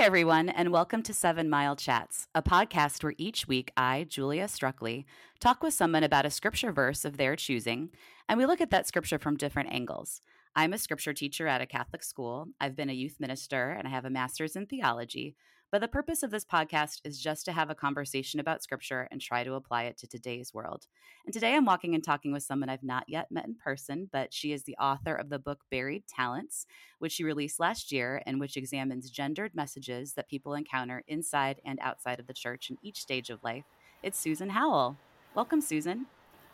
Hi, 0.00 0.06
everyone, 0.06 0.48
and 0.48 0.72
welcome 0.72 1.02
to 1.02 1.12
Seven 1.12 1.50
Mile 1.50 1.76
Chats, 1.76 2.26
a 2.34 2.42
podcast 2.42 3.04
where 3.04 3.12
each 3.18 3.46
week 3.46 3.70
I, 3.76 4.06
Julia 4.08 4.46
Struckley, 4.46 5.04
talk 5.40 5.62
with 5.62 5.74
someone 5.74 6.02
about 6.02 6.24
a 6.24 6.30
scripture 6.30 6.72
verse 6.72 7.04
of 7.04 7.18
their 7.18 7.36
choosing, 7.36 7.90
and 8.26 8.38
we 8.38 8.46
look 8.46 8.62
at 8.62 8.70
that 8.70 8.88
scripture 8.88 9.18
from 9.18 9.36
different 9.36 9.70
angles. 9.70 10.22
I'm 10.56 10.72
a 10.72 10.78
scripture 10.78 11.12
teacher 11.12 11.46
at 11.46 11.60
a 11.60 11.66
Catholic 11.66 12.02
school. 12.02 12.46
I've 12.58 12.74
been 12.74 12.88
a 12.88 12.94
youth 12.94 13.20
minister, 13.20 13.72
and 13.72 13.86
I 13.86 13.90
have 13.90 14.06
a 14.06 14.10
master's 14.10 14.56
in 14.56 14.64
theology. 14.64 15.36
But 15.72 15.80
the 15.82 15.88
purpose 15.88 16.24
of 16.24 16.32
this 16.32 16.44
podcast 16.44 17.00
is 17.04 17.20
just 17.20 17.44
to 17.44 17.52
have 17.52 17.70
a 17.70 17.76
conversation 17.76 18.40
about 18.40 18.60
scripture 18.60 19.06
and 19.12 19.20
try 19.20 19.44
to 19.44 19.54
apply 19.54 19.84
it 19.84 19.96
to 19.98 20.08
today's 20.08 20.52
world. 20.52 20.88
And 21.24 21.32
today 21.32 21.54
I'm 21.54 21.64
walking 21.64 21.94
and 21.94 22.02
talking 22.02 22.32
with 22.32 22.42
someone 22.42 22.68
I've 22.68 22.82
not 22.82 23.04
yet 23.06 23.30
met 23.30 23.46
in 23.46 23.54
person, 23.54 24.10
but 24.10 24.34
she 24.34 24.52
is 24.52 24.64
the 24.64 24.76
author 24.78 25.14
of 25.14 25.28
the 25.28 25.38
book 25.38 25.60
Buried 25.70 26.08
Talents, 26.08 26.66
which 26.98 27.12
she 27.12 27.22
released 27.22 27.60
last 27.60 27.92
year 27.92 28.20
and 28.26 28.40
which 28.40 28.56
examines 28.56 29.10
gendered 29.10 29.54
messages 29.54 30.14
that 30.14 30.28
people 30.28 30.54
encounter 30.54 31.04
inside 31.06 31.60
and 31.64 31.78
outside 31.80 32.18
of 32.18 32.26
the 32.26 32.34
church 32.34 32.68
in 32.68 32.78
each 32.82 33.00
stage 33.00 33.30
of 33.30 33.44
life. 33.44 33.64
It's 34.02 34.18
Susan 34.18 34.50
Howell. 34.50 34.96
Welcome, 35.36 35.60
Susan. 35.60 36.06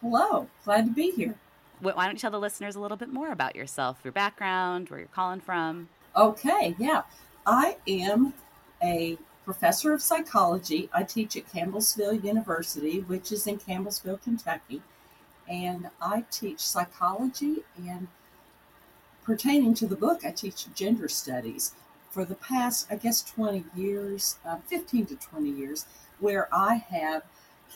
Hello, 0.03 0.47
glad 0.67 0.84
to 0.84 0.92
be 0.92 1.11
here. 1.11 1.37
Why 1.80 2.05
don't 2.05 2.17
you 2.17 2.19
tell 2.19 2.30
the 2.30 2.39
listeners 2.39 2.77
a 2.77 2.80
little 2.80 2.98
bit 2.98 3.09
more 3.09 3.33
about 3.33 3.56
yourself, 3.56 3.98
your 4.05 4.12
background, 4.12 4.91
where 4.91 4.98
you're 4.98 5.09
calling 5.09 5.41
from? 5.41 5.89
Okay, 6.14 6.77
yeah. 6.78 7.03
I 7.47 7.77
am 7.87 8.34
a 8.82 9.19
professor 9.44 9.92
of 9.92 10.02
psychology. 10.02 10.88
I 10.92 11.05
teach 11.05 11.36
at 11.36 11.52
Campbellsville 11.52 12.24
University, 12.24 13.00
which 13.00 13.32
is 13.32 13.46
in 13.46 13.58
Campbellsville, 13.58 14.22
Kentucky. 14.22 14.82
And 15.48 15.91
I 16.00 16.24
teach 16.30 16.60
psychology 16.60 17.64
and 17.77 18.08
pertaining 19.24 19.74
to 19.74 19.86
the 19.86 19.97
book, 19.97 20.24
I 20.24 20.30
teach 20.30 20.72
gender 20.74 21.08
studies 21.08 21.72
for 22.10 22.24
the 22.24 22.34
past, 22.34 22.86
I 22.91 22.97
guess, 22.97 23.22
20 23.22 23.64
years, 23.77 24.36
uh, 24.44 24.58
15 24.66 25.06
to 25.06 25.16
20 25.16 25.50
years, 25.50 25.86
where 26.19 26.48
I 26.52 26.77
have 26.77 27.22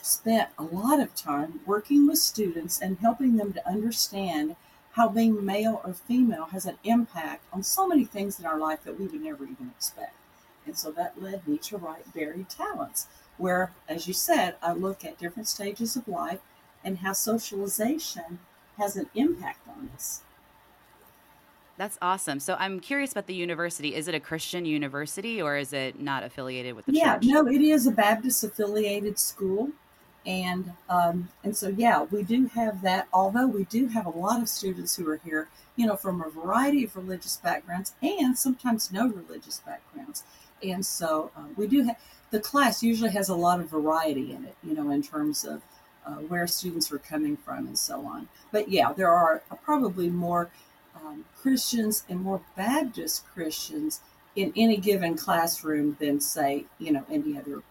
spent 0.01 0.49
a 0.57 0.63
lot 0.63 0.99
of 0.99 1.13
time 1.15 1.59
working 1.65 2.07
with 2.07 2.17
students 2.17 2.81
and 2.81 2.97
helping 2.99 3.37
them 3.37 3.53
to 3.53 3.67
understand 3.67 4.55
how 4.93 5.07
being 5.07 5.45
male 5.45 5.81
or 5.85 5.93
female 5.93 6.45
has 6.45 6.65
an 6.65 6.77
impact 6.83 7.43
on 7.53 7.63
so 7.63 7.87
many 7.87 8.03
things 8.03 8.39
in 8.39 8.45
our 8.45 8.57
life 8.57 8.83
that 8.83 8.99
we 8.99 9.07
would 9.07 9.21
never 9.21 9.43
even 9.43 9.71
expect. 9.75 10.15
And 10.65 10.77
so 10.77 10.91
that 10.91 11.21
led 11.21 11.47
me 11.47 11.57
to 11.59 11.77
write 11.77 12.13
Buried 12.13 12.49
Talents, 12.49 13.07
where, 13.37 13.71
as 13.89 14.07
you 14.07 14.13
said, 14.13 14.55
I 14.61 14.73
look 14.73 15.03
at 15.03 15.17
different 15.17 15.47
stages 15.47 15.95
of 15.95 16.07
life 16.07 16.39
and 16.83 16.99
how 16.99 17.13
socialization 17.13 18.39
has 18.77 18.95
an 18.95 19.09
impact 19.15 19.67
on 19.67 19.89
us. 19.95 20.21
That's 21.77 21.97
awesome. 22.01 22.39
So 22.39 22.55
I'm 22.59 22.79
curious 22.79 23.11
about 23.11 23.25
the 23.25 23.33
university. 23.33 23.95
Is 23.95 24.07
it 24.07 24.13
a 24.13 24.19
Christian 24.19 24.65
university 24.65 25.41
or 25.41 25.57
is 25.57 25.73
it 25.73 25.99
not 25.99 26.23
affiliated 26.23 26.75
with 26.75 26.85
the 26.85 26.93
yeah, 26.93 27.15
church? 27.15 27.23
Yeah, 27.23 27.33
no, 27.33 27.47
it 27.47 27.61
is 27.61 27.87
a 27.87 27.91
Baptist 27.91 28.43
affiliated 28.43 29.17
school. 29.17 29.69
And 30.23 30.73
um, 30.87 31.29
and 31.43 31.57
so 31.57 31.69
yeah, 31.69 32.03
we 32.03 32.21
do 32.21 32.45
have 32.53 32.83
that. 32.83 33.07
Although 33.11 33.47
we 33.47 33.63
do 33.63 33.87
have 33.87 34.05
a 34.05 34.11
lot 34.11 34.41
of 34.41 34.49
students 34.49 34.95
who 34.95 35.09
are 35.09 35.19
here, 35.25 35.49
you 35.75 35.87
know, 35.87 35.95
from 35.95 36.21
a 36.21 36.29
variety 36.29 36.83
of 36.83 36.95
religious 36.95 37.37
backgrounds 37.37 37.95
and 38.03 38.37
sometimes 38.37 38.91
no 38.91 39.07
religious 39.07 39.61
backgrounds. 39.65 40.23
And 40.63 40.85
so 40.85 41.31
um, 41.35 41.53
we 41.55 41.67
do 41.67 41.83
have 41.83 41.97
the 42.31 42.39
class 42.39 42.81
usually 42.81 43.11
has 43.11 43.29
a 43.29 43.35
lot 43.35 43.59
of 43.59 43.69
variety 43.69 44.31
in 44.31 44.45
it, 44.45 44.55
you 44.63 44.73
know, 44.73 44.89
in 44.91 45.03
terms 45.03 45.43
of 45.43 45.61
uh, 46.05 46.15
where 46.15 46.47
students 46.47 46.91
are 46.91 46.97
coming 46.97 47.35
from 47.37 47.67
and 47.67 47.77
so 47.77 48.05
on. 48.05 48.27
But 48.51 48.69
yeah, 48.69 48.93
there 48.93 49.11
are 49.11 49.43
probably 49.63 50.09
more 50.09 50.49
um, 50.95 51.25
Christians 51.41 52.03
and 52.09 52.21
more 52.21 52.41
Baptist 52.55 53.25
Christians 53.27 54.01
in 54.35 54.53
any 54.55 54.77
given 54.77 55.15
classroom 55.15 55.97
than, 55.99 56.21
say, 56.21 56.65
you 56.79 56.91
know, 56.91 57.03
any 57.11 57.37
other 57.37 57.61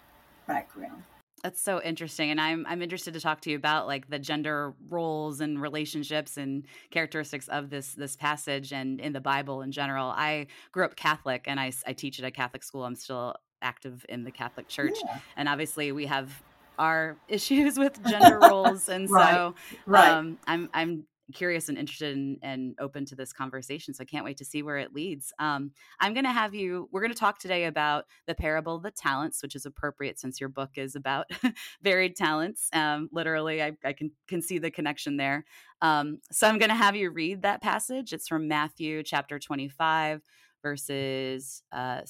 background. 0.46 1.02
That's 1.42 1.60
so 1.60 1.80
interesting, 1.82 2.30
and 2.30 2.40
I'm 2.40 2.66
I'm 2.68 2.82
interested 2.82 3.14
to 3.14 3.20
talk 3.20 3.40
to 3.42 3.50
you 3.50 3.56
about 3.56 3.86
like 3.86 4.10
the 4.10 4.18
gender 4.18 4.74
roles 4.90 5.40
and 5.40 5.60
relationships 5.60 6.36
and 6.36 6.66
characteristics 6.90 7.48
of 7.48 7.70
this 7.70 7.94
this 7.94 8.14
passage 8.14 8.72
and 8.72 9.00
in 9.00 9.14
the 9.14 9.20
Bible 9.20 9.62
in 9.62 9.72
general. 9.72 10.10
I 10.10 10.48
grew 10.72 10.84
up 10.84 10.96
Catholic, 10.96 11.44
and 11.46 11.58
I 11.58 11.72
I 11.86 11.94
teach 11.94 12.18
at 12.18 12.26
a 12.26 12.30
Catholic 12.30 12.62
school. 12.62 12.84
I'm 12.84 12.94
still 12.94 13.36
active 13.62 14.04
in 14.08 14.24
the 14.24 14.30
Catholic 14.30 14.68
Church, 14.68 14.98
yeah. 15.02 15.18
and 15.36 15.48
obviously 15.48 15.92
we 15.92 16.06
have 16.06 16.42
our 16.78 17.16
issues 17.28 17.78
with 17.78 18.04
gender 18.06 18.38
roles, 18.38 18.90
and 18.90 19.08
right. 19.08 19.34
so 19.34 19.54
right. 19.86 20.10
Um, 20.10 20.38
I'm 20.46 20.68
I'm 20.74 21.04
curious 21.32 21.68
and 21.68 21.78
interested 21.78 22.16
in, 22.16 22.38
and 22.42 22.74
open 22.78 23.04
to 23.06 23.14
this 23.14 23.32
conversation. 23.32 23.94
So 23.94 24.02
I 24.02 24.04
can't 24.04 24.24
wait 24.24 24.36
to 24.38 24.44
see 24.44 24.62
where 24.62 24.78
it 24.78 24.94
leads. 24.94 25.32
Um, 25.38 25.72
I'm 26.00 26.14
going 26.14 26.24
to 26.24 26.32
have 26.32 26.54
you, 26.54 26.88
we're 26.92 27.00
going 27.00 27.12
to 27.12 27.18
talk 27.18 27.38
today 27.38 27.64
about 27.64 28.06
the 28.26 28.34
parable 28.34 28.76
of 28.76 28.82
the 28.82 28.90
talents, 28.90 29.42
which 29.42 29.54
is 29.54 29.66
appropriate 29.66 30.18
since 30.18 30.40
your 30.40 30.48
book 30.48 30.70
is 30.76 30.94
about 30.94 31.26
buried 31.82 32.16
talents. 32.16 32.68
Um, 32.72 33.08
literally, 33.12 33.62
I, 33.62 33.72
I, 33.84 33.92
can, 33.92 34.10
can 34.28 34.42
see 34.42 34.58
the 34.58 34.70
connection 34.70 35.16
there. 35.16 35.44
Um, 35.82 36.18
so 36.30 36.48
I'm 36.48 36.58
going 36.58 36.70
to 36.70 36.74
have 36.74 36.96
you 36.96 37.10
read 37.10 37.42
that 37.42 37.62
passage. 37.62 38.12
It's 38.12 38.28
from 38.28 38.48
Matthew 38.48 39.02
chapter 39.02 39.38
25 39.38 40.22
verses 40.62 41.62
uh, 41.72 42.00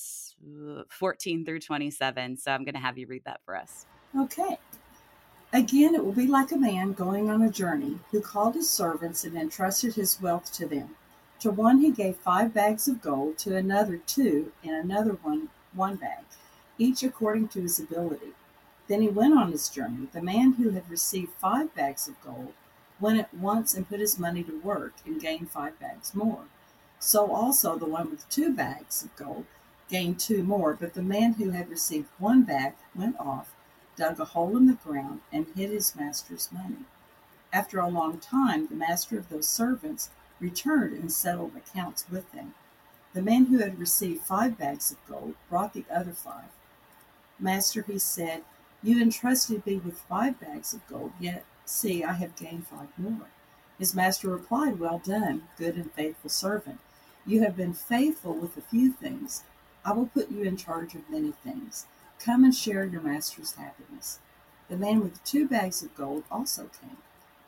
14 0.89 1.45
through 1.45 1.61
27. 1.61 2.37
So 2.37 2.51
I'm 2.51 2.65
going 2.65 2.75
to 2.75 2.81
have 2.81 2.99
you 2.99 3.07
read 3.07 3.23
that 3.25 3.41
for 3.45 3.57
us. 3.57 3.87
Okay. 4.19 4.59
Again, 5.53 5.97
it 5.97 6.05
will 6.05 6.13
be 6.13 6.29
like 6.29 6.53
a 6.53 6.57
man 6.57 6.93
going 6.93 7.29
on 7.29 7.43
a 7.43 7.51
journey, 7.51 7.99
who 8.13 8.21
called 8.21 8.55
his 8.55 8.71
servants 8.71 9.25
and 9.25 9.37
entrusted 9.37 9.95
his 9.95 10.21
wealth 10.21 10.53
to 10.53 10.67
them. 10.67 10.95
To 11.41 11.51
one 11.51 11.81
he 11.81 11.91
gave 11.91 12.17
five 12.17 12.55
bags 12.55 12.87
of 12.87 13.03
gold, 13.03 13.37
to 13.39 13.57
another 13.57 13.97
two, 13.97 14.53
and 14.63 14.77
another 14.77 15.15
one 15.23 15.49
one 15.73 15.97
bag, 15.97 16.25
each 16.79 17.03
according 17.03 17.49
to 17.49 17.63
his 17.63 17.81
ability. 17.81 18.33
Then 18.87 19.03
he 19.03 19.09
went 19.09 19.37
on 19.37 19.51
his 19.51 19.69
journey. 19.69 20.07
The 20.13 20.23
man 20.23 20.53
who 20.53 20.71
had 20.71 20.89
received 20.89 21.33
five 21.33 21.75
bags 21.75 22.07
of 22.07 22.21
gold 22.21 22.53
went 23.01 23.19
at 23.19 23.35
once 23.35 23.75
and 23.75 23.89
put 23.89 23.99
his 23.99 24.19
money 24.19 24.45
to 24.45 24.61
work 24.61 24.95
and 25.05 25.21
gained 25.21 25.51
five 25.51 25.81
bags 25.81 26.15
more. 26.15 26.45
So 27.01 27.33
also 27.33 27.77
the 27.77 27.87
one 27.87 28.11
with 28.11 28.29
two 28.29 28.53
bags 28.53 29.03
of 29.03 29.17
gold 29.17 29.47
gained 29.89 30.21
two 30.21 30.45
more, 30.45 30.75
but 30.75 30.95
the 30.95 31.03
man 31.03 31.35
who 31.35 31.51
had 31.51 31.71
received 31.71 32.09
one 32.19 32.43
bag 32.43 32.75
went 32.95 33.19
off 33.19 33.55
dug 34.01 34.19
a 34.19 34.25
hole 34.25 34.57
in 34.57 34.67
the 34.67 34.73
ground, 34.73 35.21
and 35.31 35.47
hid 35.55 35.69
his 35.69 35.95
master's 35.95 36.49
money. 36.51 36.87
After 37.53 37.79
a 37.81 37.89
long 37.89 38.19
time, 38.19 38.67
the 38.67 38.75
master 38.75 39.19
of 39.19 39.29
those 39.29 39.47
servants 39.47 40.09
returned 40.41 40.97
and 40.97 41.13
settled 41.13 41.55
accounts 41.55 42.07
with 42.11 42.33
them. 42.33 42.55
The 43.13 43.21
man 43.21 43.47
who 43.47 43.59
had 43.59 43.79
received 43.79 44.23
five 44.23 44.57
bags 44.57 44.91
of 44.91 45.07
gold 45.07 45.35
brought 45.51 45.75
the 45.75 45.85
other 45.93 46.13
five. 46.13 46.49
Master, 47.39 47.83
he 47.83 47.99
said, 47.99 48.43
You 48.83 49.03
entrusted 49.03 49.67
me 49.67 49.77
with 49.77 49.99
five 49.99 50.41
bags 50.41 50.73
of 50.73 50.87
gold, 50.87 51.13
yet 51.21 51.45
see, 51.67 52.03
I 52.03 52.15
have 52.15 52.37
gained 52.37 52.69
five 52.69 52.89
more. 52.97 53.29
His 53.79 53.95
master 53.95 54.31
replied, 54.31 54.81
Well 54.81 55.03
done, 55.05 55.49
good 55.59 55.75
and 55.75 55.93
faithful 55.93 56.31
servant. 56.31 56.81
You 57.27 57.43
have 57.43 57.55
been 57.55 57.75
faithful 57.75 58.33
with 58.33 58.57
a 58.57 58.63
few 58.63 58.93
things. 58.93 59.43
I 59.85 59.93
will 59.93 60.07
put 60.07 60.31
you 60.31 60.45
in 60.45 60.57
charge 60.57 60.95
of 60.95 61.11
many 61.11 61.33
things. 61.33 61.85
Come 62.25 62.45
and 62.45 62.55
share 62.55 62.85
your 62.85 63.01
master's 63.01 63.55
happiness. 63.55 64.19
The 64.69 64.77
man 64.77 65.01
with 65.01 65.25
two 65.25 65.49
bags 65.49 65.83
of 65.83 65.97
gold 65.97 66.25
also 66.31 66.69
came. 66.79 66.99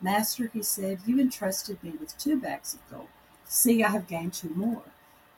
Master, 0.01 0.49
he 0.51 0.63
said, 0.63 1.01
you 1.05 1.19
entrusted 1.19 1.81
me 1.83 1.91
with 1.91 2.17
two 2.17 2.41
bags 2.41 2.73
of 2.73 2.79
gold. 2.89 3.09
See, 3.45 3.83
I 3.83 3.89
have 3.89 4.07
gained 4.07 4.33
two 4.33 4.49
more. 4.49 4.81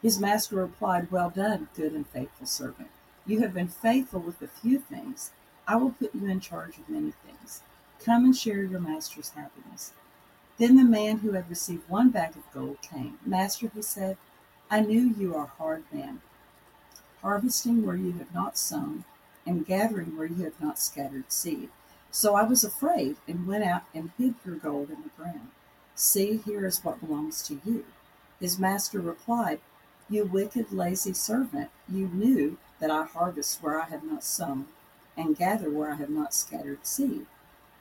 His 0.01 0.21
master 0.21 0.55
replied, 0.55 1.11
Well 1.11 1.29
done, 1.31 1.67
good 1.75 1.91
and 1.91 2.07
faithful 2.07 2.47
servant. 2.47 2.87
You 3.25 3.41
have 3.41 3.53
been 3.53 3.67
faithful 3.67 4.21
with 4.21 4.41
a 4.41 4.47
few 4.47 4.79
things. 4.79 5.31
I 5.67 5.75
will 5.75 5.91
put 5.91 6.15
you 6.15 6.27
in 6.27 6.39
charge 6.39 6.77
of 6.77 6.87
many 6.87 7.11
things. 7.25 7.61
Come 8.05 8.23
and 8.23 8.37
share 8.37 8.63
your 8.63 8.79
master's 8.79 9.31
happiness. 9.31 9.91
Then 10.57 10.77
the 10.77 10.85
man 10.85 11.17
who 11.17 11.33
had 11.33 11.49
received 11.49 11.89
one 11.89 12.09
bag 12.09 12.37
of 12.37 12.49
gold 12.53 12.81
came. 12.81 13.19
Master, 13.25 13.69
he 13.75 13.81
said, 13.81 14.15
I 14.71 14.79
knew 14.79 15.13
you 15.17 15.35
are 15.35 15.43
a 15.43 15.61
hard 15.61 15.83
man, 15.91 16.21
harvesting 17.21 17.85
where 17.85 17.97
you 17.97 18.13
have 18.13 18.33
not 18.33 18.57
sown 18.57 19.03
and 19.45 19.65
gathering 19.65 20.17
where 20.17 20.27
you 20.27 20.43
have 20.43 20.59
not 20.61 20.79
scattered 20.79 21.31
seed. 21.31 21.69
So 22.11 22.35
I 22.35 22.43
was 22.43 22.63
afraid 22.63 23.17
and 23.27 23.47
went 23.47 23.63
out 23.63 23.83
and 23.93 24.11
hid 24.17 24.35
your 24.45 24.55
gold 24.55 24.89
in 24.89 25.03
the 25.03 25.09
ground. 25.17 25.49
See, 25.95 26.37
here 26.37 26.65
is 26.65 26.83
what 26.83 26.99
belongs 26.99 27.41
to 27.43 27.59
you. 27.65 27.85
His 28.39 28.59
master 28.59 28.99
replied, 28.99 29.59
You 30.09 30.25
wicked, 30.25 30.71
lazy 30.71 31.13
servant, 31.13 31.69
you 31.89 32.07
knew 32.07 32.57
that 32.79 32.91
I 32.91 33.05
harvest 33.05 33.61
where 33.61 33.81
I 33.81 33.85
have 33.85 34.03
not 34.03 34.23
sown 34.23 34.67
and 35.17 35.37
gather 35.37 35.69
where 35.69 35.91
I 35.91 35.95
have 35.95 36.09
not 36.09 36.33
scattered 36.33 36.85
seed. 36.85 37.25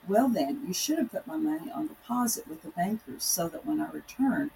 Well, 0.07 0.29
then, 0.29 0.63
you 0.67 0.73
should 0.73 0.99
have 0.99 1.11
put 1.11 1.27
my 1.27 1.37
money 1.37 1.71
on 1.71 1.87
deposit 1.87 2.47
with 2.47 2.61
the 2.61 2.69
bankers 2.69 3.23
so 3.23 3.47
that 3.49 3.65
when 3.65 3.81
I 3.81 3.89
returned, 3.89 4.51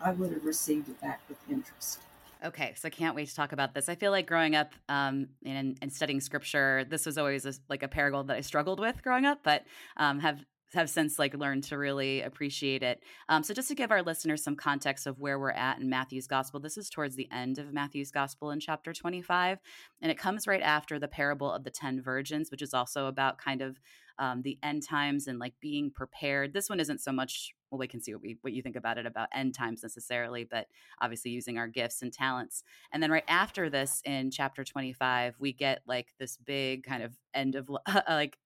I 0.00 0.12
would 0.12 0.32
have 0.32 0.44
received 0.44 0.88
it 0.88 1.00
back 1.00 1.20
with 1.28 1.38
interest. 1.50 2.00
Okay, 2.44 2.74
so 2.76 2.86
I 2.86 2.90
can't 2.90 3.14
wait 3.14 3.28
to 3.28 3.34
talk 3.34 3.52
about 3.52 3.74
this. 3.74 3.88
I 3.88 3.94
feel 3.94 4.10
like 4.10 4.26
growing 4.26 4.56
up 4.56 4.72
um, 4.88 5.28
and, 5.44 5.76
and 5.82 5.92
studying 5.92 6.20
scripture, 6.20 6.86
this 6.88 7.04
was 7.04 7.18
always 7.18 7.44
a, 7.44 7.52
like 7.68 7.82
a 7.82 7.88
parable 7.88 8.24
that 8.24 8.36
I 8.36 8.40
struggled 8.40 8.80
with 8.80 9.02
growing 9.02 9.26
up, 9.26 9.40
but 9.42 9.64
um, 9.96 10.20
have 10.20 10.44
have 10.72 10.88
since 10.88 11.18
like 11.18 11.34
learned 11.34 11.64
to 11.64 11.76
really 11.76 12.22
appreciate 12.22 12.82
it. 12.82 13.02
Um, 13.28 13.42
so 13.42 13.54
just 13.54 13.68
to 13.68 13.74
give 13.74 13.90
our 13.90 14.02
listeners 14.02 14.42
some 14.42 14.56
context 14.56 15.06
of 15.06 15.18
where 15.18 15.38
we're 15.38 15.50
at 15.50 15.80
in 15.80 15.90
Matthew's 15.90 16.26
gospel, 16.26 16.60
this 16.60 16.76
is 16.76 16.88
towards 16.88 17.16
the 17.16 17.28
end 17.32 17.58
of 17.58 17.72
Matthew's 17.72 18.10
gospel 18.10 18.50
in 18.50 18.60
chapter 18.60 18.92
25, 18.92 19.58
and 20.00 20.10
it 20.10 20.18
comes 20.18 20.46
right 20.46 20.62
after 20.62 20.98
the 20.98 21.08
parable 21.08 21.50
of 21.50 21.64
the 21.64 21.70
10 21.70 22.02
virgins, 22.02 22.50
which 22.50 22.62
is 22.62 22.74
also 22.74 23.06
about 23.06 23.38
kind 23.38 23.62
of 23.62 23.80
um, 24.18 24.42
the 24.42 24.58
end 24.62 24.86
times 24.86 25.26
and 25.26 25.38
like 25.38 25.54
being 25.60 25.90
prepared. 25.90 26.52
This 26.52 26.68
one 26.68 26.80
isn't 26.80 27.00
so 27.00 27.12
much. 27.12 27.52
Well, 27.70 27.78
we 27.78 27.88
can 27.88 28.00
see 28.00 28.12
what 28.12 28.22
we 28.22 28.38
what 28.40 28.52
you 28.52 28.62
think 28.62 28.76
about 28.76 28.98
it 28.98 29.06
about 29.06 29.28
end 29.34 29.54
times 29.54 29.82
necessarily, 29.82 30.44
but 30.44 30.66
obviously 31.00 31.30
using 31.30 31.58
our 31.58 31.68
gifts 31.68 32.02
and 32.02 32.12
talents. 32.12 32.64
And 32.92 33.02
then 33.02 33.10
right 33.10 33.24
after 33.28 33.70
this, 33.70 34.02
in 34.04 34.30
chapter 34.30 34.64
twenty 34.64 34.92
five, 34.92 35.36
we 35.38 35.52
get 35.52 35.82
like 35.86 36.08
this 36.18 36.36
big 36.36 36.84
kind 36.84 37.02
of 37.02 37.16
end 37.34 37.54
of 37.54 37.70
like 38.08 38.38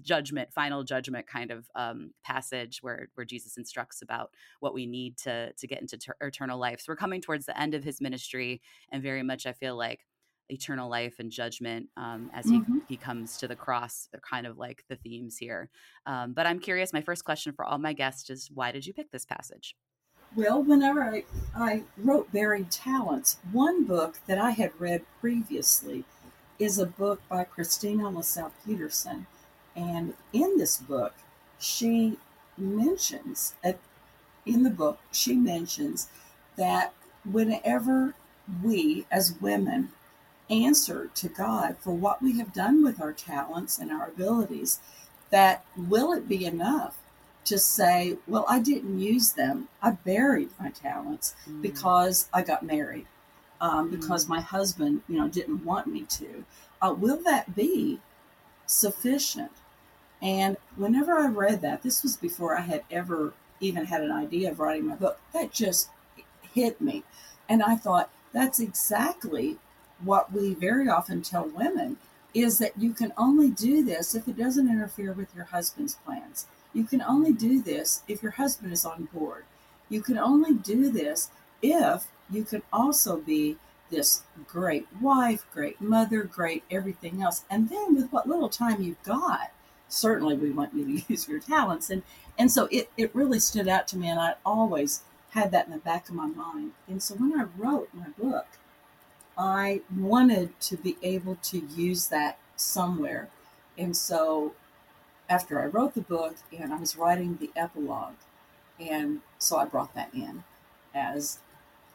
judgment 0.00 0.52
final 0.52 0.82
judgment 0.84 1.26
kind 1.26 1.50
of 1.50 1.68
um, 1.74 2.12
passage 2.24 2.78
where 2.82 3.08
where 3.14 3.26
jesus 3.26 3.58
instructs 3.58 4.00
about 4.00 4.30
what 4.60 4.72
we 4.72 4.86
need 4.86 5.16
to 5.18 5.52
to 5.52 5.66
get 5.66 5.80
into 5.80 5.98
ter- 5.98 6.16
eternal 6.20 6.58
life 6.58 6.80
so 6.80 6.86
we're 6.88 6.96
coming 6.96 7.20
towards 7.20 7.44
the 7.44 7.60
end 7.60 7.74
of 7.74 7.84
his 7.84 8.00
ministry 8.00 8.62
and 8.90 9.02
very 9.02 9.22
much 9.22 9.44
i 9.44 9.52
feel 9.52 9.76
like 9.76 10.06
eternal 10.48 10.88
life 10.88 11.14
and 11.18 11.30
judgment 11.30 11.88
um, 11.96 12.30
as 12.34 12.46
he, 12.46 12.60
mm-hmm. 12.60 12.78
he 12.88 12.96
comes 12.96 13.36
to 13.38 13.48
the 13.48 13.56
cross 13.56 14.08
are 14.14 14.20
kind 14.20 14.46
of 14.46 14.58
like 14.58 14.84
the 14.88 14.96
themes 14.96 15.36
here. 15.36 15.70
Um, 16.06 16.32
but 16.32 16.46
i'm 16.46 16.58
curious 16.58 16.92
my 16.92 17.00
first 17.00 17.24
question 17.24 17.52
for 17.52 17.64
all 17.64 17.78
my 17.78 17.92
guests 17.92 18.30
is 18.30 18.50
why 18.52 18.72
did 18.72 18.86
you 18.86 18.92
pick 18.92 19.10
this 19.10 19.24
passage? 19.24 19.76
Well 20.34 20.62
whenever 20.62 21.02
I, 21.02 21.24
I 21.54 21.82
wrote 21.96 22.32
buried 22.32 22.70
talents 22.70 23.38
one 23.52 23.84
book 23.84 24.18
that 24.26 24.38
i 24.38 24.50
had 24.50 24.72
read 24.78 25.02
previously 25.20 26.04
is 26.58 26.78
a 26.78 26.86
book 26.86 27.20
by 27.28 27.44
christina 27.44 28.04
lassell 28.04 28.50
peterson 28.64 29.26
and 29.76 30.14
in 30.32 30.58
this 30.58 30.76
book 30.76 31.14
she 31.58 32.18
mentions 32.56 33.54
in 34.44 34.62
the 34.62 34.70
book 34.70 34.98
she 35.12 35.34
mentions 35.34 36.08
that 36.56 36.92
whenever 37.24 38.14
we 38.62 39.06
as 39.10 39.40
women 39.40 39.90
answer 40.52 41.10
to 41.14 41.28
God 41.28 41.76
for 41.80 41.92
what 41.92 42.22
we 42.22 42.38
have 42.38 42.52
done 42.52 42.84
with 42.84 43.00
our 43.00 43.12
talents 43.12 43.78
and 43.78 43.90
our 43.90 44.08
abilities, 44.08 44.80
that 45.30 45.64
will 45.76 46.12
it 46.12 46.28
be 46.28 46.44
enough 46.44 46.98
to 47.44 47.58
say, 47.58 48.18
well, 48.26 48.44
I 48.48 48.60
didn't 48.60 49.00
use 49.00 49.32
them. 49.32 49.68
I 49.82 49.92
buried 49.92 50.50
my 50.60 50.70
talents 50.70 51.34
mm. 51.48 51.60
because 51.60 52.28
I 52.32 52.42
got 52.42 52.62
married, 52.62 53.06
um, 53.60 53.90
because 53.90 54.26
mm. 54.26 54.30
my 54.30 54.40
husband, 54.40 55.02
you 55.08 55.18
know, 55.18 55.28
didn't 55.28 55.64
want 55.64 55.86
me 55.88 56.02
to. 56.02 56.44
Uh, 56.80 56.94
will 56.96 57.20
that 57.24 57.56
be 57.56 57.98
sufficient? 58.66 59.50
And 60.20 60.56
whenever 60.76 61.18
I 61.18 61.26
read 61.26 61.62
that, 61.62 61.82
this 61.82 62.02
was 62.02 62.16
before 62.16 62.56
I 62.56 62.60
had 62.60 62.84
ever 62.90 63.32
even 63.60 63.86
had 63.86 64.02
an 64.02 64.12
idea 64.12 64.50
of 64.50 64.60
writing 64.60 64.86
my 64.86 64.94
book, 64.94 65.20
that 65.32 65.52
just 65.52 65.88
hit 66.54 66.80
me. 66.80 67.02
And 67.48 67.62
I 67.62 67.76
thought, 67.76 68.10
that's 68.32 68.60
exactly 68.60 69.58
what 70.04 70.32
we 70.32 70.54
very 70.54 70.88
often 70.88 71.22
tell 71.22 71.48
women 71.48 71.96
is 72.34 72.58
that 72.58 72.78
you 72.78 72.92
can 72.92 73.12
only 73.16 73.50
do 73.50 73.84
this 73.84 74.14
if 74.14 74.26
it 74.26 74.38
doesn't 74.38 74.68
interfere 74.68 75.12
with 75.12 75.34
your 75.34 75.44
husband's 75.46 75.96
plans. 76.06 76.46
You 76.72 76.84
can 76.84 77.02
only 77.02 77.32
do 77.32 77.62
this 77.62 78.02
if 78.08 78.22
your 78.22 78.32
husband 78.32 78.72
is 78.72 78.84
on 78.84 79.08
board. 79.12 79.44
You 79.88 80.00
can 80.00 80.18
only 80.18 80.54
do 80.54 80.90
this 80.90 81.30
if 81.60 82.06
you 82.30 82.44
can 82.44 82.62
also 82.72 83.18
be 83.18 83.56
this 83.90 84.22
great 84.46 84.86
wife, 85.00 85.44
great 85.52 85.80
mother, 85.80 86.22
great 86.22 86.64
everything 86.70 87.22
else. 87.22 87.44
And 87.50 87.68
then 87.68 87.94
with 87.94 88.10
what 88.10 88.26
little 88.26 88.48
time 88.48 88.82
you've 88.82 89.02
got, 89.02 89.52
certainly 89.88 90.34
we 90.34 90.50
want 90.50 90.74
you 90.74 90.84
to 90.84 91.04
use 91.12 91.28
your 91.28 91.40
talents. 91.40 91.90
And 91.90 92.02
and 92.38 92.50
so 92.50 92.66
it, 92.70 92.90
it 92.96 93.14
really 93.14 93.38
stood 93.38 93.68
out 93.68 93.86
to 93.88 93.98
me 93.98 94.08
and 94.08 94.18
I 94.18 94.34
always 94.44 95.02
had 95.32 95.50
that 95.50 95.66
in 95.66 95.72
the 95.72 95.78
back 95.78 96.08
of 96.08 96.14
my 96.14 96.26
mind. 96.26 96.72
And 96.88 97.02
so 97.02 97.14
when 97.14 97.38
I 97.38 97.44
wrote 97.58 97.90
my 97.92 98.08
book, 98.18 98.46
I 99.36 99.80
wanted 99.94 100.58
to 100.60 100.76
be 100.76 100.96
able 101.02 101.36
to 101.42 101.58
use 101.58 102.08
that 102.08 102.38
somewhere. 102.56 103.28
And 103.78 103.96
so 103.96 104.54
after 105.28 105.60
I 105.60 105.66
wrote 105.66 105.94
the 105.94 106.02
book 106.02 106.36
and 106.56 106.72
I 106.72 106.78
was 106.78 106.96
writing 106.96 107.38
the 107.40 107.50
epilogue, 107.56 108.16
and 108.78 109.20
so 109.38 109.56
I 109.56 109.64
brought 109.64 109.94
that 109.94 110.12
in 110.12 110.44
as, 110.94 111.38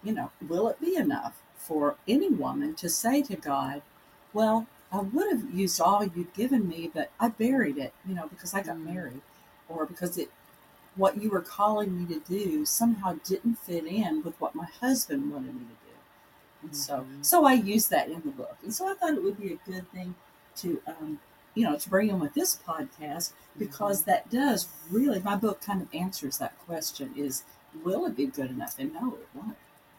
you 0.04 0.14
know, 0.14 0.32
will 0.48 0.68
it 0.70 0.82
be 0.82 0.96
enough 0.96 1.42
for 1.56 1.96
any 2.08 2.30
woman 2.30 2.76
to 2.76 2.90
say 2.90 3.22
to 3.24 3.36
God, 3.36 3.82
well, 4.34 4.68
I 4.92 5.00
would 5.00 5.32
have 5.32 5.54
used 5.54 5.82
all 5.82 6.04
you'd 6.04 6.34
given 6.34 6.68
me, 6.68 6.90
but 6.94 7.12
I 7.20 7.30
buried 7.30 7.78
it, 7.78 7.94
you 8.08 8.16
know, 8.16 8.28
because 8.28 8.54
I 8.54 8.64
got 8.64 8.78
mm. 8.78 8.86
married 8.86 9.22
or 9.68 9.86
because 9.86 10.18
it 10.18 10.30
what 10.96 11.22
you 11.22 11.30
were 11.30 11.42
calling 11.42 12.00
me 12.00 12.14
to 12.14 12.20
do 12.22 12.66
somehow 12.66 13.20
didn't 13.24 13.60
fit 13.60 13.86
in 13.86 14.24
with 14.24 14.40
what 14.42 14.56
my 14.56 14.66
husband 14.66 15.32
wanted 15.32 15.54
me 15.54 15.62
to 15.62 15.87
do. 15.87 15.87
And 16.68 16.76
so, 16.76 16.98
mm-hmm. 17.00 17.22
so 17.22 17.46
I 17.46 17.54
used 17.54 17.90
that 17.92 18.10
in 18.10 18.22
the 18.22 18.32
book, 18.32 18.58
and 18.62 18.74
so 18.74 18.90
I 18.90 18.94
thought 18.94 19.14
it 19.14 19.24
would 19.24 19.40
be 19.40 19.54
a 19.54 19.70
good 19.70 19.90
thing 19.92 20.16
to, 20.58 20.82
um, 20.88 21.20
you 21.56 21.64
know, 21.64 21.78
to 21.78 21.90
bring 21.90 22.10
in 22.10 22.20
with 22.20 22.34
this 22.34 22.58
podcast 22.68 23.32
because 23.58 24.02
mm-hmm. 24.02 24.12
that 24.12 24.30
does 24.30 24.68
really 24.92 25.20
my 25.20 25.36
book 25.36 25.62
kind 25.62 25.82
of 25.82 25.88
answers 25.94 26.38
that 26.40 26.58
question: 26.60 27.14
is 27.16 27.44
will 27.84 28.06
it 28.06 28.16
be 28.16 28.26
good 28.26 28.52
enough? 28.52 28.76
And 28.78 28.94
no, 28.94 29.16
it 29.16 29.28
won't. 29.34 29.56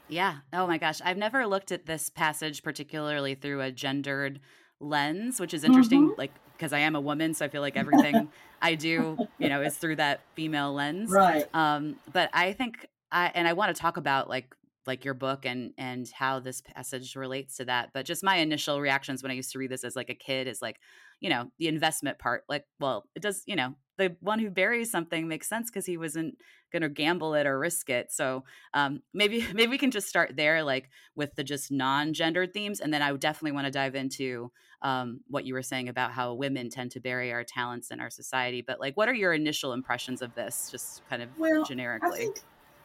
Yeah. 0.08 0.36
Oh 0.52 0.66
my 0.66 0.78
gosh, 0.78 1.00
I've 1.04 1.16
never 1.16 1.46
looked 1.46 1.72
at 1.72 1.86
this 1.86 2.08
passage 2.08 2.62
particularly 2.62 3.34
through 3.34 3.60
a 3.60 3.70
gendered 3.70 4.40
lens, 4.80 5.40
which 5.40 5.54
is 5.54 5.64
interesting. 5.64 6.10
Mm-hmm. 6.10 6.18
Like 6.18 6.32
because 6.56 6.72
I 6.72 6.80
am 6.80 6.96
a 6.96 7.00
woman, 7.00 7.34
so 7.34 7.44
I 7.44 7.48
feel 7.48 7.62
like 7.62 7.76
everything 7.76 8.28
I 8.60 8.74
do, 8.74 9.16
you 9.38 9.48
know, 9.48 9.62
is 9.62 9.76
through 9.76 9.96
that 9.96 10.20
female 10.34 10.74
lens. 10.74 11.10
Right. 11.18 11.46
Um, 11.54 11.96
but 12.12 12.30
I 12.32 12.52
think 12.52 12.86
I 13.10 13.30
and 13.34 13.48
I 13.48 13.52
want 13.52 13.74
to 13.74 13.80
talk 13.80 13.96
about 13.96 14.28
like 14.28 14.54
like 14.88 15.04
your 15.04 15.14
book 15.14 15.44
and 15.44 15.72
and 15.78 16.10
how 16.10 16.40
this 16.40 16.60
passage 16.62 17.14
relates 17.14 17.58
to 17.58 17.64
that 17.66 17.90
but 17.92 18.06
just 18.06 18.24
my 18.24 18.36
initial 18.36 18.80
reactions 18.80 19.22
when 19.22 19.30
i 19.30 19.34
used 19.34 19.52
to 19.52 19.58
read 19.58 19.70
this 19.70 19.84
as 19.84 19.94
like 19.94 20.10
a 20.10 20.14
kid 20.14 20.48
is 20.48 20.60
like 20.60 20.80
you 21.20 21.30
know 21.30 21.50
the 21.58 21.68
investment 21.68 22.18
part 22.18 22.42
like 22.48 22.64
well 22.80 23.04
it 23.14 23.22
does 23.22 23.42
you 23.46 23.54
know 23.54 23.74
the 23.98 24.16
one 24.20 24.38
who 24.38 24.48
buries 24.48 24.90
something 24.90 25.28
makes 25.28 25.48
sense 25.48 25.70
because 25.70 25.84
he 25.84 25.96
wasn't 25.96 26.36
going 26.72 26.82
to 26.82 26.88
gamble 26.88 27.34
it 27.34 27.46
or 27.46 27.58
risk 27.58 27.90
it 27.90 28.10
so 28.10 28.44
um, 28.74 29.00
maybe 29.12 29.46
maybe 29.54 29.70
we 29.70 29.78
can 29.78 29.90
just 29.90 30.08
start 30.08 30.36
there 30.36 30.64
like 30.64 30.88
with 31.14 31.34
the 31.34 31.44
just 31.44 31.70
non-gendered 31.70 32.52
themes 32.52 32.80
and 32.80 32.92
then 32.92 33.02
i 33.02 33.12
would 33.12 33.20
definitely 33.20 33.52
want 33.52 33.66
to 33.66 33.70
dive 33.70 33.94
into 33.94 34.50
um, 34.80 35.20
what 35.26 35.44
you 35.44 35.54
were 35.54 35.62
saying 35.62 35.88
about 35.88 36.12
how 36.12 36.34
women 36.34 36.70
tend 36.70 36.92
to 36.92 37.00
bury 37.00 37.32
our 37.32 37.44
talents 37.44 37.90
in 37.90 38.00
our 38.00 38.10
society 38.10 38.62
but 38.66 38.80
like 38.80 38.96
what 38.96 39.08
are 39.08 39.14
your 39.14 39.34
initial 39.34 39.72
impressions 39.72 40.22
of 40.22 40.34
this 40.34 40.68
just 40.70 41.02
kind 41.10 41.22
of 41.22 41.28
well, 41.36 41.64
generically 41.64 42.30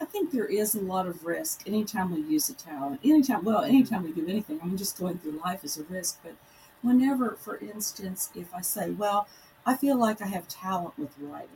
I 0.02 0.06
think 0.06 0.32
there 0.32 0.46
is 0.46 0.76
a 0.76 0.82
lot 0.82 1.08
of 1.08 1.26
risk 1.26 1.64
anytime 1.66 2.14
we 2.14 2.22
use 2.22 2.50
a 2.50 2.54
talent. 2.54 3.00
Anytime, 3.04 3.44
well, 3.44 3.64
anytime 3.64 4.04
we 4.04 4.12
do 4.12 4.28
anything. 4.28 4.60
I 4.62 4.66
mean, 4.66 4.78
just 4.78 5.00
going 5.00 5.18
through 5.18 5.42
life 5.44 5.64
is 5.64 5.78
a 5.78 5.84
risk. 5.84 6.20
But 6.24 6.34
whenever, 6.82 7.38
for 7.40 7.58
instance, 7.58 8.30
if 8.36 8.54
I 8.54 8.62
say, 8.62 8.92
well, 8.92 9.28
I 9.66 9.76
feel 9.76 9.98
like 9.98 10.22
I 10.22 10.28
have 10.28 10.48
talent 10.48 10.98
with 10.98 11.18
writing, 11.20 11.50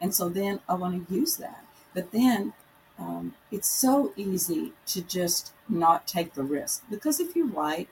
and 0.00 0.14
so 0.14 0.28
then 0.28 0.60
I 0.68 0.74
want 0.74 1.08
to 1.08 1.14
use 1.14 1.36
that. 1.36 1.64
But 1.94 2.10
then 2.10 2.54
um, 2.98 3.34
it's 3.50 3.68
so 3.68 4.12
easy 4.16 4.72
to 4.86 5.02
just 5.02 5.52
not 5.68 6.06
take 6.06 6.34
the 6.34 6.42
risk 6.42 6.84
because 6.90 7.20
if 7.20 7.34
you 7.34 7.46
write, 7.46 7.88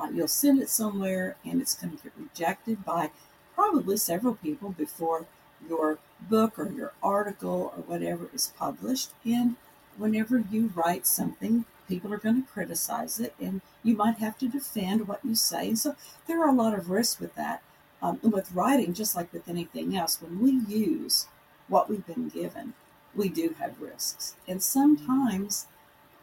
uh, 0.00 0.08
you'll 0.12 0.28
send 0.28 0.60
it 0.60 0.68
somewhere 0.68 1.36
and 1.44 1.60
it's 1.60 1.74
going 1.74 1.96
to 1.96 2.02
get 2.02 2.12
rejected 2.18 2.84
by 2.84 3.10
probably 3.54 3.96
several 3.96 4.34
people 4.34 4.70
before 4.70 5.26
your 5.68 5.98
book 6.28 6.58
or 6.58 6.70
your 6.70 6.92
article 7.02 7.72
or 7.76 7.82
whatever 7.82 8.28
is 8.34 8.52
published. 8.58 9.10
And 9.24 9.56
whenever 9.96 10.42
you 10.50 10.72
write 10.74 11.06
something, 11.06 11.64
people 11.88 12.12
are 12.12 12.18
going 12.18 12.42
to 12.42 12.48
criticize 12.48 13.18
it 13.18 13.34
and 13.40 13.60
you 13.82 13.96
might 13.96 14.18
have 14.18 14.38
to 14.38 14.48
defend 14.48 15.08
what 15.08 15.24
you 15.24 15.34
say. 15.34 15.74
So 15.74 15.96
there 16.26 16.40
are 16.42 16.48
a 16.48 16.54
lot 16.54 16.74
of 16.74 16.90
risks 16.90 17.20
with 17.20 17.34
that. 17.34 17.62
Um, 18.02 18.18
and 18.22 18.32
with 18.32 18.52
writing, 18.52 18.94
just 18.94 19.14
like 19.14 19.30
with 19.32 19.48
anything 19.48 19.94
else, 19.94 20.22
when 20.22 20.40
we 20.40 20.52
use 20.74 21.26
what 21.68 21.90
we've 21.90 22.06
been 22.06 22.28
given, 22.30 22.72
we 23.14 23.28
do 23.28 23.54
have 23.58 23.80
risks. 23.80 24.36
And 24.48 24.62
sometimes 24.62 25.66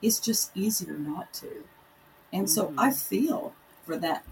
it's 0.01 0.19
just 0.19 0.55
easier 0.55 0.93
not 0.93 1.33
to. 1.33 1.65
And 2.33 2.49
so 2.49 2.67
mm-hmm. 2.67 2.79
I 2.79 2.91
feel 2.91 3.53
for 3.85 3.97
that, 3.97 4.23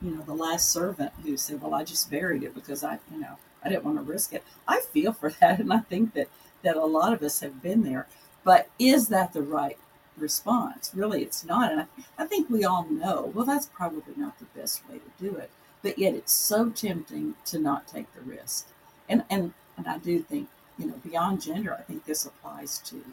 you 0.00 0.10
know, 0.10 0.22
the 0.22 0.34
last 0.34 0.70
servant 0.70 1.12
who 1.22 1.36
said, 1.36 1.60
Well, 1.60 1.74
I 1.74 1.84
just 1.84 2.10
buried 2.10 2.42
it 2.42 2.54
because 2.54 2.84
I, 2.84 2.98
you 3.10 3.20
know, 3.20 3.36
I 3.64 3.68
didn't 3.68 3.84
want 3.84 3.98
to 3.98 4.02
risk 4.02 4.32
it. 4.32 4.42
I 4.66 4.80
feel 4.80 5.12
for 5.12 5.30
that, 5.40 5.60
and 5.60 5.72
I 5.72 5.80
think 5.80 6.14
that 6.14 6.28
that 6.62 6.76
a 6.76 6.84
lot 6.84 7.12
of 7.12 7.22
us 7.22 7.40
have 7.40 7.62
been 7.62 7.82
there. 7.82 8.06
But 8.44 8.68
is 8.78 9.08
that 9.08 9.32
the 9.32 9.42
right 9.42 9.78
response? 10.16 10.90
Really, 10.94 11.22
it's 11.22 11.44
not. 11.44 11.72
And 11.72 11.80
I, 11.82 11.86
I 12.18 12.26
think 12.26 12.48
we 12.50 12.64
all 12.64 12.84
know. 12.88 13.32
Well, 13.34 13.44
that's 13.44 13.66
probably 13.66 14.14
not 14.16 14.38
the 14.38 14.46
best 14.58 14.88
way 14.88 14.98
to 14.98 15.24
do 15.24 15.36
it. 15.36 15.50
But 15.82 15.98
yet, 15.98 16.14
it's 16.14 16.32
so 16.32 16.70
tempting 16.70 17.34
to 17.46 17.58
not 17.58 17.88
take 17.88 18.12
the 18.14 18.20
risk. 18.20 18.68
And 19.08 19.24
and 19.30 19.52
and 19.76 19.86
I 19.86 19.98
do 19.98 20.20
think 20.20 20.48
you 20.78 20.86
know 20.86 20.94
beyond 21.04 21.42
gender, 21.42 21.74
I 21.74 21.82
think 21.82 22.04
this 22.04 22.24
applies 22.24 22.78
to 22.80 23.04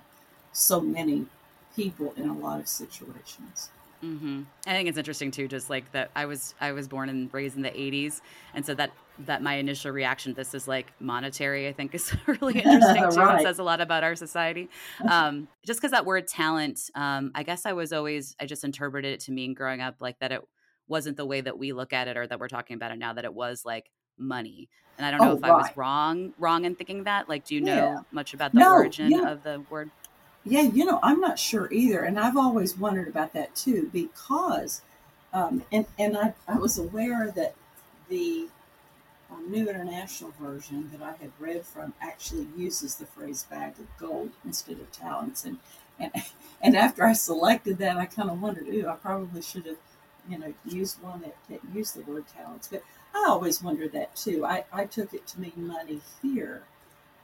so 0.54 0.82
many 0.82 1.26
people 1.76 2.14
in 2.18 2.30
a 2.30 2.34
lot 2.34 2.60
of 2.60 2.68
situations. 2.68 3.70
Mm-hmm. 4.04 4.44
I 4.66 4.72
think 4.72 4.88
it's 4.88 4.98
interesting 4.98 5.32
too, 5.32 5.48
just 5.48 5.70
like 5.70 5.92
that. 5.92 6.12
I 6.16 6.26
was 6.26 6.56
I 6.62 6.72
was 6.72 6.88
born 6.88 7.10
and 7.10 7.34
raised 7.34 7.56
in 7.58 7.62
the 7.62 7.70
'80s, 7.70 8.22
and 8.54 8.66
so 8.66 8.74
that 8.76 8.92
that 9.26 9.42
my 9.44 9.56
initial 9.56 9.92
reaction 9.92 10.34
to 10.34 10.36
this 10.38 10.54
is 10.54 10.68
like 10.68 10.94
monetary. 11.00 11.68
I 11.68 11.74
think 11.74 11.94
is 11.94 12.16
really 12.28 12.60
interesting 12.60 13.10
too. 13.10 13.18
right. 13.18 13.42
It 13.42 13.44
says 13.44 13.60
a 13.60 13.64
lot 13.64 13.82
about 13.82 14.04
our 14.04 14.16
society. 14.16 14.70
Um, 15.08 15.48
just 15.66 15.80
because 15.80 15.92
that 15.92 16.06
word 16.06 16.28
talent, 16.28 16.90
um, 16.96 17.32
I 17.36 17.44
guess 17.44 17.66
I 17.66 17.74
was 17.74 17.92
always 17.92 18.36
I 18.40 18.46
just 18.46 18.64
interpreted 18.64 19.14
it 19.14 19.20
to 19.22 19.32
mean 19.32 19.54
growing 19.54 19.82
up 19.82 19.96
like 20.00 20.20
that 20.20 20.32
it 20.32 20.42
wasn't 20.88 21.18
the 21.18 21.26
way 21.26 21.42
that 21.42 21.58
we 21.58 21.74
look 21.74 21.94
at 21.94 22.08
it 22.08 22.18
or 22.18 22.26
that 22.26 22.40
we're 22.40 22.48
talking 22.48 22.76
about 22.76 22.92
it 22.92 23.00
now. 23.00 23.14
That 23.14 23.26
it 23.26 23.34
was 23.34 23.66
like 23.66 23.92
money. 24.18 24.70
And 24.98 25.06
I 25.06 25.12
don't 25.12 25.22
know 25.22 25.32
oh, 25.32 25.38
if 25.38 25.44
right. 25.44 25.52
I 25.52 25.56
was 25.56 25.78
wrong 25.78 26.34
wrong 26.38 26.66
in 26.66 26.76
thinking 26.76 27.04
that. 27.04 27.28
Like, 27.28 27.46
do 27.46 27.56
you 27.56 27.66
yeah. 27.66 27.76
know 27.76 28.06
much 28.12 28.34
about 28.34 28.54
the 28.54 28.60
no, 28.60 28.72
origin 28.74 29.12
yeah. 29.12 29.30
of 29.30 29.44
the 29.44 29.64
word? 29.70 29.92
Yeah, 30.46 30.62
you 30.62 30.86
know, 30.86 31.00
I'm 31.04 31.20
not 31.20 31.38
sure 31.38 31.72
either. 31.72 32.00
And 32.00 32.20
I've 32.20 32.38
always 32.38 32.78
wondered 32.78 33.08
about 33.08 33.34
that 33.34 33.56
too, 33.56 33.90
because, 33.94 34.82
um, 35.34 35.64
and, 35.72 35.86
and 35.98 36.18
I, 36.18 36.34
I 36.48 36.58
was 36.58 36.78
aware 36.78 37.32
that 37.36 37.56
the 38.10 38.48
um, 39.32 39.52
New 39.52 39.70
International 39.70 40.34
Version 40.40 40.90
that 40.92 41.02
I 41.02 41.14
had 41.22 41.32
read 41.40 41.66
from 41.66 41.94
actually 42.02 42.48
uses 42.58 42.96
the 42.96 43.06
phrase 43.06 43.44
bag 43.44 43.74
of 43.80 43.88
gold 44.00 44.32
instead 44.46 44.80
of 44.80 44.92
talents. 44.92 45.46
And, 45.46 45.60
and, 46.00 46.12
and 46.62 46.76
after 46.78 47.06
I 47.06 47.14
selected 47.14 47.78
that, 47.80 47.98
I 47.98 48.06
kind 48.06 48.30
of 48.30 48.42
wondered, 48.42 48.68
ooh, 48.68 48.88
I 48.88 48.96
probably 48.96 49.42
should 49.42 49.66
have, 49.66 49.78
you 50.30 50.38
know, 50.40 50.54
used 50.66 51.02
one 51.02 51.22
that, 51.22 51.36
that 51.50 51.60
used 51.74 51.96
the 51.96 52.02
word 52.12 52.26
talents. 52.28 52.70
But 52.72 52.84
I 53.16 53.26
always 53.30 53.62
wondered 53.62 53.92
that 53.94 54.16
too. 54.16 54.46
I, 54.46 54.66
I 54.72 54.86
took 54.86 55.14
it 55.14 55.28
to 55.28 55.42
mean 55.42 55.54
money 55.58 56.02
here 56.22 56.64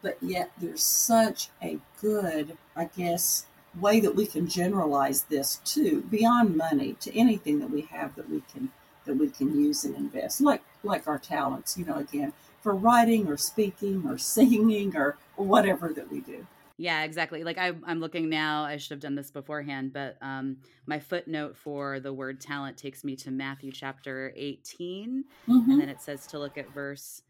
but 0.05 0.17
yet 0.21 0.51
there's 0.59 0.83
such 0.83 1.49
a 1.63 1.79
good, 1.99 2.55
I 2.75 2.91
guess, 2.95 3.47
way 3.79 3.99
that 4.01 4.15
we 4.15 4.27
can 4.27 4.47
generalize 4.47 5.23
this 5.23 5.55
too, 5.65 6.03
beyond 6.11 6.55
money 6.55 6.93
to 6.99 7.17
anything 7.17 7.57
that 7.57 7.71
we 7.71 7.81
have 7.81 8.13
that 8.15 8.29
we 8.29 8.43
can 8.53 8.69
that 9.05 9.15
we 9.15 9.29
can 9.29 9.59
use 9.59 9.83
and 9.83 9.95
invest, 9.95 10.41
like 10.41 10.61
like 10.83 11.07
our 11.07 11.17
talents, 11.17 11.75
you 11.75 11.85
know, 11.85 11.95
again, 11.95 12.33
for 12.61 12.75
writing 12.75 13.27
or 13.27 13.35
speaking 13.35 14.03
or 14.07 14.17
singing 14.35 14.95
or 14.95 15.17
whatever 15.37 15.91
that 15.91 16.11
we 16.11 16.19
do. 16.19 16.45
Yeah, 16.77 17.01
exactly. 17.03 17.43
Like 17.43 17.57
I, 17.57 17.71
I'm 17.85 17.99
looking 17.99 18.29
now. 18.29 18.63
I 18.63 18.77
should 18.77 18.91
have 18.91 18.99
done 18.99 19.15
this 19.15 19.31
beforehand, 19.31 19.91
but 19.91 20.17
um, 20.21 20.57
my 20.85 20.99
footnote 20.99 21.57
for 21.57 21.99
the 21.99 22.13
word 22.13 22.39
talent 22.39 22.77
takes 22.77 23.03
me 23.03 23.15
to 23.17 23.31
Matthew 23.31 23.71
chapter 23.71 24.31
18, 24.35 25.23
mm-hmm. 25.47 25.71
and 25.71 25.81
then 25.81 25.89
it 25.89 25.99
says 25.99 26.27
to 26.27 26.37
look 26.37 26.59
at 26.59 26.71
verse 26.71 27.23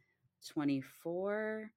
24 0.49 1.71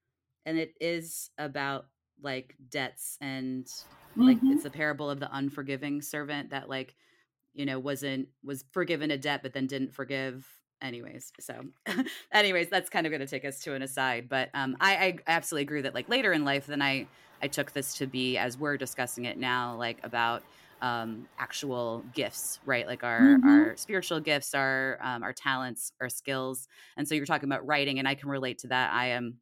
and 0.49 0.59
it 0.59 0.75
is 0.81 1.31
about 1.37 1.87
like 2.23 2.57
debts 2.71 3.19
and 3.21 3.69
like 4.17 4.39
mm-hmm. 4.39 4.53
it's 4.53 4.65
a 4.65 4.71
parable 4.71 5.09
of 5.11 5.21
the 5.21 5.29
unforgiving 5.37 6.01
servant 6.01 6.51
that 6.51 6.69
like 6.69 6.97
you 7.53 7.67
know 7.67 7.79
wasn't 7.79 8.27
was 8.43 8.65
forgiven 8.73 9.11
a 9.11 9.19
debt 9.19 9.41
but 9.43 9.53
then 9.53 9.67
didn't 9.67 9.95
forgive 9.95 10.49
anyways 10.81 11.33
so 11.39 11.61
anyways 12.33 12.69
that's 12.69 12.89
kind 12.89 13.07
of 13.07 13.11
going 13.11 13.21
to 13.21 13.27
take 13.27 13.45
us 13.45 13.61
to 13.61 13.75
an 13.75 13.83
aside 13.83 14.29
but 14.29 14.49
um 14.55 14.77
I, 14.81 14.97
I 14.97 15.19
absolutely 15.27 15.63
agree 15.63 15.83
that 15.83 15.95
like 15.95 16.09
later 16.09 16.33
in 16.33 16.45
life 16.45 16.67
then 16.67 16.83
i 16.83 17.07
i 17.43 17.47
took 17.47 17.73
this 17.73 17.95
to 17.99 18.07
be 18.07 18.39
as 18.39 18.57
we're 18.57 18.79
discussing 18.79 19.27
it 19.27 19.39
now 19.39 19.77
like 19.77 19.99
about 20.03 20.43
um 20.81 21.29
actual 21.39 22.05
gifts 22.15 22.59
right 22.65 22.87
like 22.87 23.05
our 23.05 23.21
mm-hmm. 23.21 23.49
our 23.49 23.77
spiritual 23.77 24.21
gifts 24.21 24.55
our 24.55 24.99
um 25.03 25.23
our 25.23 25.33
talents 25.33 25.93
our 26.01 26.09
skills 26.09 26.69
and 26.97 27.07
so 27.07 27.15
you're 27.15 27.27
talking 27.27 27.49
about 27.49 27.67
writing 27.67 27.99
and 27.99 28.09
i 28.09 28.15
can 28.15 28.29
relate 28.29 28.59
to 28.59 28.69
that 28.69 28.93
i 28.93 29.09
am 29.09 29.39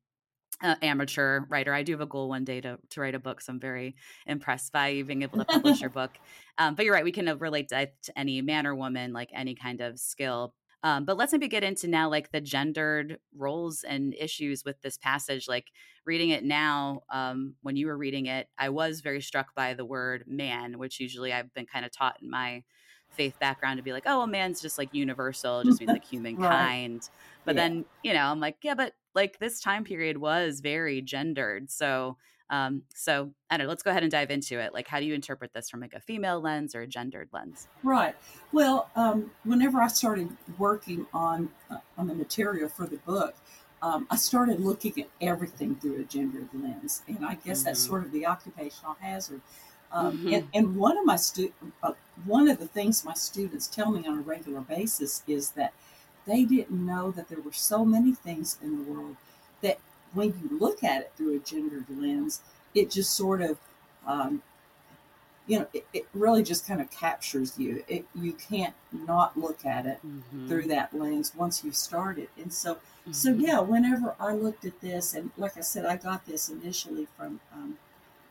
uh, 0.63 0.77
amateur 0.83 1.41
writer. 1.49 1.73
I 1.73 1.83
do 1.83 1.93
have 1.93 2.01
a 2.01 2.07
goal 2.07 2.29
one 2.29 2.45
day 2.45 2.61
to, 2.61 2.79
to 2.91 3.01
write 3.01 3.15
a 3.15 3.19
book, 3.19 3.41
so 3.41 3.53
I'm 3.53 3.61
very 3.61 3.97
impressed 4.27 4.73
by 4.73 4.89
you 4.89 5.05
being 5.05 5.23
able 5.23 5.39
to 5.39 5.45
publish 5.45 5.81
your 5.81 5.91
book. 5.91 6.13
Um, 6.59 6.75
but 6.75 6.85
you're 6.85 6.95
right, 6.95 7.05
we 7.05 7.13
can 7.13 7.29
uh, 7.29 7.37
relate 7.37 7.69
to, 7.69 7.91
to, 8.03 8.19
any 8.19 8.41
man 8.41 8.67
or 8.67 8.75
woman, 8.75 9.13
like 9.13 9.31
any 9.35 9.55
kind 9.55 9.81
of 9.81 9.99
skill. 9.99 10.55
Um, 10.83 11.05
but 11.05 11.17
let's 11.17 11.33
maybe 11.33 11.49
get 11.49 11.65
into 11.65 11.89
now, 11.89 12.09
like 12.09 12.31
the 12.31 12.41
gendered 12.41 13.19
roles 13.37 13.83
and 13.83 14.15
issues 14.15 14.65
with 14.65 14.81
this 14.83 14.97
passage. 14.97 15.49
Like 15.49 15.67
reading 16.05 16.31
it 16.31 16.45
now, 16.45 17.03
um, 17.11 17.55
when 17.63 17.77
you 17.77 17.89
were 17.89 17.97
reading 17.97 18.27
it, 18.27 18.49
I 18.57 18.69
was 18.69 19.01
very 19.01 19.21
struck 19.21 19.55
by 19.55 19.75
the 19.75 19.85
word 19.85 20.25
man, 20.27 20.79
which 20.79 21.01
usually 21.01 21.33
I've 21.33 21.53
been 21.55 21.67
kind 21.67 21.85
of 21.85 21.93
taught 21.93 22.19
in 22.23 22.31
my 22.31 22.63
faith 23.11 23.39
background 23.41 23.79
to 23.79 23.83
be 23.83 23.93
like, 23.93 24.05
oh, 24.07 24.23
a 24.23 24.27
man's 24.27 24.61
just 24.61 24.79
like 24.79 24.91
universal, 24.93 25.63
just 25.65 25.81
means 25.81 25.93
like 25.93 26.05
humankind. 26.05 26.95
right. 26.95 27.11
But 27.45 27.57
yeah. 27.57 27.63
then, 27.63 27.85
you 28.03 28.13
know, 28.13 28.27
I'm 28.27 28.41
like, 28.41 28.57
yeah, 28.63 28.75
but 28.75 28.93
like 29.17 29.39
this 29.39 29.61
time 29.61 29.83
period 29.83 30.19
was 30.19 30.61
very 30.61 31.01
gendered. 31.01 31.71
So, 31.71 32.19
um, 32.51 32.83
so 32.95 33.33
I 33.51 33.57
don't 33.57 33.65
know. 33.65 33.69
Let's 33.71 33.83
go 33.83 33.91
ahead 33.91 34.05
and 34.05 34.13
dive 34.13 34.31
into 34.31 34.61
it. 34.61 34.73
Like, 34.73 34.87
how 34.87 35.01
do 35.01 35.07
you 35.07 35.15
interpret 35.15 35.53
this 35.53 35.69
from 35.69 35.81
like 35.81 35.95
a 35.95 36.01
female 36.01 36.41
lens 36.41 36.77
or 36.77 36.83
a 36.83 36.87
gendered 36.87 37.31
lens? 37.33 37.67
Right. 37.83 38.15
Well, 38.53 38.89
um, 38.95 39.33
whenever 39.43 39.81
I 39.81 39.89
started 39.89 40.29
working 40.59 41.07
on 41.13 41.49
uh, 41.71 41.79
on 41.99 42.07
the 42.07 42.15
material 42.15 42.69
for 42.69 42.87
the 42.87 42.99
book, 42.99 43.35
um, 43.83 44.07
I 44.11 44.17
started 44.17 44.61
looking 44.61 44.93
at 45.03 45.09
everything 45.21 45.75
through 45.77 46.01
a 46.01 46.05
gendered 46.05 46.49
lens, 46.53 47.03
and 47.09 47.25
I 47.25 47.35
guess 47.35 47.61
mm-hmm. 47.61 47.67
that's 47.67 47.81
sort 47.81 48.05
of 48.05 48.13
the 48.13 48.27
occupational 48.27 48.97
hazard. 49.01 49.41
Um, 49.93 50.19
mm-hmm. 50.19 50.35
and, 50.35 50.49
and, 50.53 50.77
one 50.77 50.99
of 50.99 51.05
my 51.05 51.15
stu- 51.15 51.53
uh, 51.83 51.93
one 52.25 52.49
of 52.49 52.59
the 52.59 52.67
things 52.67 53.05
my 53.05 53.15
students 53.15 53.69
tell 53.69 53.93
me 53.93 54.07
on 54.07 54.19
a 54.19 54.21
regular 54.21 54.61
basis 54.61 55.23
is 55.29 55.51
that 55.51 55.73
they 56.27 56.45
didn't 56.45 56.85
know 56.85 57.11
that 57.13 57.29
there 57.29 57.41
were 57.41 57.53
so 57.53 57.85
many 57.85 58.13
things 58.13 58.59
in 58.63 58.85
the 58.85 58.91
world 58.91 59.17
that 59.63 59.79
when 60.13 60.29
you 60.29 60.59
look 60.59 60.83
at 60.83 61.03
it 61.03 61.13
through 61.17 61.37
a 61.37 61.39
gendered 61.39 61.87
lens, 61.89 62.41
it 62.75 62.91
just 62.91 63.15
sort 63.15 63.41
of, 63.41 63.59
um, 64.07 64.43
you 65.47 65.61
know, 65.61 65.67
it, 65.73 65.87
it, 65.93 66.07
really 66.13 66.43
just 66.43 66.67
kind 66.67 66.81
of 66.81 66.91
captures 66.91 67.57
you. 67.59 67.85
It, 67.87 68.05
you 68.15 68.33
can't 68.33 68.75
not 68.93 69.39
look 69.39 69.65
at 69.65 69.87
it 69.87 69.99
mm-hmm. 70.05 70.49
through 70.49 70.65
that 70.69 70.93
lens 70.93 71.33
once 71.37 71.63
you 71.63 71.71
start 71.71 72.19
it. 72.19 72.31
And 72.37 72.53
so, 72.53 72.75
mm-hmm. 72.75 73.13
so 73.13 73.31
yeah, 73.31 73.61
whenever 73.61 74.17
I 74.19 74.33
looked 74.33 74.65
at 74.65 74.81
this, 74.81 75.15
and 75.15 75.31
like 75.37 75.57
I 75.57 75.61
said, 75.61 75.87
I 75.87 75.97
got 75.97 76.27
this 76.27 76.49
initially 76.49 77.07
from 77.17 77.41
um, 77.53 77.79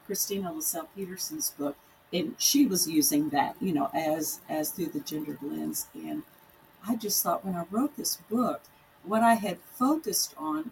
Kristina 0.07 0.53
LaCelle-Peterson's 0.53 1.51
book, 1.51 1.77
and 2.11 2.35
she 2.37 2.65
was 2.65 2.87
using 2.89 3.29
that, 3.29 3.55
you 3.59 3.73
know, 3.73 3.89
as 3.93 4.39
as 4.49 4.71
through 4.71 4.87
the 4.87 4.99
gendered 4.99 5.41
lens. 5.41 5.87
And 5.93 6.23
I 6.88 6.96
just 6.96 7.24
thought 7.24 7.46
when 7.46 7.56
I 7.56 7.65
wrote 7.72 7.96
this 7.96 8.18
book, 8.30 8.62
what 9.04 9.24
I 9.24 9.36
had 9.36 9.58
focused 9.60 10.34
on 10.38 10.72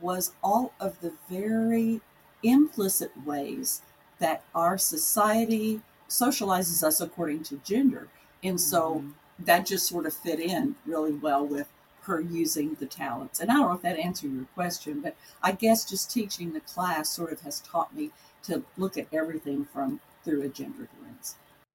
was 0.00 0.32
all 0.42 0.72
of 0.80 1.00
the 1.00 1.12
very 1.28 2.00
implicit 2.42 3.12
ways 3.24 3.82
that 4.18 4.42
our 4.54 4.78
society 4.78 5.80
socializes 6.08 6.82
us 6.82 7.00
according 7.00 7.42
to 7.44 7.60
gender. 7.64 8.08
And 8.42 8.60
so 8.60 8.96
mm-hmm. 8.96 9.10
that 9.44 9.66
just 9.66 9.88
sort 9.88 10.06
of 10.06 10.14
fit 10.14 10.40
in 10.40 10.76
really 10.86 11.12
well 11.12 11.44
with 11.44 11.68
her 12.02 12.20
using 12.20 12.74
the 12.74 12.86
talents. 12.86 13.40
And 13.40 13.50
I 13.50 13.54
don't 13.54 13.68
know 13.68 13.74
if 13.74 13.82
that 13.82 13.98
answered 13.98 14.32
your 14.32 14.44
question, 14.54 15.00
but 15.00 15.16
I 15.42 15.52
guess 15.52 15.88
just 15.88 16.10
teaching 16.10 16.52
the 16.52 16.60
class 16.60 17.08
sort 17.08 17.32
of 17.32 17.40
has 17.40 17.60
taught 17.60 17.94
me 17.94 18.10
to 18.44 18.62
look 18.76 18.98
at 18.98 19.06
everything 19.12 19.64
from 19.64 20.00
through 20.24 20.42
a 20.42 20.48
gendered 20.48 20.88
lens. 21.02 21.03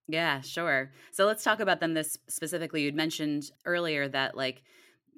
Yeah, 0.10 0.42
sure. 0.42 0.92
So 1.12 1.28
let's 1.28 1.44
talk 1.44 1.60
about 1.60 1.80
them 1.80 1.94
this 1.94 2.18
specifically. 2.28 2.82
You'd 2.82 2.96
mentioned 2.96 3.52
earlier 3.64 4.08
that 4.08 4.36
like 4.36 4.64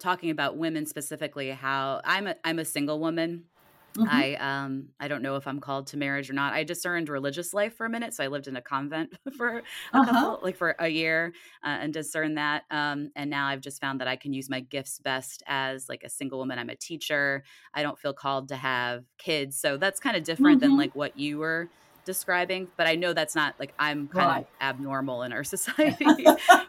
talking 0.01 0.31
about 0.31 0.57
women 0.57 0.85
specifically 0.85 1.49
how 1.49 2.01
I'm 2.03 2.27
a 2.27 2.35
I'm 2.43 2.59
a 2.59 2.65
single 2.65 2.99
woman. 2.99 3.45
Mm-hmm. 3.95 4.07
I 4.09 4.35
um 4.35 4.89
I 4.99 5.07
don't 5.07 5.21
know 5.21 5.37
if 5.37 5.47
I'm 5.47 5.61
called 5.61 5.87
to 5.87 5.97
marriage 5.97 6.29
or 6.29 6.33
not. 6.33 6.51
I 6.51 6.65
discerned 6.65 7.07
religious 7.07 7.53
life 7.53 7.73
for 7.73 7.85
a 7.85 7.89
minute, 7.89 8.13
so 8.13 8.21
I 8.21 8.27
lived 8.27 8.49
in 8.49 8.57
a 8.57 8.61
convent 8.61 9.13
for 9.37 9.59
a 9.59 9.61
uh-huh. 9.93 10.03
couple 10.03 10.39
like 10.43 10.57
for 10.57 10.75
a 10.77 10.89
year 10.89 11.31
uh, 11.63 11.77
and 11.79 11.93
discerned 11.93 12.37
that. 12.37 12.63
Um, 12.69 13.11
and 13.15 13.29
now 13.29 13.47
I've 13.47 13.61
just 13.61 13.79
found 13.79 14.01
that 14.01 14.09
I 14.09 14.17
can 14.17 14.33
use 14.33 14.49
my 14.49 14.59
gifts 14.59 14.99
best 14.99 15.41
as 15.47 15.87
like 15.87 16.03
a 16.03 16.09
single 16.09 16.39
woman. 16.39 16.59
I'm 16.59 16.69
a 16.69 16.75
teacher. 16.75 17.45
I 17.73 17.81
don't 17.81 17.97
feel 17.97 18.13
called 18.13 18.49
to 18.49 18.57
have 18.57 19.05
kids, 19.17 19.57
so 19.57 19.77
that's 19.77 20.01
kind 20.01 20.17
of 20.17 20.25
different 20.25 20.59
mm-hmm. 20.59 20.71
than 20.71 20.77
like 20.77 20.95
what 20.95 21.17
you 21.17 21.37
were 21.37 21.69
describing, 22.05 22.67
but 22.77 22.87
I 22.87 22.95
know 22.95 23.13
that's 23.13 23.35
not 23.35 23.55
like 23.59 23.73
I'm 23.79 24.07
kind 24.07 24.27
right. 24.27 24.39
of 24.39 24.47
abnormal 24.61 25.23
in 25.23 25.33
our 25.33 25.43
society, 25.55 26.05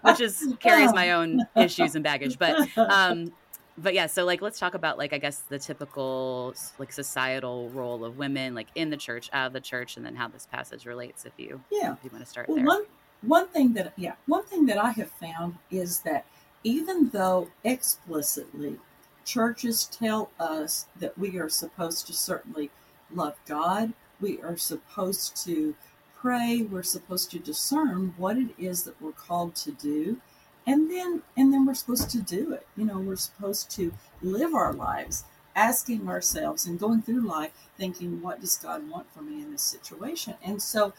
which 0.03 0.21
is 0.21 0.55
carries 0.61 0.93
my 0.93 1.12
own 1.12 1.41
issues 1.57 1.95
and 1.95 2.05
baggage. 2.05 2.39
But 2.39 2.67
um 2.77 3.33
but 3.79 3.95
yeah, 3.95 4.07
so 4.07 4.25
like 4.25 4.43
let's 4.43 4.59
talk 4.59 4.75
about 4.75 4.99
like 4.99 5.12
I 5.12 5.19
guess 5.19 5.41
the 5.41 5.59
typical 5.59 6.55
like 6.79 6.93
societal 6.93 7.71
role 7.71 8.05
of 8.05 8.19
women 8.19 8.55
like 8.55 8.69
in 8.75 8.91
the 8.91 8.97
church, 8.97 9.31
out 9.33 9.49
of 9.49 9.53
the 9.53 9.61
church, 9.61 9.97
and 9.97 10.05
then 10.05 10.15
how 10.15 10.29
this 10.29 10.47
passage 10.47 10.87
relates 10.87 11.25
if 11.25 11.33
you 11.37 11.61
yeah 11.71 11.93
if 11.93 11.99
you 12.05 12.11
want 12.11 12.25
to 12.25 12.31
start 12.31 12.49
well, 12.49 12.57
there. 12.57 12.67
One 12.67 12.85
one 13.23 13.49
thing 13.49 13.73
that 13.75 13.93
yeah, 13.97 14.15
one 14.27 14.45
thing 14.45 14.67
that 14.67 14.79
I 14.79 14.91
have 14.93 15.11
found 15.11 15.57
is 15.71 16.01
that 16.01 16.27
even 16.65 17.09
though 17.09 17.49
explicitly 17.65 18.79
churches 19.25 19.85
tell 19.85 20.31
us 20.39 20.87
that 20.99 21.17
we 21.17 21.39
are 21.39 21.49
supposed 21.49 22.07
to 22.09 22.12
certainly 22.12 22.71
love 23.15 23.37
God 23.47 23.93
we 24.23 24.41
are 24.41 24.57
supposed 24.57 25.37
to 25.45 25.75
pray. 26.14 26.62
We're 26.62 26.83
supposed 26.85 27.31
to 27.33 27.38
discern 27.38 28.14
what 28.17 28.38
it 28.38 28.50
is 28.59 28.85
that 28.85 29.00
we're 29.02 29.12
called 29.12 29.55
to 29.57 29.73
do. 29.73 30.19
And 30.67 30.91
then 30.91 31.23
and 31.37 31.52
then 31.52 31.67
we're 31.67 31.75
supposed 31.75 32.11
to 32.11 32.23
do 32.23 32.52
it. 32.52 32.67
You 32.76 32.85
know, 32.85 32.99
we're 32.99 33.17
supposed 33.17 33.71
to 33.73 33.93
live 34.23 34.55
our 34.55 34.73
lives 34.73 35.25
asking 35.55 36.09
ourselves 36.09 36.67
and 36.67 36.79
going 36.79 37.02
through 37.02 37.21
life 37.21 37.50
thinking, 37.76 38.23
what 38.23 38.41
does 38.41 38.57
God 38.57 38.88
want 38.88 39.12
for 39.12 39.21
me 39.21 39.43
in 39.43 39.50
this 39.50 39.62
situation? 39.62 40.35
And 40.43 40.62
so 40.62 40.93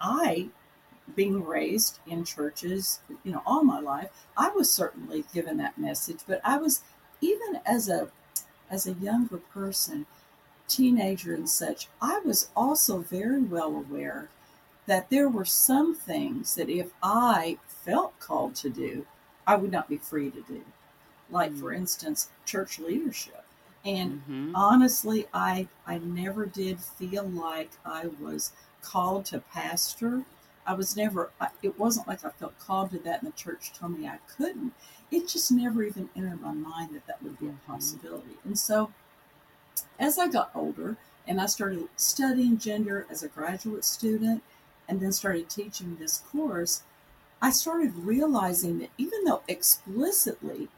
I 0.00 0.50
being 1.14 1.44
raised 1.44 2.00
in 2.06 2.24
churches, 2.24 3.00
you 3.24 3.32
know, 3.32 3.42
all 3.46 3.62
my 3.64 3.80
life, 3.80 4.10
I 4.36 4.50
was 4.50 4.70
certainly 4.70 5.24
given 5.32 5.56
that 5.58 5.78
message, 5.78 6.18
but 6.26 6.40
I 6.44 6.58
was 6.58 6.82
even 7.20 7.60
as 7.64 7.88
a 7.88 8.10
as 8.70 8.86
a 8.86 8.92
younger 8.92 9.38
person, 9.38 10.06
teenager 10.68 11.34
and 11.34 11.48
such, 11.48 11.88
I 12.00 12.20
was 12.24 12.48
also 12.56 12.98
very 12.98 13.40
well 13.40 13.76
aware 13.76 14.28
that 14.86 15.10
there 15.10 15.28
were 15.28 15.44
some 15.44 15.94
things 15.94 16.54
that 16.54 16.68
if 16.68 16.92
I 17.02 17.58
felt 17.66 18.18
called 18.20 18.54
to 18.56 18.70
do, 18.70 19.06
I 19.46 19.56
would 19.56 19.72
not 19.72 19.88
be 19.88 19.96
free 19.96 20.30
to 20.30 20.40
do. 20.42 20.62
Like, 21.30 21.50
mm-hmm. 21.50 21.60
for 21.60 21.72
mm. 21.72 21.76
instance, 21.76 22.30
church 22.44 22.78
leadership. 22.78 23.44
And 23.84 24.22
mm-hmm. 24.22 24.56
honestly, 24.56 25.26
I 25.32 25.68
I 25.86 25.98
never 25.98 26.44
did 26.46 26.80
feel 26.80 27.24
like 27.24 27.70
I 27.84 28.06
was 28.20 28.52
called 28.82 29.26
to 29.26 29.38
pastor. 29.38 30.24
I 30.66 30.74
was 30.74 30.96
never. 30.96 31.30
It 31.62 31.78
wasn't 31.78 32.08
like 32.08 32.24
I 32.24 32.30
felt 32.30 32.58
called 32.58 32.90
to 32.90 32.98
that, 33.00 33.22
and 33.22 33.32
the 33.32 33.36
church 33.36 33.72
told 33.72 33.96
me 33.98 34.08
I 34.08 34.18
couldn't. 34.36 34.72
It 35.12 35.28
just 35.28 35.52
never 35.52 35.84
even 35.84 36.08
entered 36.16 36.40
my 36.40 36.52
mind 36.52 36.94
that 36.94 37.06
that 37.06 37.22
would 37.22 37.38
be 37.38 37.46
a 37.46 37.50
mm-hmm. 37.50 37.72
possibility. 37.72 38.36
And 38.44 38.58
so, 38.58 38.90
as 39.98 40.18
I 40.18 40.28
got 40.28 40.50
older, 40.54 40.96
and 41.26 41.40
I 41.40 41.46
started 41.46 41.88
studying 41.96 42.58
gender 42.58 43.06
as 43.10 43.22
a 43.22 43.28
graduate 43.28 43.84
student, 43.84 44.42
and 44.88 45.00
then 45.00 45.12
started 45.12 45.48
teaching 45.48 45.96
this 45.96 46.18
course, 46.18 46.82
I 47.42 47.50
started 47.50 47.94
realizing 47.94 48.78
that 48.78 48.90
even 48.96 49.24
though 49.24 49.42
explicitly 49.48 50.68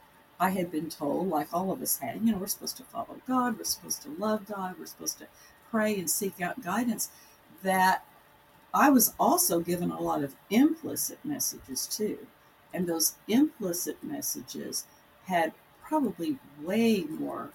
I 0.40 0.50
had 0.50 0.70
been 0.70 0.88
told, 0.88 1.28
like 1.28 1.48
all 1.52 1.70
of 1.70 1.82
us 1.82 1.98
had, 1.98 2.20
you 2.22 2.32
know, 2.32 2.38
we're 2.38 2.46
supposed 2.46 2.76
to 2.78 2.84
follow 2.84 3.20
God, 3.26 3.58
we're 3.58 3.64
supposed 3.64 4.02
to 4.02 4.16
love 4.18 4.46
God, 4.46 4.76
we're 4.78 4.86
supposed 4.86 5.18
to 5.18 5.26
pray 5.70 5.98
and 5.98 6.10
seek 6.10 6.40
out 6.40 6.62
guidance, 6.62 7.10
that 7.62 8.04
I 8.72 8.90
was 8.90 9.14
also 9.18 9.60
given 9.60 9.90
a 9.90 10.00
lot 10.00 10.22
of 10.22 10.36
implicit 10.50 11.18
messages 11.24 11.86
too. 11.86 12.18
And 12.72 12.86
those 12.86 13.14
implicit 13.26 14.02
messages 14.02 14.84
had 15.26 15.52
probably 15.82 16.38
way 16.62 17.04
more 17.08 17.50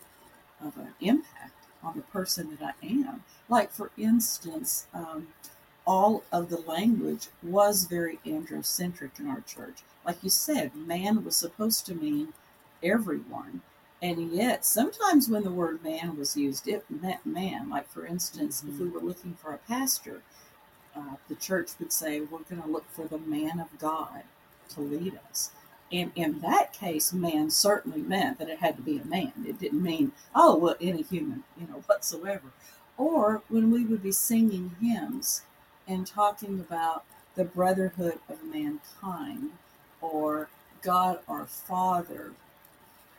of 0.62 0.78
an 0.78 0.94
impact 1.02 1.53
on 1.84 1.96
the 1.96 2.02
person 2.04 2.58
that 2.60 2.76
I 2.82 2.86
am. 2.86 3.24
Like, 3.50 3.72
for 3.72 3.92
instance, 3.98 4.88
um, 4.94 5.28
all 5.86 6.24
of 6.32 6.50
the 6.50 6.62
language 6.62 7.28
was 7.42 7.86
very 7.86 8.20
androcentric 8.26 9.20
in 9.20 9.28
our 9.28 9.42
church. 9.42 9.80
Like 10.06 10.24
you 10.24 10.30
said, 10.30 10.76
man 10.76 11.24
was 11.24 11.36
supposed 11.36 11.86
to 11.88 11.96
mean 11.96 12.34
everyone. 12.82 13.62
And 14.02 14.32
yet, 14.32 14.66
sometimes 14.66 15.30
when 15.30 15.44
the 15.44 15.52
word 15.52 15.84
man 15.84 16.18
was 16.18 16.36
used, 16.36 16.68
it 16.68 16.86
meant 16.90 17.26
man. 17.26 17.70
Like, 17.70 17.88
for 17.90 18.06
instance, 18.06 18.60
mm-hmm. 18.60 18.70
if 18.70 18.80
we 18.80 18.86
mm-hmm. 18.86 18.96
were 18.96 19.02
looking 19.02 19.34
for 19.36 19.54
a 19.54 19.58
pastor, 19.60 20.22
uh, 20.96 21.16
the 21.30 21.36
church 21.36 21.72
would 21.80 21.94
say, 21.94 22.20
We're 22.20 22.40
going 22.40 22.62
to 22.62 22.68
look 22.68 22.90
for 22.92 23.06
the 23.06 23.18
man 23.18 23.60
of 23.60 23.80
God 23.80 24.24
to 24.70 24.82
lead 24.82 25.20
us. 25.30 25.52
And 25.94 26.12
in 26.16 26.40
that 26.40 26.74
case, 26.74 27.14
man 27.14 27.52
certainly 27.52 28.02
meant 28.02 28.40
that 28.40 28.50
it 28.50 28.58
had 28.60 28.78
to 28.78 28.82
be 28.82 28.98
a 28.98 29.06
man. 29.06 29.32
It 29.48 29.60
didn't 29.60 29.84
mean, 29.84 30.12
oh, 30.34 30.58
well, 30.58 30.76
any 30.82 31.04
human, 31.04 31.44
you 31.60 31.68
know, 31.68 31.84
whatsoever. 31.86 32.52
Or 32.98 33.44
when 33.48 33.72
we 33.72 33.86
would 33.86 34.02
be 34.02 34.12
singing 34.12 34.76
hymns 34.82 35.44
and 35.88 36.08
talking 36.08 36.60
about 36.60 37.06
the 37.36 37.44
brotherhood 37.44 38.20
of 38.28 38.44
mankind 38.44 39.52
or 40.02 40.50
God 40.82 41.20
our 41.28 41.46
Father 41.46 42.32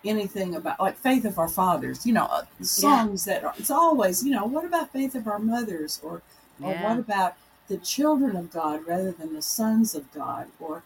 anything 0.04 0.54
about 0.54 0.78
like 0.78 0.98
faith 0.98 1.24
of 1.24 1.38
our 1.38 1.48
fathers 1.48 2.04
you 2.04 2.12
know 2.12 2.26
uh, 2.26 2.42
songs 2.60 3.26
yeah. 3.26 3.34
that 3.34 3.44
are 3.44 3.54
it's 3.56 3.70
always 3.70 4.22
you 4.22 4.30
know 4.30 4.44
what 4.44 4.64
about 4.64 4.92
faith 4.92 5.14
of 5.14 5.26
our 5.26 5.38
mothers 5.38 5.98
or 6.02 6.20
or 6.60 6.74
what 6.74 6.98
about 6.98 7.36
the 7.68 7.78
children 7.78 8.36
of 8.36 8.52
god 8.52 8.86
rather 8.86 9.12
than 9.12 9.32
the 9.32 9.40
sons 9.40 9.94
of 9.94 10.12
god 10.12 10.46
or 10.60 10.82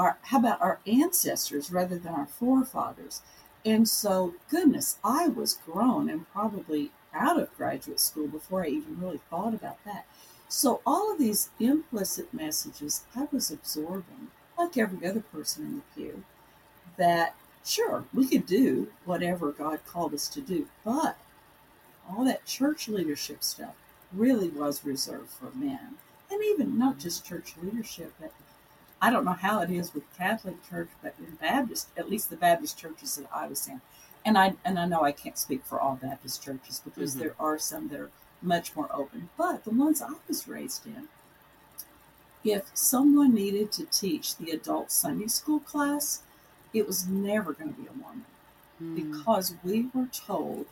our 0.00 0.18
how 0.22 0.38
about 0.38 0.60
our 0.60 0.80
ancestors 0.86 1.70
rather 1.70 1.98
than 1.98 2.14
our 2.14 2.26
forefathers 2.26 3.22
and 3.64 3.88
so 3.88 4.34
goodness 4.50 4.98
i 5.04 5.28
was 5.28 5.58
grown 5.66 6.08
and 6.08 6.30
probably 6.32 6.90
out 7.14 7.38
of 7.40 7.56
graduate 7.56 8.00
school 8.00 8.26
before 8.26 8.64
i 8.64 8.68
even 8.68 9.00
really 9.00 9.20
thought 9.30 9.54
about 9.54 9.82
that 9.84 10.06
so 10.48 10.80
all 10.84 11.12
of 11.12 11.18
these 11.18 11.50
implicit 11.60 12.32
messages 12.32 13.04
i 13.14 13.26
was 13.30 13.50
absorbing 13.50 14.28
like 14.58 14.76
every 14.76 15.06
other 15.06 15.20
person 15.20 15.64
in 15.64 15.76
the 15.76 15.82
pew 15.94 16.24
that 16.96 17.34
Sure, 17.64 18.04
we 18.14 18.26
could 18.26 18.46
do 18.46 18.88
whatever 19.04 19.52
God 19.52 19.80
called 19.86 20.14
us 20.14 20.28
to 20.28 20.40
do, 20.40 20.66
but 20.84 21.18
all 22.08 22.24
that 22.24 22.46
church 22.46 22.88
leadership 22.88 23.44
stuff 23.44 23.74
really 24.12 24.48
was 24.48 24.84
reserved 24.84 25.30
for 25.30 25.50
men. 25.54 25.98
And 26.30 26.42
even 26.42 26.78
not 26.78 26.98
just 26.98 27.24
church 27.24 27.54
leadership, 27.62 28.14
but 28.18 28.32
I 29.02 29.10
don't 29.10 29.24
know 29.24 29.32
how 29.32 29.62
it 29.62 29.70
is 29.70 29.94
with 29.94 30.04
Catholic 30.16 30.56
Church, 30.68 30.90
but 31.02 31.14
in 31.18 31.36
Baptist, 31.36 31.88
at 31.96 32.10
least 32.10 32.28
the 32.28 32.36
Baptist 32.36 32.78
churches 32.78 33.16
that 33.16 33.28
I 33.34 33.46
was 33.46 33.66
in, 33.66 33.80
and 34.24 34.36
I 34.36 34.54
and 34.64 34.78
I 34.78 34.86
know 34.86 35.02
I 35.02 35.12
can't 35.12 35.38
speak 35.38 35.64
for 35.64 35.80
all 35.80 35.98
Baptist 36.00 36.42
churches 36.42 36.80
because 36.84 37.12
mm-hmm. 37.12 37.20
there 37.20 37.34
are 37.38 37.58
some 37.58 37.88
that 37.88 38.00
are 38.00 38.10
much 38.42 38.76
more 38.76 38.88
open, 38.92 39.30
but 39.36 39.64
the 39.64 39.70
ones 39.70 40.02
I 40.02 40.12
was 40.28 40.48
raised 40.48 40.86
in, 40.86 41.08
if 42.44 42.70
someone 42.74 43.34
needed 43.34 43.72
to 43.72 43.86
teach 43.86 44.36
the 44.36 44.50
adult 44.50 44.90
Sunday 44.90 45.28
school 45.28 45.60
class, 45.60 46.22
it 46.72 46.86
was 46.86 47.06
never 47.06 47.52
going 47.52 47.74
to 47.74 47.80
be 47.80 47.86
a 47.86 47.92
woman 47.92 48.24
mm. 48.82 48.94
because 48.96 49.54
we 49.62 49.88
were 49.94 50.06
told 50.06 50.66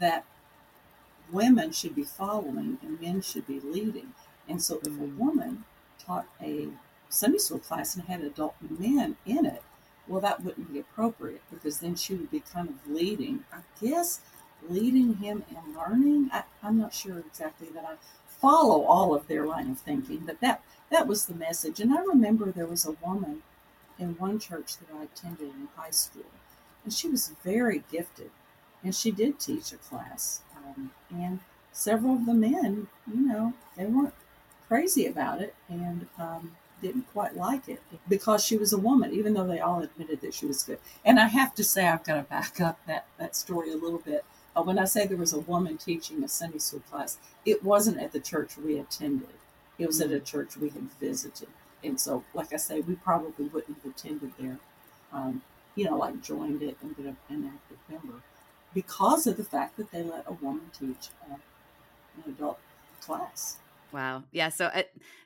that 0.00 0.24
women 1.30 1.72
should 1.72 1.94
be 1.94 2.04
following 2.04 2.78
and 2.82 3.00
men 3.00 3.20
should 3.20 3.46
be 3.46 3.60
leading. 3.60 4.12
And 4.48 4.62
so, 4.62 4.78
if 4.78 4.86
a 4.86 4.90
hmm. 4.90 5.18
woman 5.18 5.64
taught 5.98 6.26
a 6.40 6.68
Sunday 7.08 7.38
school 7.38 7.58
class 7.58 7.94
and 7.94 8.04
had 8.04 8.20
adult 8.20 8.54
men 8.60 9.16
in 9.24 9.46
it, 9.46 9.62
well, 10.06 10.20
that 10.20 10.42
wouldn't 10.42 10.72
be 10.72 10.78
appropriate 10.78 11.42
because 11.50 11.78
then 11.78 11.94
she 11.94 12.14
would 12.14 12.30
be 12.30 12.40
kind 12.40 12.68
of 12.68 12.90
leading. 12.90 13.44
I 13.52 13.58
guess 13.80 14.20
leading 14.68 15.16
him 15.16 15.44
in 15.50 15.76
learning. 15.76 16.30
I, 16.32 16.44
am 16.62 16.78
not 16.78 16.94
sure 16.94 17.18
exactly 17.18 17.68
that 17.74 17.84
I 17.84 17.94
follow 18.26 18.82
all 18.84 19.14
of 19.14 19.26
their 19.28 19.46
line 19.46 19.70
of 19.70 19.78
thinking, 19.78 20.22
but 20.26 20.40
that 20.40 20.62
that 20.90 21.06
was 21.06 21.26
the 21.26 21.34
message. 21.34 21.80
And 21.80 21.92
I 21.92 22.02
remember 22.02 22.50
there 22.50 22.66
was 22.66 22.86
a 22.86 22.92
woman 22.92 23.42
in 23.98 24.16
one 24.16 24.38
church 24.38 24.78
that 24.78 24.88
I 24.94 25.04
attended 25.04 25.48
in 25.48 25.68
high 25.76 25.90
school. 25.90 26.24
And 26.84 26.92
she 26.92 27.08
was 27.08 27.32
very 27.44 27.82
gifted. 27.90 28.30
And 28.82 28.94
she 28.94 29.10
did 29.10 29.38
teach 29.38 29.72
a 29.72 29.76
class. 29.76 30.40
Um, 30.56 30.92
and 31.10 31.40
several 31.72 32.14
of 32.14 32.26
the 32.26 32.34
men, 32.34 32.86
you 33.12 33.20
know, 33.26 33.52
they 33.76 33.84
weren't 33.84 34.14
crazy 34.68 35.06
about 35.06 35.40
it 35.40 35.54
and 35.68 36.06
um, 36.18 36.56
didn't 36.82 37.12
quite 37.12 37.36
like 37.36 37.68
it 37.68 37.82
because 38.08 38.44
she 38.44 38.56
was 38.56 38.72
a 38.72 38.78
woman, 38.78 39.12
even 39.12 39.34
though 39.34 39.46
they 39.46 39.60
all 39.60 39.82
admitted 39.82 40.20
that 40.20 40.34
she 40.34 40.46
was 40.46 40.62
good. 40.62 40.78
And 41.04 41.18
I 41.18 41.28
have 41.28 41.54
to 41.56 41.64
say, 41.64 41.86
I've 41.86 42.04
got 42.04 42.16
to 42.16 42.22
back 42.22 42.60
up 42.60 42.78
that, 42.86 43.06
that 43.18 43.36
story 43.36 43.72
a 43.72 43.76
little 43.76 43.98
bit. 43.98 44.24
Uh, 44.56 44.62
when 44.62 44.78
I 44.78 44.84
say 44.84 45.06
there 45.06 45.16
was 45.16 45.32
a 45.32 45.40
woman 45.40 45.76
teaching 45.76 46.22
a 46.24 46.28
Sunday 46.28 46.58
school 46.58 46.82
class, 46.90 47.18
it 47.44 47.62
wasn't 47.62 47.98
at 47.98 48.12
the 48.12 48.20
church 48.20 48.56
we 48.56 48.78
attended, 48.78 49.28
it 49.78 49.86
was 49.86 50.00
at 50.00 50.10
a 50.10 50.20
church 50.20 50.56
we 50.56 50.70
had 50.70 50.90
visited 51.00 51.48
and 51.82 52.00
so, 52.00 52.24
like 52.34 52.52
I 52.52 52.56
say, 52.56 52.80
we 52.80 52.94
probably 52.94 53.46
wouldn't 53.46 53.78
have 53.82 53.92
attended 53.92 54.32
there, 54.38 54.58
um, 55.12 55.42
you 55.74 55.84
know, 55.84 55.96
like 55.96 56.20
joined 56.22 56.62
it 56.62 56.76
and 56.82 56.96
been 56.96 57.16
an 57.28 57.52
active 57.54 57.78
member 57.88 58.20
because 58.74 59.26
of 59.26 59.36
the 59.36 59.44
fact 59.44 59.76
that 59.76 59.90
they 59.90 60.02
let 60.02 60.24
a 60.26 60.32
woman 60.32 60.70
teach 60.78 61.10
uh, 61.30 61.34
an 61.34 62.32
adult 62.32 62.58
class. 63.00 63.58
Wow. 63.92 64.24
Yeah. 64.32 64.48
So, 64.48 64.66
uh, 64.66 64.82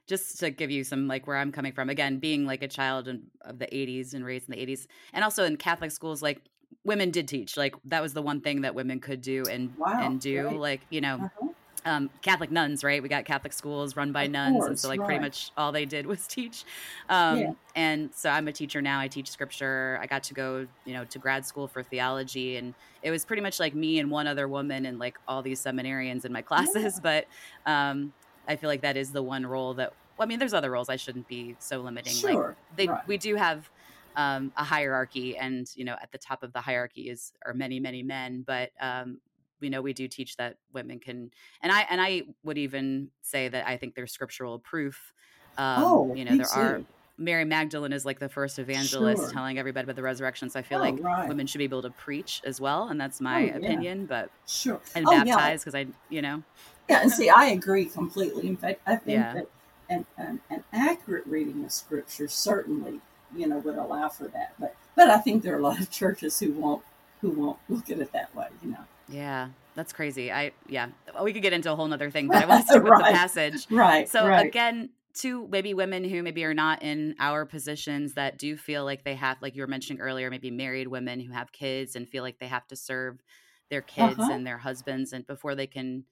just 0.07 0.38
to 0.40 0.51
give 0.51 0.70
you 0.70 0.85
some 0.85 1.09
like 1.09 1.27
where 1.27 1.37
I'm 1.37 1.53
coming 1.53 1.72
from, 1.72 1.88
again, 1.88 2.18
being 2.18 2.44
like 2.46 2.62
a 2.62 2.68
child 2.68 3.09
in, 3.09 3.22
of 3.42 3.59
the 3.59 3.66
80s 3.66 4.14
and 4.14 4.25
raised 4.25 4.48
in 4.48 4.57
the 4.57 4.66
80s, 4.66 4.87
and 5.12 5.25
also 5.25 5.44
in 5.44 5.57
Catholic 5.57 5.90
schools, 5.90 6.22
like 6.22 6.40
women 6.85 7.11
did 7.11 7.29
teach. 7.29 7.57
Like 7.57 7.75
that 7.85 8.03
was 8.03 8.12
the 8.12 8.22
one 8.22 8.40
thing 8.40 8.62
that 8.62 8.75
women 8.75 9.01
could 9.01 9.20
do 9.20 9.44
and 9.51 9.77
wow, 9.77 9.98
and 10.01 10.20
do. 10.20 10.46
Right. 10.46 10.57
Like 10.57 10.81
you 10.90 11.01
know, 11.01 11.14
uh-huh 11.16 11.48
um, 11.85 12.11
Catholic 12.22 12.51
nuns, 12.51 12.85
right? 12.85 13.03
We 13.03 13.09
got 13.09 13.25
Catholic 13.25 13.53
schools 13.53 13.96
run 13.96 14.12
by 14.12 14.25
of 14.25 14.31
nuns, 14.31 14.57
course, 14.57 14.68
and 14.68 14.79
so 14.79 14.88
like 14.88 15.01
right. 15.01 15.07
pretty 15.07 15.20
much 15.20 15.51
all 15.57 15.72
they 15.72 15.85
did 15.85 16.07
was 16.07 16.27
teach. 16.29 16.64
Um, 17.09 17.38
yeah. 17.38 17.53
And 17.75 18.11
so 18.14 18.31
I'm 18.31 18.48
a 18.48 18.53
teacher 18.53 18.83
now. 18.83 19.01
I 19.01 19.09
teach 19.09 19.31
scripture. 19.31 19.98
I 20.01 20.07
got 20.07 20.22
to 20.25 20.35
go, 20.35 20.66
you 20.85 20.94
know, 20.94 21.05
to 21.07 21.18
grad 21.18 21.44
school 21.46 21.66
for 21.66 21.83
theology, 21.83 22.57
and 22.57 22.75
it 23.03 23.11
was 23.11 23.25
pretty 23.25 23.42
much 23.42 23.59
like 23.59 23.75
me 23.75 23.98
and 23.98 24.11
one 24.11 24.27
other 24.27 24.48
woman 24.48 24.87
and 24.87 24.98
like 24.98 25.18
all 25.27 25.42
these 25.42 25.62
seminarians 25.62 26.25
in 26.25 26.33
my 26.33 26.42
classes. 26.42 27.01
Yeah. 27.03 27.25
But 27.64 27.70
um, 27.70 28.12
I 28.48 28.57
feel 28.57 28.68
like 28.68 28.83
that 28.83 28.96
is 28.96 29.12
the 29.12 29.22
one 29.22 29.46
role 29.46 29.74
that. 29.74 29.92
Well, 30.18 30.26
I 30.26 30.28
mean, 30.28 30.38
there's 30.38 30.55
other 30.55 30.70
roles. 30.70 30.88
I 30.88 30.96
shouldn't 30.96 31.26
be 31.26 31.57
so 31.59 31.81
limiting. 31.81 32.12
Sure. 32.12 32.48
Like 32.48 32.76
they, 32.76 32.87
right. 32.87 33.07
we 33.09 33.16
do 33.16 33.35
have 33.37 33.70
um, 34.16 34.52
a 34.57 34.64
hierarchy, 34.64 35.37
and 35.37 35.66
you 35.74 35.85
know, 35.85 35.96
at 36.00 36.12
the 36.12 36.18
top 36.18 36.42
of 36.42 36.52
the 36.52 36.61
hierarchy 36.61 37.09
is 37.09 37.33
are 37.46 37.55
many, 37.55 37.81
many 37.81 38.02
men, 38.02 38.44
but 38.46 38.70
um, 38.81 39.18
we 39.62 39.70
know 39.70 39.81
we 39.81 39.94
do 39.94 40.07
teach 40.07 40.37
that 40.37 40.57
women 40.74 40.98
can 40.98 41.31
and 41.62 41.72
i 41.72 41.87
and 41.88 42.02
i 42.02 42.22
would 42.42 42.59
even 42.59 43.09
say 43.22 43.48
that 43.48 43.66
i 43.66 43.78
think 43.78 43.94
there's 43.94 44.12
scriptural 44.12 44.59
proof 44.59 45.14
um, 45.57 45.83
oh, 45.83 46.14
you 46.14 46.24
know 46.24 46.37
there 46.37 46.46
too. 46.46 46.61
are 46.61 46.83
mary 47.16 47.44
magdalene 47.44 47.92
is 47.92 48.05
like 48.05 48.18
the 48.18 48.28
first 48.28 48.59
evangelist 48.59 49.22
sure. 49.22 49.31
telling 49.31 49.59
everybody 49.59 49.85
about 49.85 49.96
the 49.96 50.02
resurrection 50.02 50.50
so 50.50 50.59
i 50.59 50.62
feel 50.62 50.78
oh, 50.78 50.83
like 50.83 50.96
right. 51.00 51.28
women 51.28 51.46
should 51.46 51.59
be 51.59 51.64
able 51.64 51.81
to 51.81 51.90
preach 51.90 52.42
as 52.44 52.61
well 52.61 52.88
and 52.88 53.00
that's 53.00 53.20
my 53.20 53.50
oh, 53.50 53.57
opinion 53.57 54.05
but 54.05 54.31
sure 54.46 54.81
and 54.94 55.07
oh, 55.07 55.11
baptize 55.11 55.62
because 55.64 55.74
yeah. 55.74 55.81
i 55.81 55.87
you 56.11 56.20
know 56.20 56.42
yeah 56.88 57.03
and 57.03 57.11
see 57.11 57.29
i 57.29 57.47
agree 57.47 57.85
completely 57.85 58.47
in 58.47 58.57
fact 58.57 58.81
i 58.87 58.97
think 58.97 59.18
yeah. 59.18 59.35
that 59.35 59.47
an, 59.92 60.07
an, 60.16 60.40
an 60.51 60.64
accurate 60.73 61.27
reading 61.27 61.64
of 61.64 61.73
Scripture 61.73 62.29
certainly, 62.29 63.01
you 63.35 63.47
know, 63.47 63.59
would 63.59 63.77
allow 63.77 64.09
for 64.09 64.29
that. 64.29 64.55
But 64.59 64.75
but 64.97 65.09
I 65.09 65.18
think 65.18 65.42
there 65.42 65.55
are 65.55 65.59
a 65.59 65.62
lot 65.62 65.81
of 65.81 65.90
churches 65.90 66.38
who 66.40 66.53
won't 66.53 66.83
who 67.21 67.31
won't 67.31 67.59
look 67.68 67.90
at 67.90 67.99
it 67.99 68.12
that 68.12 68.35
way. 68.35 68.49
You 68.62 68.73
know. 68.73 68.85
Yeah, 69.09 69.49
that's 69.75 69.92
crazy. 69.92 70.33
I 70.33 70.53
yeah, 70.68 70.88
we 71.23 71.33
could 71.33 71.42
get 71.42 71.53
into 71.53 71.73
a 71.73 71.77
whole 71.77 71.87
nother 71.87 72.11
thing, 72.11 72.29
but 72.29 72.42
I 72.42 72.47
want 72.47 72.66
to 72.66 72.66
stick 72.73 72.83
right. 72.83 72.99
with 72.99 73.07
the 73.07 73.12
passage. 73.12 73.66
Right. 73.71 74.09
So 74.09 74.27
right. 74.27 74.47
again, 74.47 74.90
to 75.14 75.47
maybe 75.49 75.75
women 75.75 76.05
who 76.05 76.23
maybe 76.23 76.45
are 76.45 76.55
not 76.55 76.83
in 76.83 77.14
our 77.18 77.45
positions 77.45 78.14
that 78.14 78.38
do 78.38 78.57
feel 78.57 78.85
like 78.85 79.05
they 79.05 79.14
have, 79.14 79.37
like 79.42 79.55
you 79.55 79.62
were 79.62 79.68
mentioning 79.68 80.01
earlier, 80.01 80.31
maybe 80.31 80.51
married 80.51 80.88
women 80.88 81.21
who 81.21 81.33
have 81.33 81.53
kids 81.53 81.97
and 81.97 82.09
feel 82.09 82.23
like 82.23 82.38
they 82.38 82.47
have 82.47 82.66
to 82.68 82.77
serve 82.77 83.23
their 83.68 83.83
kids 83.83 84.18
Uh-huh. 84.18 84.33
and 84.33 84.47
their 84.47 84.59
husbands, 84.59 85.12
and 85.12 85.27
before 85.27 85.55
they 85.55 85.66
can 85.66 86.05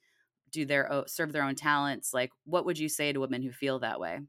do 0.50 0.64
their 0.66 0.90
o- 0.92 1.06
serve 1.06 1.32
their 1.32 1.44
own 1.44 1.54
talents, 1.56 2.12
like 2.14 2.32
what 2.44 2.64
would 2.66 2.78
you 2.78 2.88
say 2.88 3.12
to 3.12 3.20
women 3.20 3.42
who 3.42 3.52
feel 3.52 3.78
that 3.80 4.00
way? 4.00 4.20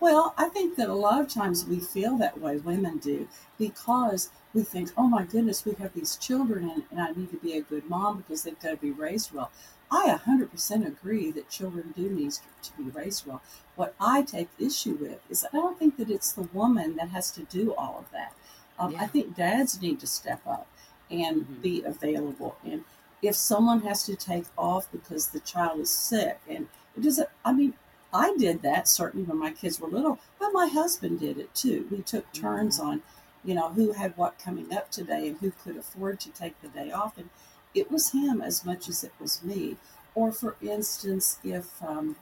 Well, 0.00 0.32
I 0.36 0.48
think 0.48 0.76
that 0.76 0.88
a 0.88 0.94
lot 0.94 1.20
of 1.20 1.28
times 1.28 1.64
we 1.66 1.80
feel 1.80 2.16
that 2.18 2.40
way, 2.40 2.56
women 2.58 2.98
do, 2.98 3.28
because 3.58 4.30
we 4.54 4.62
think, 4.62 4.92
oh 4.96 5.08
my 5.08 5.24
goodness, 5.24 5.64
we 5.64 5.72
have 5.74 5.92
these 5.92 6.16
children 6.16 6.70
and, 6.70 6.84
and 6.90 7.00
I 7.00 7.10
need 7.12 7.30
to 7.32 7.36
be 7.36 7.56
a 7.56 7.62
good 7.62 7.84
mom 7.88 8.18
because 8.18 8.42
they've 8.44 8.58
got 8.58 8.70
to 8.70 8.76
be 8.76 8.90
raised 8.92 9.32
well. 9.32 9.50
I 9.90 10.08
100% 10.08 10.86
agree 10.86 11.30
that 11.32 11.48
children 11.48 11.92
do 11.96 12.08
need 12.10 12.32
to 12.62 12.72
be 12.76 12.84
raised 12.90 13.26
well. 13.26 13.42
What 13.74 13.94
I 13.98 14.22
take 14.22 14.48
issue 14.58 14.94
with 14.94 15.20
is 15.30 15.44
I 15.52 15.56
don't 15.56 15.78
think 15.78 15.96
that 15.96 16.10
it's 16.10 16.32
the 16.32 16.42
woman 16.42 16.96
that 16.96 17.08
has 17.08 17.30
to 17.32 17.42
do 17.44 17.74
all 17.74 17.98
of 17.98 18.10
that. 18.12 18.34
Um, 18.78 18.94
I 18.98 19.06
think 19.06 19.34
dads 19.34 19.80
need 19.80 19.98
to 20.00 20.06
step 20.06 20.46
up 20.46 20.68
and 21.10 21.46
Mhm. 21.48 21.62
be 21.62 21.82
available. 21.82 22.56
And 22.64 22.84
if 23.22 23.34
someone 23.34 23.80
has 23.82 24.04
to 24.04 24.16
take 24.16 24.44
off 24.56 24.90
because 24.92 25.28
the 25.28 25.40
child 25.40 25.80
is 25.80 25.90
sick, 25.90 26.38
and 26.48 26.68
it 26.96 27.02
doesn't, 27.02 27.28
I 27.44 27.52
mean, 27.52 27.74
I 28.12 28.34
did 28.38 28.62
that 28.62 28.88
certainly 28.88 29.26
when 29.26 29.38
my 29.38 29.50
kids 29.50 29.80
were 29.80 29.88
little, 29.88 30.18
but 30.38 30.52
my 30.52 30.66
husband 30.66 31.20
did 31.20 31.38
it 31.38 31.54
too. 31.54 31.86
We 31.90 32.02
took 32.02 32.32
turns 32.32 32.78
on, 32.78 33.02
you 33.44 33.54
know, 33.54 33.68
who 33.70 33.92
had 33.92 34.16
what 34.16 34.38
coming 34.38 34.72
up 34.72 34.90
today 34.90 35.28
and 35.28 35.38
who 35.38 35.52
could 35.62 35.76
afford 35.76 36.20
to 36.20 36.30
take 36.30 36.60
the 36.60 36.68
day 36.68 36.90
off. 36.90 37.18
And 37.18 37.28
it 37.74 37.90
was 37.90 38.12
him 38.12 38.40
as 38.40 38.64
much 38.64 38.88
as 38.88 39.04
it 39.04 39.12
was 39.20 39.42
me. 39.42 39.76
Or 40.14 40.32
for 40.32 40.56
instance, 40.62 41.38
if 41.44 41.82
um, 41.82 42.16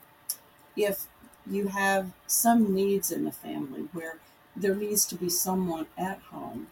if 0.75 1.07
you 1.49 1.67
have 1.67 2.11
some 2.27 2.73
needs 2.75 3.11
in 3.11 3.23
the 3.23 3.31
family 3.31 3.87
where 3.93 4.17
there 4.55 4.75
needs 4.75 5.05
to 5.05 5.15
be 5.15 5.29
someone 5.29 5.87
at 5.97 6.19
home 6.31 6.67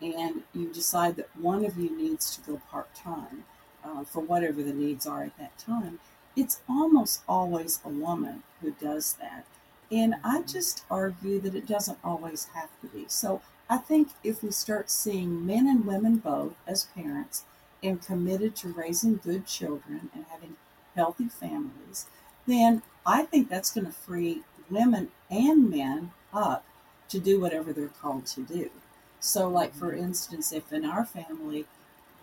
and 0.00 0.42
you 0.54 0.72
decide 0.72 1.16
that 1.16 1.36
one 1.36 1.64
of 1.64 1.76
you 1.76 1.94
needs 1.96 2.34
to 2.36 2.40
go 2.42 2.60
part 2.70 2.94
time 2.94 3.44
uh, 3.84 4.04
for 4.04 4.20
whatever 4.20 4.62
the 4.62 4.72
needs 4.72 5.06
are 5.06 5.22
at 5.22 5.38
that 5.38 5.58
time, 5.58 5.98
it's 6.36 6.60
almost 6.68 7.22
always 7.28 7.80
a 7.84 7.88
woman 7.88 8.42
who 8.60 8.72
does 8.72 9.14
that. 9.14 9.44
And 9.90 10.14
I 10.22 10.42
just 10.42 10.84
argue 10.90 11.40
that 11.40 11.54
it 11.54 11.66
doesn't 11.66 11.98
always 12.04 12.46
have 12.54 12.70
to 12.80 12.86
be. 12.86 13.06
So 13.08 13.42
I 13.68 13.78
think 13.78 14.08
if 14.22 14.42
we 14.42 14.50
start 14.50 14.90
seeing 14.90 15.44
men 15.44 15.66
and 15.66 15.84
women 15.84 16.16
both 16.16 16.54
as 16.66 16.84
parents 16.94 17.44
and 17.82 18.04
committed 18.04 18.54
to 18.56 18.68
raising 18.68 19.16
good 19.16 19.46
children 19.46 20.10
and 20.14 20.24
having 20.30 20.56
healthy 20.94 21.28
families, 21.28 22.06
then 22.46 22.82
I 23.06 23.22
think 23.22 23.48
that's 23.48 23.72
going 23.72 23.86
to 23.86 23.92
free 23.92 24.42
women 24.70 25.08
and 25.30 25.70
men 25.70 26.12
up 26.32 26.64
to 27.08 27.18
do 27.18 27.40
whatever 27.40 27.72
they're 27.72 27.88
called 27.88 28.26
to 28.26 28.42
do. 28.42 28.70
So, 29.18 29.48
like 29.48 29.74
for 29.74 29.92
instance, 29.92 30.52
if 30.52 30.72
in 30.72 30.84
our 30.84 31.04
family, 31.04 31.66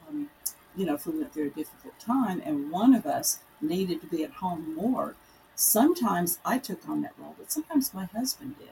um, 0.07 0.29
you 0.77 0.85
know, 0.85 0.93
if 0.93 1.05
we 1.05 1.17
went 1.17 1.33
through 1.33 1.47
a 1.47 1.49
difficult 1.49 1.99
time 1.99 2.41
and 2.45 2.71
one 2.71 2.93
of 2.93 3.05
us 3.05 3.39
needed 3.59 3.99
to 4.01 4.07
be 4.07 4.23
at 4.23 4.31
home 4.33 4.75
more, 4.75 5.15
sometimes 5.55 6.39
I 6.45 6.59
took 6.59 6.87
on 6.87 7.01
that 7.01 7.13
role, 7.17 7.35
but 7.37 7.51
sometimes 7.51 7.93
my 7.93 8.05
husband 8.05 8.55
did. 8.59 8.69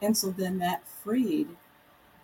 And 0.00 0.16
so 0.16 0.30
then 0.30 0.58
that 0.58 0.86
freed 0.86 1.48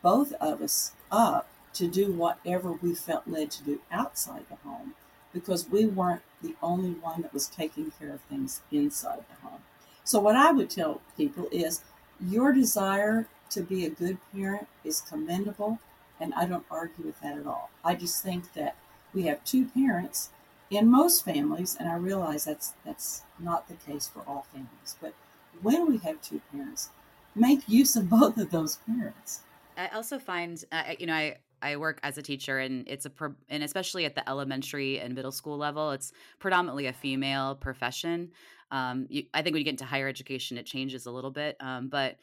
both 0.03 0.33
of 0.35 0.61
us 0.61 0.93
up 1.11 1.49
to 1.75 1.89
do 1.89 2.13
whatever 2.13 2.73
we 2.73 2.95
felt 2.95 3.27
led 3.27 3.51
to 3.53 3.65
do 3.65 3.81
outside 3.91 4.45
the 4.51 4.57
home 4.57 4.95
because 5.33 5.69
we 5.71 5.87
weren't 5.87 6.23
the 6.43 6.55
only 6.63 6.91
one 6.91 7.23
that 7.23 7.33
was 7.33 7.47
taking 7.47 7.91
care 7.99 8.13
of 8.13 8.21
things 8.23 8.61
inside 8.71 9.25
the 9.31 9.49
home. 9.49 9.61
So, 10.05 10.21
what 10.21 10.37
I 10.37 10.53
would 10.53 10.69
tell 10.69 11.01
people 11.17 11.49
is 11.51 11.81
your 12.21 12.53
desire 12.53 13.27
to 13.51 13.63
be 13.63 13.87
a 13.87 13.91
good 13.91 14.19
parent 14.33 14.67
is 14.85 15.01
commendable, 15.01 15.79
and 16.21 16.35
I 16.35 16.47
don't 16.47 16.67
argue 16.71 17.07
with 17.07 17.21
that 17.21 17.39
at 17.39 17.47
all. 17.47 17.71
I 17.85 17.95
just 17.95 18.23
think 18.23 18.53
that 18.55 18.77
we 19.15 19.25
have 19.25 19.45
two 19.45 19.67
parents 19.67 20.31
in 20.71 20.91
most 20.91 21.25
families, 21.25 21.77
and 21.79 21.89
I 21.89 21.97
realize 21.97 22.45
that's 22.45 22.73
that's 22.85 23.23
not 23.39 23.69
the 23.69 23.75
case 23.75 24.09
for 24.09 24.23
all 24.27 24.47
families, 24.53 24.97
but 25.01 25.15
when 25.61 25.87
we 25.87 25.99
have 25.99 26.21
two 26.23 26.41
parents, 26.51 26.91
make 27.35 27.69
use 27.69 27.95
of 27.97 28.09
both 28.09 28.37
of 28.39 28.51
those 28.51 28.79
parents. 28.87 29.41
I 29.77 29.89
also 29.89 30.19
find, 30.19 30.63
uh, 30.73 30.95
you 30.99 31.07
know, 31.07 31.15
I 31.15 31.37
I 31.61 31.77
work 31.77 32.01
as 32.03 32.19
a 32.19 32.23
teacher, 32.23 32.59
and 32.59 32.89
it's 32.89 33.07
a 33.07 33.11
pro- 33.11 33.35
and 33.49 33.63
especially 33.63 34.05
at 34.05 34.15
the 34.15 34.29
elementary 34.29 34.99
and 34.99 35.15
middle 35.15 35.33
school 35.33 35.57
level, 35.57 35.91
it's 35.93 36.13
predominantly 36.39 36.87
a 36.87 36.93
female 36.93 37.55
profession. 37.55 38.31
Um, 38.71 39.07
you, 39.11 39.25
I 39.35 39.43
think 39.43 39.55
when 39.55 39.61
you 39.61 39.65
get 39.65 39.73
into 39.73 39.85
higher 39.85 40.09
education, 40.09 40.57
it 40.57 40.67
changes 40.67 41.07
a 41.07 41.11
little 41.11 41.31
bit, 41.31 41.57
um, 41.61 41.89
but 41.89 42.17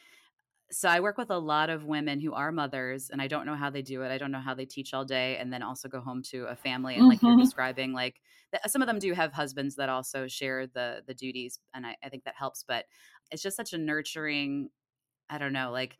so 0.71 0.87
I 0.89 0.99
work 0.99 1.17
with 1.17 1.31
a 1.31 1.37
lot 1.39 1.69
of 1.71 1.85
women 1.85 2.19
who 2.19 2.33
are 2.33 2.51
mothers, 2.51 3.09
and 3.09 3.21
I 3.21 3.27
don't 3.27 3.45
know 3.45 3.55
how 3.55 3.69
they 3.71 3.81
do 3.81 4.03
it. 4.03 4.11
I 4.11 4.17
don't 4.19 4.31
know 4.31 4.39
how 4.39 4.53
they 4.53 4.65
teach 4.65 4.93
all 4.93 5.03
day 5.05 5.37
and 5.37 5.51
then 5.51 5.63
also 5.63 5.89
go 5.89 5.99
home 6.01 6.21
to 6.23 6.45
a 6.45 6.55
family. 6.55 6.97
And 6.97 7.07
like 7.07 7.25
you're 7.25 7.35
Mhm. 7.35 7.37
describing, 7.37 7.91
like 7.93 8.21
some 8.67 8.81
of 8.81 8.87
them 8.87 8.99
do 8.99 9.13
have 9.13 9.33
husbands 9.33 9.75
that 9.77 9.89
also 9.89 10.27
share 10.27 10.67
the 10.67 11.03
the 11.05 11.13
duties, 11.15 11.59
and 11.73 11.87
I, 11.87 11.97
I 12.03 12.09
think 12.09 12.23
that 12.25 12.35
helps. 12.35 12.63
But 12.63 12.85
it's 13.31 13.41
just 13.41 13.57
such 13.57 13.73
a 13.73 13.77
nurturing. 13.77 14.69
I 15.29 15.37
don't 15.39 15.53
know, 15.53 15.71
like 15.71 15.97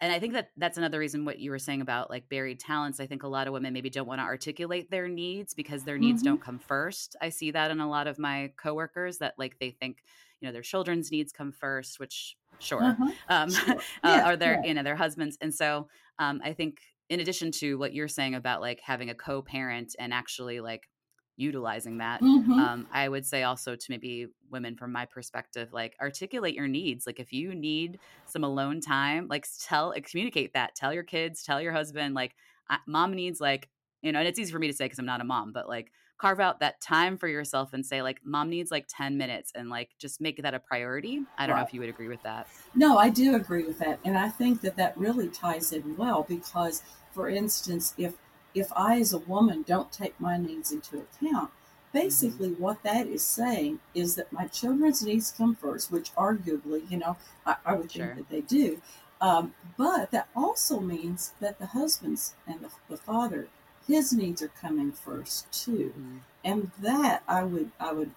and 0.00 0.12
I 0.12 0.18
think 0.18 0.32
that 0.34 0.50
that's 0.56 0.76
another 0.76 0.98
reason 0.98 1.24
what 1.24 1.38
you 1.38 1.50
were 1.50 1.58
saying 1.58 1.80
about 1.80 2.10
like 2.10 2.28
buried 2.28 2.58
talents. 2.60 3.00
I 3.00 3.06
think 3.06 3.22
a 3.22 3.28
lot 3.28 3.46
of 3.46 3.52
women 3.52 3.72
maybe 3.72 3.88
don't 3.90 4.08
want 4.08 4.18
to 4.18 4.24
articulate 4.24 4.90
their 4.90 5.08
needs 5.08 5.54
because 5.54 5.84
their 5.84 5.98
needs 5.98 6.20
Mhm. 6.20 6.22
don't 6.22 6.42
come 6.42 6.58
first. 6.58 7.16
I 7.20 7.28
see 7.30 7.52
that 7.52 7.70
in 7.70 7.80
a 7.80 7.88
lot 7.88 8.06
of 8.06 8.18
my 8.18 8.52
coworkers 8.58 9.18
that 9.18 9.34
like 9.38 9.58
they 9.60 9.70
think, 9.70 10.02
you 10.44 10.48
know, 10.48 10.52
their 10.52 10.62
children's 10.62 11.10
needs 11.10 11.32
come 11.32 11.52
first, 11.52 11.98
which 12.00 12.36
sure. 12.58 12.84
Uh-huh. 12.84 13.12
Um 13.28 13.48
Sure. 13.48 13.82
uh, 14.04 14.22
Yeah, 14.22 14.28
or 14.32 14.36
their, 14.36 14.60
yeah. 14.60 14.62
you 14.62 14.74
know, 14.74 14.82
their 14.82 14.96
husbands. 14.96 15.38
And 15.40 15.54
so 15.54 15.88
um 16.18 16.40
I 16.44 16.52
think 16.52 16.80
in 17.08 17.20
addition 17.20 17.50
to 17.52 17.78
what 17.78 17.94
you're 17.94 18.08
saying 18.08 18.34
about 18.34 18.60
like 18.60 18.80
having 18.80 19.10
a 19.10 19.14
co-parent 19.14 19.94
and 19.98 20.12
actually 20.14 20.60
like 20.60 20.88
utilizing 21.36 21.98
that 21.98 22.22
Mhm. 22.22 22.58
um, 22.58 22.86
i 22.92 23.08
would 23.08 23.26
say 23.26 23.42
also 23.42 23.74
to 23.74 23.86
maybe 23.90 24.28
women 24.50 24.76
from 24.76 24.92
my 24.92 25.04
perspective 25.04 25.72
like 25.72 25.96
articulate 26.00 26.54
your 26.54 26.68
needs 26.68 27.06
like 27.08 27.18
if 27.18 27.32
you 27.32 27.54
need 27.54 27.98
some 28.24 28.44
alone 28.44 28.80
time 28.80 29.26
like 29.28 29.44
tell 29.60 29.92
communicate 30.04 30.52
that 30.54 30.76
tell 30.76 30.94
your 30.94 31.02
kids 31.02 31.42
tell 31.42 31.60
your 31.60 31.72
husband 31.72 32.14
like 32.14 32.36
I, 32.70 32.78
mom 32.86 33.14
needs 33.14 33.40
like 33.40 33.68
you 34.02 34.12
know 34.12 34.20
and 34.20 34.28
it's 34.28 34.38
easy 34.38 34.52
for 34.52 34.60
me 34.60 34.68
to 34.68 34.72
say 34.72 34.84
because 34.84 35.00
i'm 35.00 35.06
not 35.06 35.20
a 35.20 35.24
mom 35.24 35.52
but 35.52 35.68
like 35.68 35.90
carve 36.18 36.40
out 36.40 36.60
that 36.60 36.80
time 36.80 37.16
for 37.18 37.28
yourself 37.28 37.72
and 37.72 37.84
say 37.84 38.02
like 38.02 38.20
mom 38.24 38.50
needs 38.50 38.70
like 38.70 38.86
10 38.88 39.16
minutes 39.16 39.52
and 39.54 39.68
like 39.68 39.90
just 39.98 40.20
make 40.20 40.42
that 40.42 40.54
a 40.54 40.58
priority? 40.58 41.22
I 41.38 41.46
don't 41.46 41.56
know 41.56 41.62
if 41.62 41.74
you 41.74 41.80
would 41.80 41.88
agree 41.88 42.08
with 42.08 42.22
that. 42.22 42.46
No, 42.74 42.98
I 42.98 43.10
do 43.10 43.34
agree 43.34 43.64
with 43.64 43.78
that, 43.80 43.98
and 44.04 44.16
I 44.16 44.28
think 44.28 44.60
that 44.62 44.76
that 44.76 44.96
really 44.96 45.28
ties 45.28 45.72
in 45.72 45.96
well 45.96 46.24
because, 46.28 46.82
for 47.12 47.28
instance, 47.28 47.94
if 47.98 48.14
if 48.54 48.72
I 48.76 49.00
as 49.00 49.12
a 49.12 49.18
woman 49.18 49.64
don't 49.66 49.90
take 49.90 50.18
my 50.20 50.36
needs 50.36 50.70
into 50.70 50.98
account, 50.98 51.50
basically 51.92 52.50
what 52.50 52.82
that 52.84 53.06
is 53.06 53.22
saying 53.22 53.80
is 53.94 54.14
that 54.14 54.32
my 54.32 54.46
children's 54.46 55.02
needs 55.02 55.32
come 55.32 55.54
first, 55.56 55.90
which 55.90 56.14
arguably, 56.14 56.88
you 56.90 56.98
know, 56.98 57.16
I, 57.44 57.56
I 57.64 57.74
would 57.74 57.90
think 57.90 58.16
that 58.16 58.30
they 58.30 58.42
do, 58.42 58.80
um, 59.20 59.54
but 59.76 60.10
that 60.10 60.28
also 60.36 60.80
means 60.80 61.32
that 61.40 61.58
the 61.58 61.66
husband's 61.66 62.34
and 62.46 62.60
the, 62.60 62.70
the 62.88 62.96
father, 62.96 63.48
his 63.86 64.12
needs 64.12 64.42
are 64.42 64.48
coming 64.48 64.92
first 64.92 65.50
too 65.52 65.92
Mhm. 65.98 66.20
and 66.44 66.70
that 66.78 67.22
I 67.28 67.44
would 67.44 67.70
I 67.80 67.92
would 67.92 68.12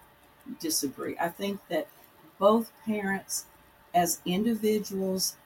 disagree. 0.60 1.16
I 1.18 1.28
think 1.28 1.60
that 1.68 1.88
both 2.38 2.70
parents, 2.84 3.44
as 3.94 4.20
individuals, 4.24 5.36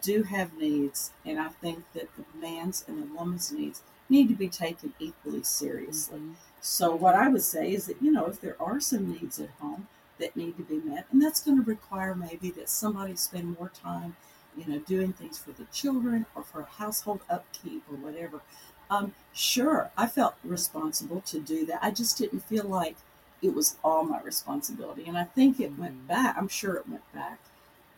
do 0.00 0.22
have 0.24 0.54
needs, 0.54 1.10
and 1.24 1.38
I 1.38 1.48
think 1.48 1.84
that 1.94 2.08
the 2.16 2.24
man's 2.38 2.84
and 2.88 3.02
the 3.02 3.06
woman's 3.14 3.52
needs 3.52 3.82
need 4.08 4.28
to 4.28 4.34
be 4.34 4.48
taken 4.48 4.94
equally 4.98 5.42
seriously. 5.42 6.20
Mhm. 6.20 6.34
So 6.60 6.94
what 6.94 7.14
I 7.14 7.28
would 7.28 7.42
say 7.42 7.72
is 7.72 7.86
that 7.86 8.02
you 8.02 8.10
know 8.12 8.26
if 8.26 8.40
there 8.40 8.60
are 8.62 8.80
some 8.80 9.10
needs 9.10 9.38
at 9.40 9.50
home 9.60 9.88
that 10.18 10.36
need 10.36 10.56
to 10.58 10.62
be 10.62 10.78
met, 10.80 11.06
and 11.10 11.22
that's 11.22 11.40
going 11.42 11.56
to 11.58 11.64
require 11.64 12.14
maybe 12.14 12.50
that 12.52 12.68
somebody 12.68 13.16
spend 13.16 13.56
more 13.58 13.70
time, 13.70 14.16
you 14.56 14.66
know, 14.66 14.78
doing 14.80 15.12
things 15.12 15.38
for 15.38 15.52
the 15.52 15.64
children 15.66 16.26
or 16.34 16.42
for 16.42 16.62
household 16.64 17.20
upkeep 17.30 17.82
or 17.90 17.96
whatever. 17.96 18.40
Um, 18.90 19.14
sure, 19.32 19.90
I 19.96 20.06
felt 20.06 20.34
responsible 20.44 21.20
to 21.22 21.40
do 21.40 21.64
that. 21.66 21.78
I 21.82 21.90
just 21.90 22.18
didn't 22.18 22.40
feel 22.40 22.64
like 22.64 22.96
it 23.42 23.54
was 23.54 23.76
all 23.84 24.04
my 24.04 24.20
responsibility, 24.20 25.06
and 25.06 25.16
I 25.16 25.24
think 25.24 25.60
it 25.60 25.78
went 25.78 26.06
back. 26.06 26.36
I'm 26.36 26.48
sure 26.48 26.74
it 26.74 26.88
went 26.88 27.10
back 27.14 27.38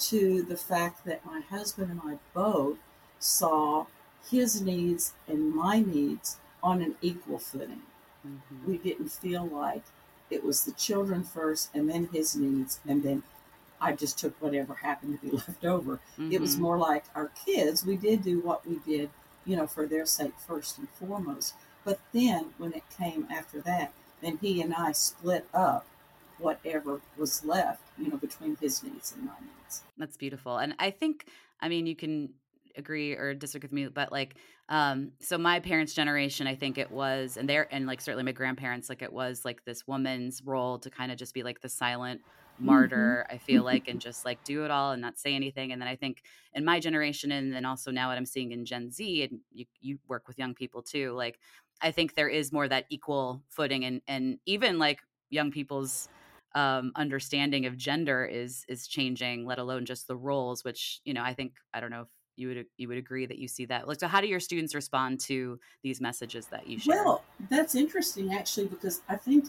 to 0.01 0.43
the 0.43 0.57
fact 0.57 1.05
that 1.05 1.25
my 1.25 1.41
husband 1.41 1.91
and 1.91 2.01
I 2.05 2.19
both 2.35 2.79
saw 3.19 3.87
his 4.31 4.61
needs 4.61 5.15
and 5.29 5.55
my 5.55 5.81
needs 5.81 6.37
on 6.63 6.81
an 6.83 6.95
equal 7.03 7.39
footing 7.39 7.83
Mhm. 8.27 8.65
we 8.67 8.79
didn't 8.79 9.09
feel 9.11 9.45
like 9.45 9.83
it 10.31 10.45
was 10.45 10.65
the 10.65 10.73
children 10.73 11.25
first 11.25 11.71
and 11.75 11.89
then 11.91 12.09
his 12.13 12.37
needs 12.37 12.79
and 12.87 13.03
then 13.03 13.23
I 13.81 13.93
just 13.95 14.17
took 14.19 14.41
whatever 14.41 14.75
happened 14.75 15.21
to 15.21 15.27
be 15.27 15.33
left 15.37 15.65
over. 15.65 15.97
Mm-hmm. 16.17 16.33
It 16.33 16.41
was 16.41 16.57
more 16.57 16.79
like 16.79 17.05
our 17.17 17.31
kids, 17.45 17.85
we 17.85 17.97
did 17.97 18.23
do 18.23 18.39
what 18.41 18.65
we 18.67 18.77
did, 18.87 19.11
you 19.45 19.57
know, 19.57 19.67
for 19.67 19.87
their 19.87 20.07
sake 20.07 20.35
first 20.47 20.79
and 20.79 20.89
foremost. 20.89 21.55
But 21.85 21.99
then 22.13 22.51
when 22.59 22.73
it 22.73 22.85
came 22.97 23.27
after 23.31 23.61
that, 23.63 23.93
then 24.21 24.39
he 24.41 24.63
and 24.63 24.75
I 24.75 24.93
split 24.93 25.47
up 25.53 25.87
whatever 26.39 27.01
was 27.17 27.45
left, 27.45 27.83
you 27.99 28.09
know, 28.09 28.17
between 28.17 28.57
his 28.57 28.83
needs 28.83 29.13
and 29.13 29.27
my 29.27 29.33
needs. 29.41 29.83
That's 29.99 30.17
beautiful. 30.17 30.59
And 30.59 30.75
I 30.79 30.91
think, 30.91 31.27
I 31.61 31.69
mean, 31.69 31.87
you 31.87 31.97
can 31.97 32.31
agree 32.77 33.13
or 33.13 33.35
disagree 33.35 33.67
with 33.67 33.73
me, 33.73 33.89
but 33.89 34.11
like, 34.13 34.37
um, 34.69 35.13
so 35.21 35.37
my 35.39 35.61
parents' 35.61 35.93
generation, 35.93 36.47
I 36.47 36.55
think 36.55 36.79
it 36.79 36.91
was, 36.91 37.37
and 37.37 37.49
they're, 37.49 37.69
and 37.73 37.87
like 37.87 38.01
certainly 38.01 38.25
my 38.25 38.33
grandparents, 38.33 38.89
like 38.89 39.03
it 39.03 39.13
was 39.13 39.45
like 39.45 39.65
this 39.65 39.87
woman's 39.87 40.43
role 40.45 40.79
to 40.79 40.91
kind 40.91 41.13
of 41.13 41.19
just 41.19 41.35
be 41.35 41.43
like 41.43 41.61
the 41.61 41.69
silent 41.69 42.23
Mm-hmm. 42.63 42.67
martyr, 42.67 43.27
I 43.31 43.39
feel 43.39 43.65
like, 43.65 43.89
and 43.89 44.01
just 44.01 44.25
like 44.25 44.43
do 44.45 44.65
it 44.65 44.71
all 44.71 44.93
and 44.93 45.03
not 45.03 45.19
say 45.19 45.35
anything. 45.35 45.73
And 45.73 45.83
then 45.83 45.89
I 45.89 45.97
think 45.97 46.23
in 46.55 46.65
my 46.65 46.81
generation, 46.81 47.33
and 47.33 47.53
then 47.53 47.65
also 47.65 47.91
now 47.91 48.09
what 48.09 48.17
I'm 48.17 48.27
seeing 48.27 48.53
in 48.53 48.65
Gen 48.65 48.91
Z, 48.91 49.25
and 49.25 49.41
you, 49.53 49.67
you 49.81 49.99
work 50.09 50.29
with 50.29 50.39
young 50.39 50.55
people 50.55 50.83
too, 50.83 51.13
like, 51.13 51.39
I 51.81 51.91
think 51.91 52.15
there 52.15 52.29
is 52.29 52.53
more 52.53 52.69
that 52.69 52.87
equal 52.89 53.43
footing 53.49 53.85
and, 53.85 54.01
and 54.07 54.39
even 54.47 54.79
like 54.79 55.01
young 55.31 55.51
people's, 55.51 56.09
um, 56.55 56.93
understanding 56.97 57.65
of 57.67 57.79
gender 57.79 58.27
is 58.27 58.65
is 58.69 58.87
changing, 58.87 59.47
let 59.47 59.59
alone 59.59 59.87
just 59.87 60.07
the 60.07 60.17
roles. 60.17 60.65
Which 60.65 61.01
you 61.05 61.15
know, 61.15 61.23
I 61.23 61.33
think 61.33 61.55
I 61.73 61.81
don't 61.81 61.91
know 61.91 62.03
if 62.03 62.09
you 62.37 62.49
would 62.49 62.67
you 62.77 62.89
would 62.89 62.99
agree 62.99 63.25
that 63.27 63.39
you 63.39 63.49
see 63.49 63.65
that. 63.67 63.89
Like, 63.89 64.01
so 64.01 64.07
how 64.07 64.21
do 64.21 64.27
your 64.27 64.41
students 64.41 64.75
respond 64.75 65.21
to 65.21 65.59
these 65.83 66.01
messages 66.01 66.49
that 66.49 66.67
you 66.67 66.79
share? 66.79 67.03
Well, 67.05 67.25
that's 67.49 67.75
interesting 67.75 68.35
actually 68.35 68.67
because 68.67 69.01
I 69.09 69.17
think 69.17 69.47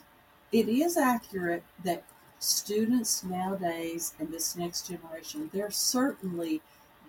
it 0.52 0.70
is 0.70 0.96
accurate 0.98 1.64
that 1.84 2.04
students 2.44 3.24
nowadays 3.24 4.14
and 4.20 4.32
this 4.32 4.56
next 4.56 4.88
generation, 4.88 5.50
they're 5.54 5.72
certainly 5.72 6.62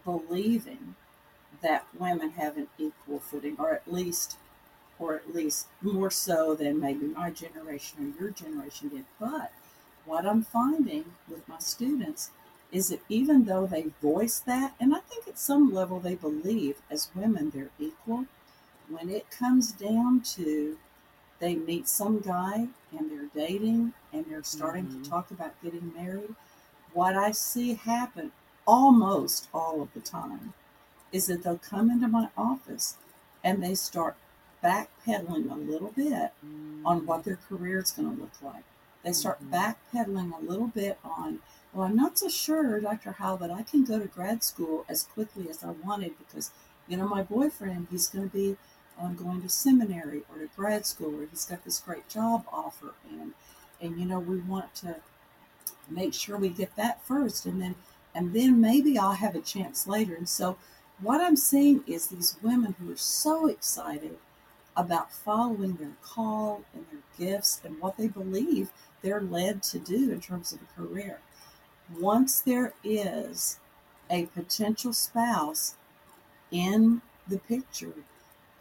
believing 0.04 0.94
that 1.62 1.86
women 1.98 2.30
have 2.30 2.56
an 2.56 2.68
equal 2.78 3.18
footing, 3.18 3.56
or 3.58 3.72
at 3.72 3.90
least, 3.90 4.36
or 4.98 5.14
at 5.14 5.34
least 5.34 5.66
more 5.82 6.10
so 6.10 6.54
than 6.54 6.80
maybe 6.80 7.06
my 7.06 7.30
generation 7.30 8.14
or 8.18 8.22
your 8.22 8.30
generation 8.30 8.88
did. 8.88 9.04
But 9.18 9.50
what 10.04 10.26
I'm 10.26 10.42
finding 10.42 11.04
with 11.28 11.48
my 11.48 11.58
students 11.58 12.30
is 12.70 12.88
that 12.88 13.00
even 13.08 13.44
though 13.44 13.66
they 13.66 13.86
voice 14.02 14.40
that, 14.40 14.74
and 14.80 14.94
I 14.94 14.98
think 15.00 15.26
at 15.28 15.38
some 15.38 15.72
level 15.72 16.00
they 16.00 16.16
believe 16.16 16.76
as 16.90 17.08
women 17.14 17.50
they're 17.50 17.70
equal, 17.78 18.26
when 18.88 19.08
it 19.08 19.30
comes 19.30 19.72
down 19.72 20.20
to 20.20 20.76
they 21.44 21.54
meet 21.54 21.87
some 21.87 22.20
guy 22.20 22.66
and 22.96 23.11
they're 23.11 23.28
dating 23.46 23.92
and 24.14 24.24
they're 24.24 24.42
starting 24.42 24.87
Mhm. 24.87 25.04
to 25.04 25.11
talk 25.11 25.30
about 25.30 25.52
getting 25.62 25.92
married, 25.94 26.35
what 26.94 27.14
I 27.14 27.33
see 27.33 27.74
happen 27.74 28.33
almost 28.66 29.48
all 29.52 29.83
of 29.83 29.92
the 29.92 30.00
time 30.00 30.54
is 31.12 31.26
that 31.26 31.42
they'll 31.42 31.59
come 31.59 31.90
into 31.90 32.09
my 32.09 32.30
office 32.35 32.96
and 33.42 33.62
they 33.62 33.74
start 33.74 34.16
backpedaling 34.62 35.50
a 35.50 35.57
little 35.57 35.92
bit 35.94 36.33
on 36.83 37.04
what 37.04 37.24
their 37.24 37.37
career 37.37 37.80
is 37.80 37.90
going 37.90 38.14
to 38.16 38.22
look 38.22 38.40
like. 38.40 38.64
They 39.02 39.12
start 39.12 39.38
Mhm. 39.42 39.50
backpedaling 39.50 40.33
a 40.35 40.40
little 40.40 40.68
bit 40.68 40.98
on, 41.04 41.40
well, 41.74 41.87
I'm 41.87 41.94
not 41.96 42.16
so 42.16 42.30
sure, 42.30 42.80
Dr. 42.80 43.12
Howell, 43.12 43.37
that 43.38 43.50
I 43.50 43.64
can 43.64 43.85
go 43.85 43.98
to 43.98 44.07
grad 44.07 44.42
school 44.42 44.87
as 44.88 45.02
quickly 45.02 45.50
as 45.50 45.62
I 45.62 45.72
wanted 45.72 46.16
because, 46.18 46.52
you 46.88 46.96
know, 46.96 47.07
my 47.07 47.22
boyfriend, 47.22 47.88
he's 47.90 48.09
going 48.09 48.30
to 48.30 48.35
be 48.35 48.57
um, 49.00 49.14
going 49.14 49.42
to 49.42 49.48
seminary 49.48 50.22
or 50.30 50.38
to 50.38 50.48
grad 50.57 50.87
school 50.87 51.20
or 51.20 51.26
he's 51.30 51.44
got 51.44 51.64
this 51.64 51.80
great 51.80 52.09
job 52.09 52.44
offer. 52.52 52.94
And, 53.11 53.33
and, 53.80 53.98
you 53.98 54.07
know, 54.07 54.20
we 54.20 54.38
want 54.38 54.74
to 54.76 54.96
make 55.88 56.14
sure 56.14 56.37
we 56.37 56.48
get 56.48 56.76
that 56.76 57.04
first 57.04 57.46
and 57.46 57.61
then, 57.61 57.74
and 58.14 58.33
then 58.33 58.61
maybe 58.61 58.98
I'll 58.98 59.12
have 59.12 59.35
a 59.35 59.40
chance 59.40 59.87
later. 59.87 60.14
And 60.14 60.28
so 60.28 60.57
what 61.00 61.20
I'm 61.20 61.37
seeing 61.37 61.83
is 61.87 62.07
these 62.07 62.37
women 62.42 62.74
who 62.78 62.92
are 62.92 62.96
so 62.96 63.46
excited 63.46 64.16
about 64.76 65.12
following 65.12 65.74
their 65.74 65.96
call 66.02 66.62
and 66.72 66.85
their 66.90 67.28
gifts 67.28 67.61
and 67.64 67.80
what 67.80 67.96
they 67.96 68.09
believe 68.09 68.70
they're 69.02 69.20
led 69.20 69.62
to 69.62 69.78
do 69.78 70.11
in 70.11 70.20
terms 70.20 70.52
of 70.52 70.61
a 70.62 70.80
career. 70.80 71.20
Once 71.98 72.40
there 72.40 72.72
is 72.83 73.59
a 74.11 74.26
potential 74.26 74.92
spouse 74.92 75.74
in 76.50 77.02
the 77.28 77.38
picture, 77.38 77.94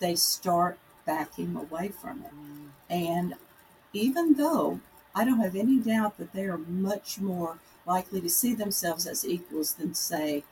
they 0.04 0.16
start 0.16 0.78
backing 1.06 1.56
away 1.56 1.88
from 1.88 2.26
it. 2.28 2.34
And 2.90 3.36
even 3.94 4.34
though 4.34 4.82
I 5.16 5.24
don't 5.24 5.40
have 5.40 5.56
any 5.56 5.78
doubt 5.80 6.18
that 6.18 6.34
they 6.34 6.46
are 6.46 6.58
much 6.58 7.20
more 7.22 7.60
likely 7.86 8.20
to 8.22 8.30
see 8.30 8.54
themselves 8.54 9.08
as 9.08 9.26
equals 9.26 9.74
than, 9.76 9.94
say, 9.94 10.44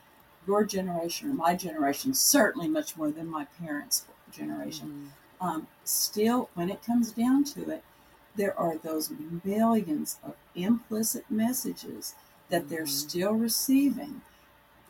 your 0.48 0.64
generation 0.64 1.30
or 1.30 1.34
my 1.34 1.54
generation, 1.56 2.14
certainly 2.14 2.68
much 2.68 2.96
more 2.96 3.12
than 3.12 3.28
my 3.28 3.46
parents' 3.60 4.06
generation 4.32 4.88
Mhm. 4.88 5.46
um, 5.48 5.68
still, 5.84 6.50
when 6.54 6.70
it 6.70 6.84
comes 6.84 7.12
down 7.12 7.44
to 7.44 7.70
it, 7.70 7.84
there 8.36 8.58
are 8.58 8.78
those 8.78 9.12
millions 9.44 10.18
of 10.24 10.36
implicit 10.56 11.26
messages 11.30 12.16
that 12.50 12.70
they're 12.70 12.84
Mhm. 12.84 13.02
still 13.04 13.34
receiving. 13.34 14.22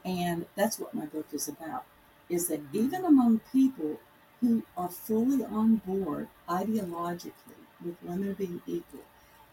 And 0.04 0.46
that's 0.56 0.78
what 0.78 0.94
my 0.94 1.06
book 1.06 1.28
is 1.32 1.48
about. 1.48 1.86
Is 2.30 2.48
that 2.50 2.62
Mhm. 2.62 2.76
even 2.84 3.06
among 3.06 3.40
people 3.52 4.00
who 4.42 4.64
are 4.76 4.90
fully 4.90 5.46
on 5.46 5.76
board 5.78 6.28
ideologically 6.50 7.32
with 7.84 7.96
women 8.04 8.34
being 8.34 8.62
equal, 8.68 9.02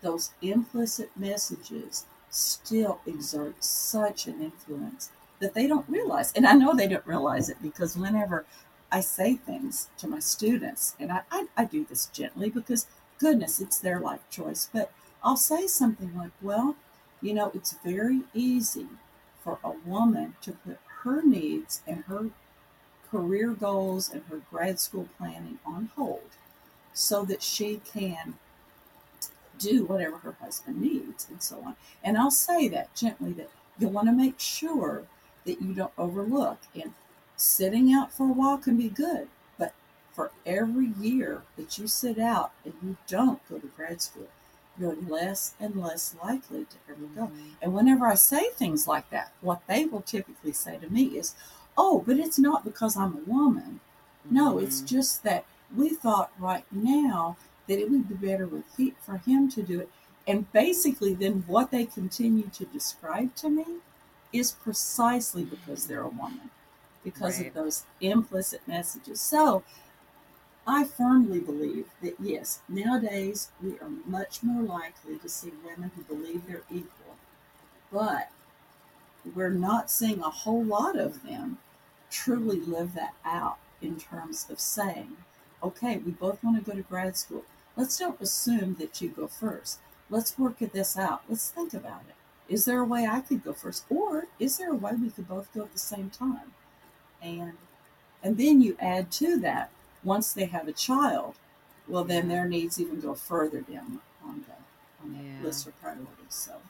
those 0.01 0.33
implicit 0.43 1.11
messages 1.17 2.07
still 2.31 3.01
exert 3.07 3.63
such 3.63 4.27
an 4.27 4.43
influence 4.43 5.11
that 5.41 5.55
they 5.55 5.67
don't 5.67 5.89
realize. 5.89 6.33
And 6.33 6.47
I 6.47 6.55
know 6.55 6.75
they 6.75 6.89
don't 6.89 7.07
realize 7.07 7.49
it 7.49 7.63
because 7.63 7.97
whenever 7.97 8.45
I 8.91 9.01
say 9.01 9.37
things 9.37 9.89
to 9.99 10.09
my 10.09 10.19
students, 10.19 10.95
and 10.99 11.13
I, 11.13 11.23
I, 11.31 11.47
I 11.57 11.65
do 11.65 11.85
this 11.85 12.07
gently 12.07 12.51
because, 12.51 12.87
goodness, 13.19 13.61
it's 13.61 13.79
their 13.79 14.01
life 14.01 14.21
choice. 14.31 14.69
But 14.73 14.91
I'll 15.23 15.37
say 15.37 15.67
something 15.67 16.17
like, 16.17 16.33
well, 16.41 16.77
you 17.21 17.35
know, 17.35 17.51
it's 17.55 17.77
very 17.85 18.23
easy 18.35 18.87
for 19.43 19.59
a 19.63 19.73
woman 19.85 20.37
to 20.43 20.53
put 20.53 20.79
her 21.03 21.23
needs 21.23 21.83
and 21.87 22.05
her 22.05 22.31
career 23.11 23.51
goals 23.51 24.11
and 24.11 24.23
her 24.31 24.41
grad 24.51 24.79
school 24.79 25.09
planning 25.19 25.59
on 25.65 25.91
hold 25.97 26.31
so 26.93 27.25
that 27.25 27.43
she 27.43 27.81
can 27.91 28.35
do 29.59 29.85
whatever 29.85 30.19
her 30.19 30.37
husband 30.41 30.81
needs 30.81 31.27
and 31.29 31.43
so 31.43 31.61
on. 31.65 31.77
And 32.03 32.17
I'll 32.17 32.31
say 32.31 32.69
that 32.69 32.95
gently 32.95 33.33
that 33.33 33.51
you 33.79 33.89
want 33.89 34.09
to 34.09 34.13
make 34.13 34.39
sure 34.39 35.03
that 35.45 35.61
you 35.61 35.75
don't 35.75 35.93
overlook. 35.99 36.59
And 36.75 36.95
sitting 37.37 37.93
out 37.93 38.13
for 38.13 38.25
a 38.25 38.33
while 38.33 38.59
can 38.59 38.77
be 38.77 38.89
good, 38.89 39.29
but 39.59 39.73
for 40.13 40.31
every 40.47 40.93
year 41.01 41.43
that 41.57 41.79
you 41.79 41.87
sit 41.87 42.19
out 42.19 42.53
and 42.65 42.75
you 42.83 42.97
don't 43.07 43.47
go 43.49 43.59
to 43.59 43.67
grad 43.69 44.01
school, 44.03 44.29
you're 44.79 44.95
less 44.95 45.55
and 45.59 45.77
less 45.77 46.15
likely 46.23 46.65
to 46.67 46.77
ever 46.89 47.07
go. 47.07 47.23
Mhm. 47.27 47.55
And 47.61 47.75
whenever 47.75 48.07
I 48.07 48.15
say 48.15 48.51
things 48.51 48.87
like 48.87 49.11
that, 49.11 49.33
what 49.41 49.67
they 49.67 49.87
will 49.87 50.03
typically 50.03 50.53
say 50.53 50.79
to 50.79 50.89
me 50.89 51.19
is, 51.19 51.35
Oh, 51.81 52.03
but 52.07 52.19
it's 52.19 52.39
not 52.41 52.65
because 52.65 52.97
I'm 52.97 53.15
a 53.17 53.31
woman. 53.31 53.81
No, 54.31 54.59
it's 54.59 54.83
Mhm. 54.83 54.87
just 54.87 55.23
that 55.23 55.47
we 55.75 55.91
thought 55.91 56.33
right 56.39 56.67
now 56.73 57.37
that 57.69 57.79
it 57.79 57.91
would 57.91 58.09
be 58.09 58.15
better 58.17 58.47
with 58.47 58.65
he, 58.77 58.91
for 59.03 59.19
him 59.19 59.49
to 59.53 59.63
do 59.63 59.81
it. 59.81 59.91
And 60.27 60.51
basically, 60.53 61.15
then 61.15 61.45
what 61.47 61.71
they 61.71 61.87
continue 61.87 62.49
to 62.51 62.67
describe 62.67 63.35
to 63.37 63.49
me 63.51 63.81
is 64.33 64.53
precisely 64.53 65.45
because 65.45 65.87
they're 65.87 66.03
a 66.03 66.09
woman, 66.09 66.51
because 67.05 67.39
Right. 67.39 67.49
of 67.49 67.55
those 67.55 67.85
implicit 68.01 68.67
messages. 68.69 69.21
So 69.21 69.63
I 70.67 70.85
firmly 70.85 71.41
believe 71.41 71.91
that 72.03 72.21
yes, 72.21 72.61
nowadays 72.69 73.51
we 73.63 73.79
are 73.81 73.89
much 74.07 74.43
more 74.43 74.63
likely 74.63 75.19
to 75.19 75.29
see 75.29 75.51
women 75.65 75.91
who 75.97 76.03
believe 76.03 76.47
they're 76.47 76.63
equal, 76.71 77.17
but 77.93 78.31
we're 79.35 79.51
not 79.51 79.91
seeing 79.91 80.21
a 80.23 80.31
whole 80.31 80.65
lot 80.65 80.97
of 80.97 81.23
them 81.23 81.59
truly 82.11 82.61
live 82.61 82.95
that 82.95 83.15
out 83.25 83.59
in 83.81 83.99
terms 83.99 84.47
of 84.51 84.61
saying, 84.61 85.17
okay, 85.63 85.99
we 85.99 86.13
both 86.13 86.43
want 86.43 86.63
to 86.65 86.71
go 86.71 86.77
to 86.77 86.83
grad 86.83 87.17
school. 87.17 87.45
Let's 87.77 87.99
don't 87.99 88.21
assume 88.21 88.75
that 88.77 89.01
you 89.01 89.09
go 89.09 89.27
first. 89.27 89.79
Let's 90.11 90.39
work 90.39 90.63
at 90.63 90.73
this 90.73 90.97
out. 90.97 91.23
Let's 91.29 91.51
think 91.51 91.75
about 91.75 92.03
it. 92.09 92.15
Is 92.53 92.65
there 92.65 92.81
a 92.81 92.85
way 92.85 93.07
I 93.07 93.21
could 93.21 93.45
go 93.45 93.53
first? 93.53 93.85
Or 93.91 94.27
is 94.39 94.57
there 94.57 94.71
a 94.73 94.75
way 94.77 94.93
we 94.95 95.11
could 95.11 95.29
both 95.29 95.53
go 95.55 95.63
at 95.63 95.73
the 95.73 95.79
same 95.79 96.11
time? 96.11 96.53
And 97.23 97.55
and 98.23 98.37
then 98.37 98.61
you 98.61 98.77
add 98.81 99.13
to 99.13 99.39
that, 99.41 99.71
once 100.03 100.33
they 100.33 100.47
have 100.47 100.67
a 100.67 100.73
child, 100.73 101.35
well 101.87 102.05
then 102.05 102.29
their 102.29 102.49
needs 102.49 102.81
even 102.81 103.01
go 103.01 103.15
further 103.15 103.61
down 103.61 104.01
on 104.25 104.45
the 104.49 105.05
on 105.05 105.13
the 105.17 105.23
Yeah. 105.25 105.43
list 105.43 105.67
of 105.67 105.81
priorities. 105.81 106.09
So 106.31 106.61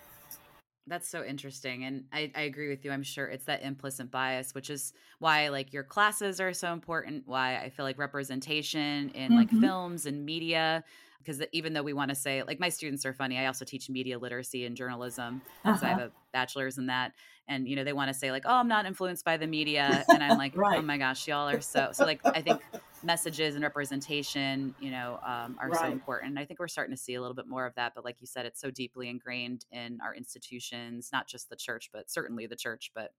That's 0.89 1.09
so 1.09 1.23
interesting. 1.25 1.85
And 1.85 2.07
I, 2.13 2.33
I 2.35 2.43
agree 2.43 2.69
with 2.69 2.85
you. 2.85 2.91
I'm 2.93 3.03
sure 3.03 3.27
it's 3.27 3.45
that 3.45 3.63
implicit 3.63 4.11
bias, 4.11 4.55
which 4.55 4.71
is 4.71 4.93
why 5.19 5.49
like 5.49 5.73
your 5.73 5.85
classes 5.85 6.41
are 6.41 6.53
so 6.55 6.73
important, 6.73 7.27
why 7.27 7.57
I 7.59 7.69
feel 7.71 7.85
like 7.85 7.99
representation 7.99 9.11
in 9.11 9.35
like 9.35 9.51
hmm 9.51 9.53
films 9.53 10.07
and 10.07 10.25
media. 10.25 10.85
Because 11.19 11.43
even 11.53 11.75
though 11.75 11.83
we 11.83 11.93
want 11.93 12.09
to 12.11 12.15
say, 12.15 12.43
like, 12.45 12.61
my 12.61 12.69
students 12.71 13.05
are 13.05 13.13
funny, 13.13 13.37
I 13.39 13.47
also 13.47 13.65
teach 13.65 13.91
media 13.91 14.19
literacy 14.19 14.65
and 14.65 14.77
journalism 14.77 15.43
because 15.67 15.83
I 15.83 15.89
have 15.89 15.99
Uh-huh. 15.99 16.01
a 16.01 16.13
bachelor's 16.33 16.79
in 16.79 16.87
that. 16.87 17.13
And, 17.49 17.69
you 17.69 17.75
know, 17.77 17.85
they 17.85 17.93
want 17.93 18.09
to 18.09 18.15
say, 18.15 18.31
like, 18.31 18.45
oh, 18.47 18.55
I'm 18.55 18.69
not 18.69 18.87
influenced 18.87 19.25
by 19.25 19.37
the 19.37 19.47
media. 19.49 20.07
And 20.11 20.23
I'm 20.23 20.37
like, 20.37 20.57
oh 20.73 20.81
my 20.81 20.97
gosh, 20.97 21.27
y'all 21.27 21.49
are 21.49 21.61
so, 21.61 21.91
so 21.93 22.07
like, 22.07 22.23
I 22.33 22.41
think 22.41 22.63
messages 23.03 23.55
and 23.55 23.63
representation, 23.63 24.75
you 24.79 24.91
know, 24.91 25.19
um, 25.25 25.57
are 25.61 25.73
so 25.73 25.93
important. 25.93 26.39
I 26.39 26.45
think 26.45 26.61
we're 26.61 26.69
starting 26.69 26.95
to 26.95 27.01
see 27.01 27.15
a 27.15 27.21
little 27.21 27.35
bit 27.35 27.47
more 27.47 27.67
of 27.67 27.75
that. 27.77 27.93
But 27.95 28.05
like 28.05 28.21
you 28.21 28.27
said, 28.27 28.47
it's 28.47 28.61
so 28.61 28.71
deeply 28.71 29.09
ingrained 29.09 29.67
in 29.71 30.01
our 30.01 30.15
institutions, 30.15 31.11
not 31.13 31.29
just 31.29 31.49
the 31.49 31.57
church, 31.57 31.91
but 31.93 32.11
certainly 32.11 32.47
the 32.47 32.57
church, 32.57 32.91
but 32.95 33.13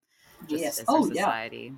just 0.47 0.73
Yes. 0.73 0.83
Oh, 0.87 1.05
yeah. 1.07 1.33
society. 1.33 1.75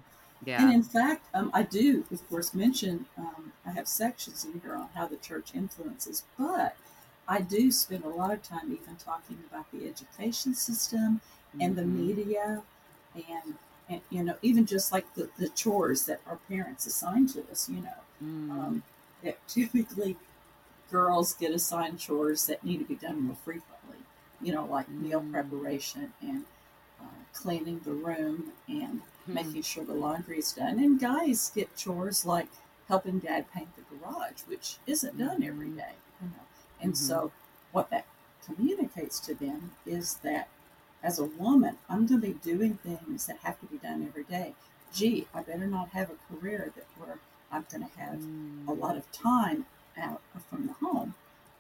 And 0.58 0.72
in 0.72 0.84
fact, 0.84 1.28
um, 1.34 1.50
I 1.54 1.64
do, 1.64 2.06
of 2.12 2.28
course, 2.30 2.54
mention 2.54 3.06
um, 3.18 3.54
I 3.66 3.72
have 3.72 3.88
sections 3.88 4.46
in 4.46 4.60
here 4.62 4.76
on 4.76 4.90
how 4.90 5.08
the 5.08 5.18
church 5.18 5.56
influences, 5.56 6.24
but 6.38 6.78
I 7.28 7.42
do 7.42 7.72
spend 7.72 8.04
a 8.04 8.10
lot 8.10 8.34
of 8.34 8.44
time 8.44 8.72
even 8.74 8.98
talking 8.98 9.40
about 9.50 9.72
the 9.72 9.88
education 9.88 10.54
system 10.56 11.22
and 11.60 11.76
the 11.76 11.86
hmm 11.86 11.86
media, 11.86 12.64
and, 13.16 13.58
and 13.92 14.02
you 14.10 14.24
know, 14.24 14.36
even 14.42 14.66
just 14.66 14.92
like 14.92 15.14
the, 15.16 15.30
the 15.38 15.50
chores 15.50 16.06
that 16.06 16.22
our 16.28 16.38
parents 16.50 16.88
assign 16.88 17.28
to 17.28 17.44
us. 17.52 17.70
You 17.70 17.82
know, 17.82 17.90
Mm, 18.24 18.52
um, 18.52 18.84
that 19.24 19.38
typically 19.48 20.16
girls 20.92 21.34
get 21.34 21.52
assigned 21.52 22.00
chores 22.00 22.46
that 22.48 22.64
need 22.64 22.78
to 22.78 22.86
be 22.86 22.96
done 22.96 23.22
more 23.22 23.36
frequently. 23.44 23.98
You 24.42 24.54
know, 24.54 24.66
like 24.66 24.90
meal 24.90 25.22
mm, 25.22 25.32
preparation 25.32 26.14
and 26.22 26.44
uh, 27.00 27.06
cleaning 27.34 27.80
the 27.84 27.92
room 27.92 28.52
and 28.68 29.02
hmm, 29.26 29.34
making 29.34 29.62
sure 29.62 29.84
the 29.84 29.94
laundry 29.94 30.40
is 30.40 30.52
done. 30.52 30.80
And 30.80 31.00
guys 31.00 31.52
get 31.54 31.76
chores 31.76 32.26
like 32.26 32.48
helping 32.88 33.20
dad 33.20 33.46
paint 33.54 33.70
the 33.76 33.84
garage, 33.96 34.42
which 34.48 34.78
isn't 34.88 35.18
done 35.18 35.44
every 35.44 35.68
hmm. 35.68 35.78
You 36.22 36.28
know, 36.28 36.44
and 36.82 36.92
hmm, 36.92 36.96
so 36.96 37.32
what 37.72 37.90
that 37.92 38.06
communicates 38.46 39.20
to 39.22 39.36
them 39.36 39.72
is 39.86 40.16
that 40.24 40.48
as 41.04 41.20
a 41.20 41.26
woman, 41.26 41.78
I'm 41.90 42.06
going 42.06 42.22
to 42.22 42.28
be 42.28 42.34
doing 42.34 42.76
things 42.76 43.26
that 43.28 43.38
have 43.44 43.60
to 43.62 43.66
be 43.66 43.78
done 43.78 44.06
every 44.08 44.24
day. 44.24 44.54
Gee, 44.94 45.28
I 45.34 45.42
better 45.42 45.68
not 45.68 45.90
have 45.90 46.12
a 46.12 46.34
career 46.34 46.72
that 46.76 46.86
where 46.98 47.18
I'm 47.52 47.66
going 47.72 47.88
to 47.88 48.00
have 48.00 48.16
a 48.16 48.72
mm, 48.72 48.80
lot 48.80 48.98
of 48.98 49.12
time 49.12 49.66
out 49.98 50.22
from 50.50 50.68
the 50.68 50.74
home. 50.74 51.16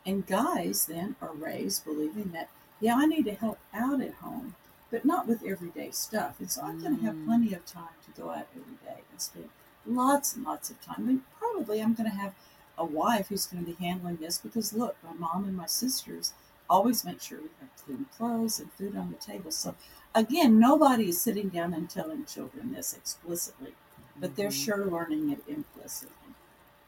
And 0.06 0.26
guys 0.26 0.86
then 0.86 1.16
are 1.22 1.34
raised 1.34 1.86
believing 1.86 2.32
that, 2.34 2.50
yeah, 2.80 2.96
I 2.96 3.06
need 3.06 3.26
to 3.26 3.34
help 3.34 3.60
out 3.74 4.02
at 4.02 4.14
home, 4.16 4.56
but 4.90 5.06
not 5.06 5.28
with 5.28 5.44
everyday 5.46 5.92
stuff. 5.92 6.40
And 6.40 6.52
so 6.52 6.62
I'm 6.64 6.82
going 6.82 6.98
to 6.98 7.06
have 7.06 7.16
mm, 7.16 7.26
plenty 7.26 7.54
of 7.54 7.66
time 7.66 7.96
to 8.06 8.22
go 8.22 8.30
out 8.30 8.48
every 8.56 8.76
day 8.84 9.02
and 9.12 9.22
spend 9.22 9.50
lots 9.86 10.36
and 10.36 10.46
lots 10.46 10.70
of 10.70 10.82
time. 10.82 11.08
And 11.08 11.22
probably 11.40 11.82
I'm 11.82 11.94
going 11.94 12.10
to 12.10 12.18
have 12.18 12.34
a 12.78 12.86
wife 12.86 13.30
who's 13.30 13.46
going 13.46 13.66
to 13.66 13.72
be 13.72 13.86
handling 13.86 14.18
this 14.18 14.38
because 14.38 14.74
look, 14.74 14.96
my 15.04 15.14
mom 15.14 15.46
and 15.46 15.56
my 15.56 15.68
sisters 15.68 16.34
always 16.72 17.06
make 17.06 17.22
sure 17.22 17.40
we 17.42 17.50
have 17.60 17.76
clean 17.76 18.06
clothes 18.18 18.60
and 18.60 18.72
food 18.74 18.96
on 18.98 19.12
the 19.12 19.18
table. 19.18 19.52
So 19.52 19.76
again, 20.16 20.60
nobody 20.60 21.10
is 21.10 21.22
sitting 21.22 21.50
down 21.50 21.74
and 21.74 21.90
telling 21.90 22.26
children 22.26 22.74
this 22.74 22.94
explicitly, 22.94 23.76
but 24.20 24.36
they're 24.36 24.52
hmm. 24.52 24.66
sure 24.66 24.86
learning 24.86 25.30
it 25.32 25.44
implicitly. 25.48 26.36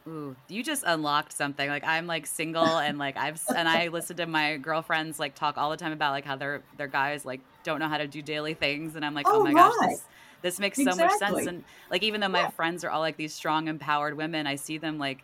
Ooh, 0.08 0.36
you 0.50 0.64
just 0.64 0.84
unlocked 0.86 1.32
something. 1.32 1.70
Like 1.70 1.86
I'm 1.86 2.08
like 2.08 2.28
single 2.28 2.78
and 2.78 2.98
like 2.98 3.16
I've 3.16 3.42
and 3.54 3.70
I 3.70 3.88
listen 3.88 4.18
to 4.18 4.26
my 4.26 4.58
girlfriends 4.58 5.18
like 5.18 5.34
talk 5.34 5.58
all 5.58 5.70
the 5.72 5.78
time 5.78 5.94
about 5.94 6.12
like 6.12 6.26
how 6.26 6.36
their 6.36 6.66
their 6.74 6.90
guys 6.90 7.24
like 7.24 7.46
don't 7.64 7.80
know 7.80 7.88
how 7.88 7.98
to 7.98 8.08
do 8.08 8.22
daily 8.22 8.54
things 8.54 8.96
and 8.96 9.06
I'm 9.06 9.14
like, 9.14 9.28
"Oh 9.32 9.40
Oh, 9.40 9.42
my 9.42 9.54
gosh, 9.54 9.78
this 9.80 10.10
this 10.42 10.60
makes 10.60 10.82
so 10.82 10.94
much 10.96 11.14
sense." 11.14 11.46
And 11.46 11.64
like 11.90 12.04
even 12.04 12.20
though 12.20 12.28
my 12.28 12.44
Yeah, 12.44 12.52
friends 12.58 12.84
are 12.84 12.90
all 12.92 13.00
like 13.00 13.16
these 13.16 13.34
strong 13.34 13.70
empowered 13.70 14.18
women, 14.18 14.46
I 14.46 14.56
see 14.56 14.78
them 14.78 14.98
like 14.98 15.24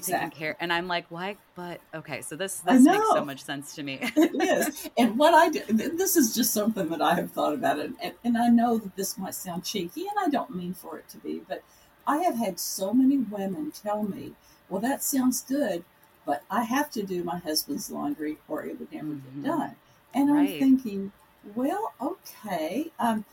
taking 0.00 0.30
exactly. 0.30 0.38
care 0.38 0.56
and 0.60 0.72
I'm 0.72 0.88
like, 0.88 1.06
"Why?" 1.10 1.36
But 1.54 1.80
okay, 1.94 2.22
so 2.22 2.36
this 2.36 2.60
this 2.60 2.84
makes 2.86 3.10
so 3.10 3.24
much 3.24 3.42
sense 3.42 3.74
to 3.76 3.82
me. 3.82 3.98
it 4.16 4.34
is. 4.34 4.88
And 4.96 5.18
what 5.18 5.34
I 5.34 5.48
do, 5.48 5.60
this 5.68 6.16
is 6.16 6.34
just 6.34 6.52
something 6.52 6.88
that 6.88 7.02
I 7.02 7.14
have 7.14 7.30
thought 7.30 7.54
about. 7.54 7.78
And, 7.78 7.96
and, 8.02 8.14
and 8.24 8.38
I 8.38 8.48
know 8.48 8.78
that 8.78 8.96
this 8.96 9.18
might 9.18 9.34
sound 9.34 9.64
cheeky, 9.64 10.02
and 10.02 10.18
I 10.18 10.28
don't 10.28 10.54
mean 10.54 10.74
for 10.74 10.98
it 10.98 11.08
to 11.10 11.18
be, 11.18 11.42
but 11.48 11.62
I 12.06 12.18
have 12.18 12.36
had 12.36 12.60
so 12.60 12.92
many 12.92 13.18
women 13.18 13.70
tell 13.72 14.02
me, 14.02 14.32
well, 14.68 14.80
that 14.80 15.02
sounds 15.02 15.42
good, 15.42 15.84
but 16.26 16.42
I 16.50 16.64
have 16.64 16.90
to 16.92 17.02
do 17.02 17.24
my 17.24 17.38
husband's 17.38 17.90
laundry 17.90 18.38
or 18.48 18.64
it 18.64 18.78
would 18.78 18.92
never 18.92 19.14
get 19.14 19.22
hmm 19.32 19.42
done. 19.42 19.76
And 20.12 20.30
I'm 20.30 20.48
thinking, 20.48 21.12
well, 21.54 21.92
okay. 22.00 22.92
Um, 22.98 23.24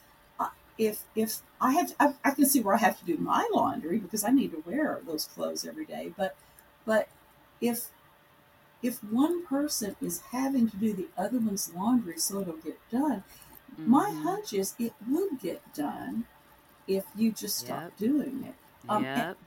if 0.77 1.03
if 1.15 1.39
I 1.59 1.73
have, 1.73 1.93
I, 1.99 2.13
I 2.23 2.31
can 2.31 2.45
see 2.45 2.59
where 2.61 2.75
I 2.75 2.79
have 2.79 2.97
to 2.99 3.05
do 3.05 3.17
my 3.17 3.47
laundry 3.53 3.99
because 3.99 4.23
I 4.23 4.31
need 4.31 4.51
to 4.51 4.63
wear 4.65 4.99
those 5.05 5.25
clothes 5.25 5.65
every 5.65 5.85
day. 5.85 6.11
But 6.17 6.35
but 6.85 7.07
if 7.61 7.89
if 8.81 9.03
one 9.03 9.45
person 9.45 9.95
is 10.01 10.21
having 10.31 10.69
to 10.69 10.77
do 10.77 10.93
the 10.93 11.07
other 11.17 11.39
one's 11.39 11.73
laundry 11.73 12.17
so 12.17 12.41
it'll 12.41 12.57
get 12.57 12.79
done, 12.91 13.23
my 13.85 14.11
hmm 14.11 14.15
hunch 14.23 14.53
is 14.53 14.75
it 14.79 14.93
would 15.09 15.39
get 15.41 15.61
done 15.73 16.25
if 16.87 17.05
you 17.15 17.31
just 17.31 17.57
stop 17.57 17.85
Yep. 17.85 17.93
doing 17.99 18.45
it. 18.47 18.55
Um, 18.89 19.07
Yep. 19.15 19.37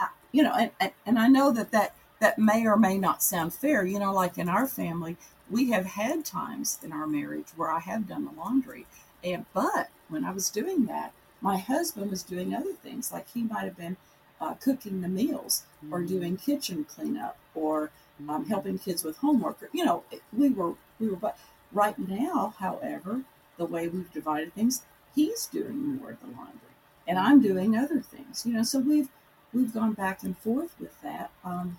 I, 0.00 0.08
you 0.32 0.42
know, 0.42 0.52
and, 0.54 0.70
and, 0.80 0.92
and 1.06 1.18
I 1.18 1.28
know 1.28 1.50
that, 1.52 1.70
that 1.72 1.94
that 2.20 2.38
may 2.38 2.66
or 2.66 2.76
may 2.76 2.96
not 2.98 3.22
sound 3.22 3.52
fair. 3.54 3.84
You 3.84 3.98
know, 3.98 4.12
like 4.12 4.38
in 4.38 4.48
our 4.48 4.66
family, 4.66 5.16
we 5.50 5.70
have 5.72 5.86
had 5.86 6.24
times 6.24 6.78
in 6.82 6.92
our 6.92 7.06
marriage 7.06 7.48
where 7.56 7.70
I 7.70 7.80
have 7.80 8.08
done 8.08 8.24
the 8.24 8.32
laundry, 8.40 8.86
and 9.22 9.44
but 9.52 9.90
when 10.08 10.24
I 10.24 10.30
was 10.32 10.50
doing 10.50 10.86
that, 10.86 11.12
my 11.40 11.58
husband 11.58 12.10
was 12.10 12.22
doing 12.22 12.54
other 12.54 12.72
things, 12.72 13.12
like 13.12 13.28
he 13.30 13.42
might 13.42 13.64
have 13.64 13.76
been 13.76 13.96
uh, 14.40 14.54
cooking 14.54 15.00
the 15.00 15.08
meals 15.08 15.64
or 15.90 16.00
hmm 16.00 16.06
doing 16.06 16.36
kitchen 16.36 16.84
cleanup 16.84 17.36
or 17.54 17.90
um, 18.28 18.44
hmm 18.44 18.48
helping 18.48 18.78
kids 18.78 19.04
with 19.04 19.16
homework. 19.18 19.62
Or, 19.62 19.68
you 19.72 19.84
know, 19.84 20.04
we 20.32 20.50
were 20.50 20.74
we 21.00 21.08
were. 21.08 21.16
But 21.16 21.38
right 21.72 21.98
now, 21.98 22.54
however, 22.58 23.22
the 23.56 23.64
way 23.66 23.88
we've 23.88 24.12
divided 24.12 24.54
things, 24.54 24.82
he's 25.14 25.46
doing 25.46 25.96
more 25.96 26.10
of 26.12 26.20
the 26.20 26.26
laundry, 26.26 26.74
and 27.06 27.18
I'm 27.18 27.40
hmm 27.40 27.42
doing 27.42 27.76
other 27.76 28.00
things. 28.00 28.44
You 28.46 28.54
know, 28.54 28.62
so 28.62 28.78
we've 28.78 29.08
we've 29.52 29.72
gone 29.72 29.92
back 29.92 30.22
and 30.22 30.36
forth 30.38 30.74
with 30.80 31.00
that. 31.02 31.30
Um, 31.44 31.78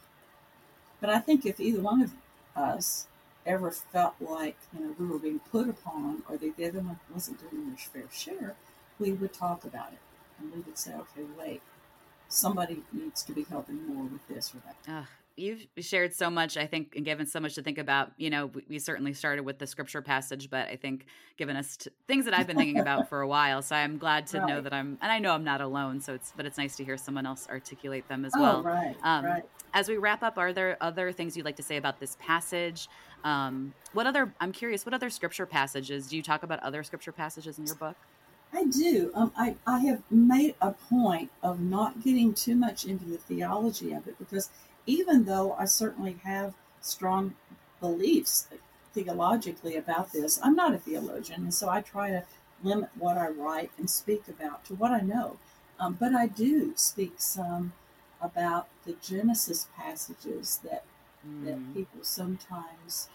but 0.99 1.09
I 1.09 1.19
think 1.19 1.45
if 1.45 1.59
either 1.59 1.81
one 1.81 2.01
of 2.01 2.13
us 2.55 3.07
ever 3.45 3.71
felt 3.71 4.15
like 4.19 4.57
you 4.73 4.83
know 4.85 4.95
we 4.97 5.05
were 5.07 5.19
being 5.19 5.39
put 5.39 5.69
upon, 5.69 6.23
or 6.29 6.37
the 6.37 6.53
other 6.65 6.79
one 6.79 6.99
wasn't 7.13 7.39
doing 7.49 7.67
their 7.67 7.77
fair 7.77 8.09
share, 8.11 8.55
we 8.99 9.11
would 9.11 9.33
talk 9.33 9.63
about 9.63 9.93
it, 9.93 9.99
and 10.39 10.51
we 10.53 10.59
would 10.61 10.77
say, 10.77 10.93
okay, 10.93 11.23
wait, 11.37 11.61
somebody 12.27 12.81
needs 12.91 13.23
to 13.23 13.31
be 13.33 13.43
helping 13.43 13.85
more 13.87 14.05
with 14.05 14.27
this 14.27 14.53
or 14.53 14.59
that. 14.65 14.75
Ugh, 14.91 15.05
you've 15.37 15.65
shared 15.79 16.13
so 16.13 16.29
much, 16.29 16.57
I 16.57 16.65
think, 16.65 16.95
and 16.95 17.03
given 17.05 17.25
so 17.25 17.39
much 17.39 17.55
to 17.55 17.61
think 17.61 17.77
about. 17.77 18.11
You 18.17 18.29
know, 18.29 18.47
we, 18.47 18.63
we 18.69 18.79
certainly 18.79 19.13
started 19.13 19.43
with 19.43 19.59
the 19.59 19.67
scripture 19.67 20.01
passage, 20.01 20.49
but 20.49 20.67
I 20.69 20.75
think 20.75 21.05
given 21.37 21.55
us 21.55 21.77
t- 21.77 21.89
things 22.07 22.25
that 22.25 22.33
I've 22.33 22.47
been 22.47 22.57
thinking 22.57 22.79
about 22.79 23.09
for 23.09 23.21
a 23.21 23.27
while. 23.27 23.61
So 23.61 23.75
I'm 23.75 23.97
glad 23.97 24.27
to 24.27 24.45
know 24.45 24.61
that 24.61 24.73
I'm, 24.73 24.97
and 25.01 25.11
I 25.11 25.19
know 25.19 25.33
I'm 25.33 25.43
not 25.43 25.61
alone. 25.61 25.99
So 26.01 26.13
it's, 26.13 26.33
but 26.35 26.45
it's 26.45 26.57
nice 26.57 26.75
to 26.77 26.83
hear 26.85 26.97
someone 26.97 27.25
else 27.25 27.47
articulate 27.49 28.07
them 28.07 28.25
as 28.25 28.33
Oh, 28.35 28.41
well. 28.41 28.63
right, 28.63 28.95
Um, 29.03 29.25
right. 29.25 29.43
as 29.73 29.87
we 29.89 29.97
wrap 29.97 30.23
up, 30.23 30.37
are 30.37 30.53
there 30.53 30.77
other 30.81 31.11
things 31.11 31.35
you'd 31.35 31.45
like 31.45 31.57
to 31.57 31.63
say 31.63 31.77
about 31.77 31.99
this 31.99 32.15
passage? 32.19 32.87
Um, 33.23 33.73
what 33.93 34.05
other, 34.07 34.33
I'm 34.39 34.51
curious, 34.51 34.85
what 34.85 34.93
other 34.93 35.09
scripture 35.09 35.45
passages 35.47 36.07
do 36.07 36.15
you 36.15 36.21
talk 36.23 36.43
about 36.43 36.59
other 36.61 36.83
scripture 36.83 37.11
passages 37.11 37.57
in 37.57 37.65
your 37.65 37.75
book? 37.75 37.95
I 38.53 38.65
do. 38.65 39.11
Um, 39.13 39.31
I, 39.37 39.55
I 39.67 39.79
have 39.79 40.01
made 40.09 40.55
a 40.61 40.71
point 40.71 41.31
of 41.43 41.59
not 41.59 42.03
getting 42.03 42.33
too 42.33 42.55
much 42.55 42.85
into 42.85 43.05
the 43.05 43.17
theology 43.17 43.91
of 43.93 44.07
it 44.07 44.17
because 44.17 44.49
even 44.85 45.25
though 45.25 45.53
I 45.53 45.65
certainly 45.65 46.17
have 46.23 46.53
strong 46.81 47.35
beliefs 47.79 48.47
theologically 48.93 49.75
about 49.75 50.13
this, 50.13 50.39
I'm 50.41 50.55
not 50.55 50.73
a 50.73 50.77
theologian. 50.77 51.43
And 51.43 51.53
so 51.53 51.69
I 51.69 51.81
try 51.81 52.09
to 52.11 52.23
limit 52.63 52.89
what 52.95 53.17
I 53.17 53.27
write 53.29 53.71
and 53.77 53.89
speak 53.89 54.27
about 54.27 54.63
to 54.65 54.75
what 54.75 54.91
I 54.91 55.01
know. 55.01 55.37
Um, 55.79 55.97
but 55.99 56.13
I 56.15 56.27
do 56.27 56.73
speak 56.77 57.15
some 57.17 57.73
about 58.21 58.67
the 58.85 58.93
Genesis 59.01 59.67
passages 59.77 60.59
that, 60.63 60.83
that 61.43 61.59
Mm, 61.59 61.73
people 61.73 62.03
sometimes 62.03 63.09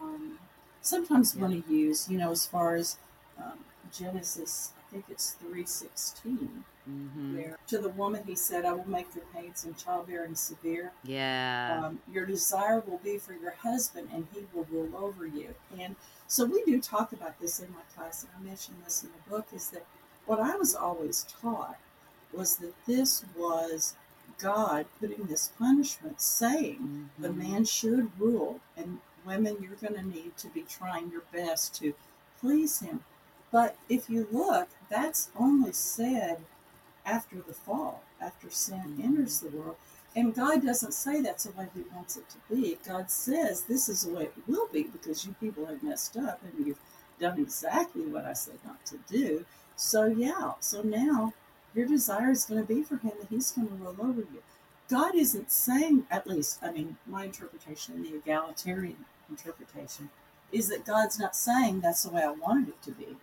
um, 0.00 0.38
sometimes 0.80 1.34
yeah. 1.34 1.42
want 1.42 1.66
to 1.66 1.72
use, 1.72 2.08
you 2.08 2.18
know, 2.18 2.30
as 2.30 2.46
far 2.46 2.74
as 2.74 2.98
um, 3.38 3.64
Genesis, 3.92 4.72
I 4.78 4.92
think 4.92 5.04
it's 5.10 5.32
three 5.32 5.66
sixteen, 5.66 6.64
hmm 6.84 7.36
where 7.36 7.58
to 7.68 7.78
the 7.78 7.88
woman 7.90 8.24
he 8.26 8.34
said, 8.34 8.64
"I 8.64 8.72
will 8.72 8.88
make 8.88 9.14
your 9.14 9.24
pains 9.34 9.64
in 9.64 9.74
childbearing 9.74 10.34
severe. 10.34 10.92
Yeah. 11.04 11.80
Um, 11.84 12.00
your 12.10 12.26
desire 12.26 12.80
will 12.80 12.98
be 12.98 13.18
for 13.18 13.34
your 13.34 13.52
husband, 13.52 14.08
and 14.12 14.26
he 14.32 14.46
will 14.52 14.64
rule 14.64 14.96
over 14.96 15.26
you." 15.26 15.54
And 15.78 15.96
so 16.26 16.44
we 16.44 16.64
do 16.64 16.80
talk 16.80 17.12
about 17.12 17.38
this 17.40 17.60
in 17.60 17.70
my 17.72 17.82
class, 17.94 18.22
and 18.24 18.32
I 18.38 18.42
mentioned 18.48 18.78
this 18.84 19.02
in 19.02 19.10
the 19.10 19.30
book. 19.30 19.46
Is 19.54 19.68
that 19.70 19.86
what 20.26 20.40
I 20.40 20.56
was 20.56 20.74
always 20.74 21.24
taught 21.40 21.78
was 22.32 22.56
that 22.56 22.74
this 22.86 23.24
was 23.36 23.94
God 24.38 24.86
putting 24.98 25.24
this 25.24 25.48
punishment, 25.58 26.20
saying 26.20 27.10
the 27.18 27.30
hmm 27.30 27.38
man 27.38 27.64
should 27.64 28.10
rule, 28.18 28.60
and 28.76 28.98
women, 29.24 29.56
you're 29.60 29.76
going 29.76 29.94
to 29.94 30.02
need 30.02 30.36
to 30.38 30.48
be 30.48 30.62
trying 30.62 31.10
your 31.10 31.22
best 31.32 31.74
to 31.76 31.94
please 32.40 32.80
Him. 32.80 33.04
But 33.52 33.76
if 33.88 34.08
you 34.08 34.26
look, 34.32 34.68
that's 34.88 35.30
only 35.38 35.72
said 35.72 36.38
after 37.04 37.36
the 37.36 37.52
fall, 37.52 38.02
after 38.20 38.50
sin 38.50 38.98
enters 39.02 39.40
the 39.40 39.50
world. 39.50 39.76
And 40.16 40.34
God 40.34 40.64
doesn't 40.64 40.92
say 40.92 41.20
that's 41.20 41.44
the 41.44 41.52
way 41.52 41.68
He 41.74 41.82
wants 41.94 42.16
it 42.16 42.24
to 42.30 42.36
be. 42.50 42.78
God 42.86 43.10
says 43.10 43.62
this 43.62 43.88
is 43.88 44.02
the 44.02 44.14
way 44.14 44.24
it 44.24 44.34
will 44.46 44.68
be 44.72 44.84
because 44.84 45.26
you 45.26 45.34
people 45.40 45.66
have 45.66 45.82
messed 45.82 46.16
up 46.16 46.40
and 46.42 46.66
you've 46.66 46.80
done 47.20 47.38
exactly 47.40 48.06
what 48.06 48.24
I 48.24 48.32
said 48.32 48.58
not 48.64 48.84
to 48.86 48.98
do. 49.08 49.44
So, 49.76 50.06
yeah, 50.06 50.52
so 50.60 50.82
now 50.82 51.32
your 51.74 51.86
desire 51.86 52.30
is 52.30 52.44
going 52.44 52.60
to 52.66 52.74
be 52.74 52.82
for 52.82 52.96
Him 52.96 53.12
that 53.20 53.28
He's 53.30 53.52
going 53.52 53.68
to 53.68 53.74
rule 53.74 53.96
over 54.00 54.20
you. 54.20 54.42
God 54.88 55.14
isn't 55.14 55.50
saying, 55.50 56.06
at 56.10 56.26
least, 56.26 56.58
I 56.62 56.70
mean, 56.72 56.96
my 57.06 57.24
interpretation, 57.24 58.02
the 58.02 58.16
egalitarian 58.16 59.04
interpretation, 59.30 60.10
is 60.50 60.68
that 60.68 60.84
God's 60.84 61.18
not 61.18 61.34
saying 61.34 61.80
that's 61.80 62.02
the 62.02 62.10
way 62.10 62.22
I 62.22 62.32
wanted 62.32 62.68
it 62.68 62.82
to 62.82 62.90
be. 62.90 63.16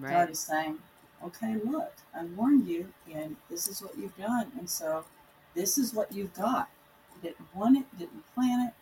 God 0.00 0.30
is 0.30 0.38
saying, 0.40 0.78
okay, 1.24 1.56
look, 1.64 1.92
I 2.14 2.24
warned 2.24 2.68
you, 2.68 2.92
and 3.12 3.36
this 3.50 3.68
is 3.68 3.80
what 3.82 3.96
you've 3.96 4.16
done. 4.16 4.52
And 4.58 4.68
so 4.68 5.04
this 5.54 5.78
is 5.78 5.94
what 5.94 6.12
you've 6.12 6.34
got. 6.34 6.68
Didn't 7.22 7.54
want 7.54 7.78
it, 7.78 7.98
didn't 7.98 8.24
plan 8.34 8.68
it. 8.68 8.74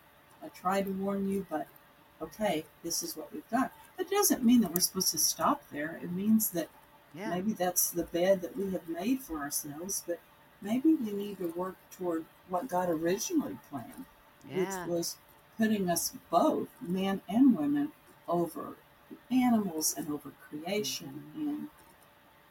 I 0.45 0.49
tried 0.49 0.85
to 0.85 0.91
warn 0.91 1.29
you, 1.29 1.45
but 1.49 1.67
okay, 2.21 2.65
this 2.83 3.01
is 3.01 3.15
what 3.15 3.33
we've 3.33 3.49
got. 3.49 3.71
That 3.97 4.09
doesn't 4.09 4.43
mean 4.43 4.61
that 4.61 4.73
we're 4.73 4.81
supposed 4.81 5.11
to 5.11 5.17
stop 5.17 5.63
there. 5.71 5.99
It 6.03 6.11
means 6.11 6.49
that 6.51 6.69
Yeah. 7.13 7.29
maybe 7.29 7.53
that's 7.53 7.89
the 7.91 8.03
bed 8.03 8.41
that 8.41 8.57
we 8.57 8.71
have 8.71 8.89
made 8.89 9.21
for 9.21 9.39
ourselves, 9.39 10.03
but 10.05 10.19
maybe 10.61 10.93
we 10.95 11.11
need 11.13 11.37
to 11.37 11.47
work 11.53 11.75
toward 11.91 12.25
what 12.49 12.67
God 12.67 12.89
originally 12.89 13.57
planned 13.69 14.05
Yeah. 14.49 14.57
which 14.85 14.89
was 14.89 15.17
putting 15.57 15.89
us 15.89 16.11
both, 16.29 16.67
men 16.81 17.21
and 17.29 17.57
women, 17.57 17.93
over 18.27 18.75
animals 19.31 19.93
and 19.97 20.09
over 20.09 20.31
creation 20.49 21.23
and 21.35 21.69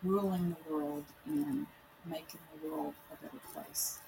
ruling 0.02 0.56
the 0.66 0.72
world 0.74 1.04
and 1.26 1.66
making 2.06 2.40
the 2.62 2.68
world 2.68 2.94
a 3.12 3.16
better 3.22 3.40
place. 3.52 4.00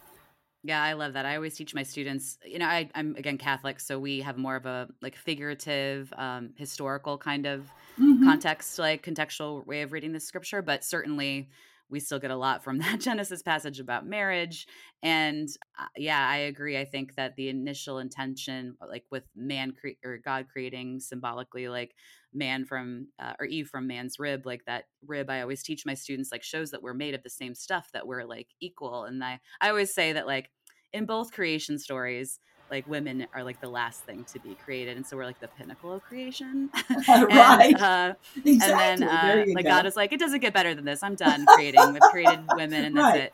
Yeah, 0.63 0.83
I 0.83 0.95
love 0.95 1.13
that. 1.13 1.27
I 1.27 1.37
always 1.37 1.57
teach 1.57 1.75
my 1.75 1.85
students, 1.85 2.39
you 2.45 2.59
know, 2.59 2.67
I, 2.67 2.91
I'm 2.95 3.15
again 3.17 3.39
Catholic, 3.39 3.79
so 3.79 3.99
we 4.01 4.21
have 4.21 4.37
more 4.37 4.57
of 4.57 4.67
a 4.67 4.89
like 5.01 5.15
figurative, 5.15 6.13
um, 6.17 6.55
historical 6.57 7.19
kind 7.19 7.47
of 7.47 7.73
Mhm. 7.99 8.23
context, 8.23 8.79
like 8.79 9.05
contextual 9.05 9.65
way 9.67 9.83
of 9.83 9.93
reading 9.93 10.13
the 10.13 10.19
scripture, 10.21 10.63
but 10.63 10.83
certainly 10.83 11.51
we 11.89 12.01
still 12.01 12.19
get 12.19 12.33
a 12.33 12.37
lot 12.37 12.65
from 12.65 12.79
that 12.81 12.99
Genesis 13.01 13.43
passage 13.43 13.79
about 13.79 14.07
marriage. 14.07 14.67
And 15.03 15.49
uh, 15.79 15.87
yeah, 15.97 16.27
I 16.29 16.39
agree. 16.39 16.77
I 16.77 16.85
think 16.85 17.15
that 17.15 17.37
the 17.37 17.49
initial 17.49 18.01
intention, 18.01 18.77
like 18.81 19.05
with 19.13 19.29
man 19.37 19.71
cre- 19.73 20.01
or 20.03 20.19
God 20.19 20.49
creating 20.51 20.99
symbolically, 20.99 21.69
like 21.69 21.95
man 22.37 22.65
from 22.65 23.09
uh, 23.19 23.35
or 23.41 23.47
Eve 23.47 23.69
from 23.69 23.87
man's 23.87 24.19
rib, 24.19 24.47
like 24.47 24.65
that 24.67 24.85
rib, 25.07 25.31
I 25.31 25.41
always 25.41 25.63
teach 25.63 25.87
my 25.87 25.95
students, 25.95 26.31
like 26.31 26.43
shows 26.43 26.71
that 26.71 26.83
we're 26.83 26.95
made 26.95 27.15
of 27.15 27.23
the 27.23 27.31
same 27.31 27.55
stuff, 27.55 27.91
that 27.93 28.07
we're 28.07 28.25
like 28.25 28.49
equal. 28.61 29.05
And 29.05 29.23
I, 29.25 29.41
I 29.61 29.71
always 29.71 29.93
say 29.95 30.13
that, 30.13 30.27
like, 30.27 30.51
in 30.93 31.07
both 31.07 31.33
creation 31.33 31.79
stories, 31.79 32.39
like 32.71 32.87
women 32.87 33.27
are 33.35 33.45
like 33.45 33.61
the 33.61 33.69
last 33.69 34.05
thing 34.05 34.25
to 34.33 34.41
be 34.41 34.55
created, 34.57 34.97
and 34.97 35.07
so 35.07 35.17
we're 35.17 35.25
like 35.25 35.41
the 35.41 35.49
pinnacle 35.49 35.93
of 35.93 36.03
creation. 36.03 36.71
and, 37.09 37.29
right. 37.29 37.81
uh, 37.81 38.15
exactly. 38.45 38.61
and 38.61 39.03
then 39.03 39.09
uh, 39.09 39.45
like 39.55 39.65
go. 39.65 39.71
God 39.71 39.87
is 39.87 39.97
like, 39.97 40.13
it 40.13 40.21
doesn't 40.21 40.41
get 40.41 40.53
better 40.53 40.75
than 40.75 40.85
this. 40.85 41.03
I'm 41.03 41.15
done 41.15 41.47
creating. 41.47 41.93
We've 41.93 42.03
created 42.11 42.41
women, 42.55 42.85
and 42.85 42.97
that's 42.97 43.15
Right. 43.15 43.23
it. 43.25 43.33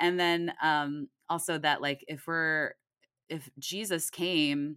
And 0.00 0.18
then 0.18 0.52
um, 0.62 1.08
also 1.28 1.58
that 1.58 1.80
like 1.80 2.04
if 2.08 2.26
we're 2.26 2.72
if 3.28 3.48
Jesus 3.58 4.10
came, 4.10 4.76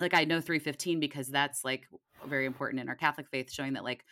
like 0.00 0.14
I 0.14 0.24
know 0.24 0.40
315 0.40 0.98
because 0.98 1.28
that's 1.28 1.64
like 1.64 1.86
very 2.26 2.46
important 2.46 2.80
in 2.80 2.88
our 2.88 2.94
Catholic 2.94 3.28
faith, 3.28 3.50
showing 3.52 3.74
that 3.74 3.84
like 3.84 4.04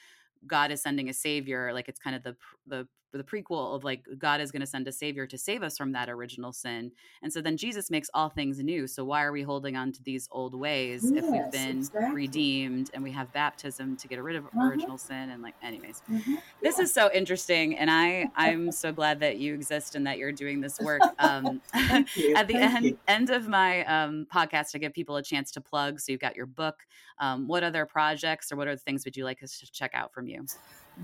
God 0.46 0.70
is 0.70 0.82
sending 0.82 1.08
a 1.08 1.14
savior. 1.14 1.72
Like 1.72 1.88
it's 1.88 1.98
kind 1.98 2.16
of 2.16 2.22
the 2.22 2.36
the 2.66 2.88
the 3.12 3.24
prequel 3.24 3.74
of 3.74 3.84
like 3.84 4.06
God 4.18 4.40
is 4.40 4.50
going 4.52 4.60
to 4.60 4.66
send 4.66 4.86
a 4.88 4.92
savior 4.92 5.26
to 5.26 5.36
save 5.38 5.62
us 5.62 5.76
from 5.76 5.92
that 5.92 6.08
original 6.08 6.52
sin. 6.52 6.92
And 7.22 7.32
so 7.32 7.40
then 7.40 7.56
Jesus 7.56 7.90
makes 7.90 8.08
all 8.14 8.28
things 8.28 8.58
new. 8.62 8.86
So 8.86 9.04
why 9.04 9.22
are 9.24 9.32
we 9.32 9.42
holding 9.42 9.76
on 9.76 9.92
to 9.92 10.02
these 10.02 10.28
old 10.30 10.54
ways 10.54 11.10
if 11.10 11.24
we've 11.24 11.50
been 11.50 11.78
exactly. 11.78 12.14
redeemed 12.14 12.90
and 12.94 13.02
we 13.02 13.10
have 13.12 13.32
baptism 13.32 13.96
to 13.96 14.08
get 14.08 14.22
rid 14.22 14.36
of 14.36 14.46
Uh-huh. 14.46 14.66
original 14.68 14.98
sin 14.98 15.30
and 15.30 15.42
like 15.42 15.54
anyways. 15.62 16.02
Mhm. 16.10 16.40
This 16.62 16.78
is 16.78 16.92
so 16.92 17.10
interesting 17.12 17.76
and 17.76 17.90
I 17.90 18.30
I'm 18.36 18.70
so 18.72 18.92
glad 18.92 19.20
that 19.20 19.38
you 19.38 19.54
exist 19.54 19.94
and 19.96 20.06
that 20.06 20.18
you're 20.18 20.32
doing 20.32 20.60
this 20.60 20.78
work. 20.80 21.02
Um 21.18 21.60
at 21.74 22.06
the 22.46 22.54
Thank 22.54 22.74
end 22.76 22.84
you. 22.86 22.98
end 23.08 23.30
of 23.30 23.48
my 23.48 23.84
um, 23.86 24.26
podcast, 24.32 24.74
I 24.74 24.78
give 24.78 24.92
people 24.92 25.16
a 25.16 25.22
chance 25.22 25.50
to 25.52 25.60
plug. 25.60 26.00
So 26.00 26.12
you've 26.12 26.20
got 26.20 26.36
your 26.36 26.46
book. 26.46 26.76
Um, 27.18 27.46
what 27.48 27.62
other 27.62 27.84
projects 27.86 28.50
or 28.50 28.56
what 28.56 28.66
other 28.68 28.76
things 28.78 29.04
would 29.04 29.16
you 29.16 29.24
like 29.24 29.42
us 29.42 29.58
to 29.60 29.70
check 29.70 29.90
out 29.94 30.12
from 30.14 30.26
you? 30.26 30.46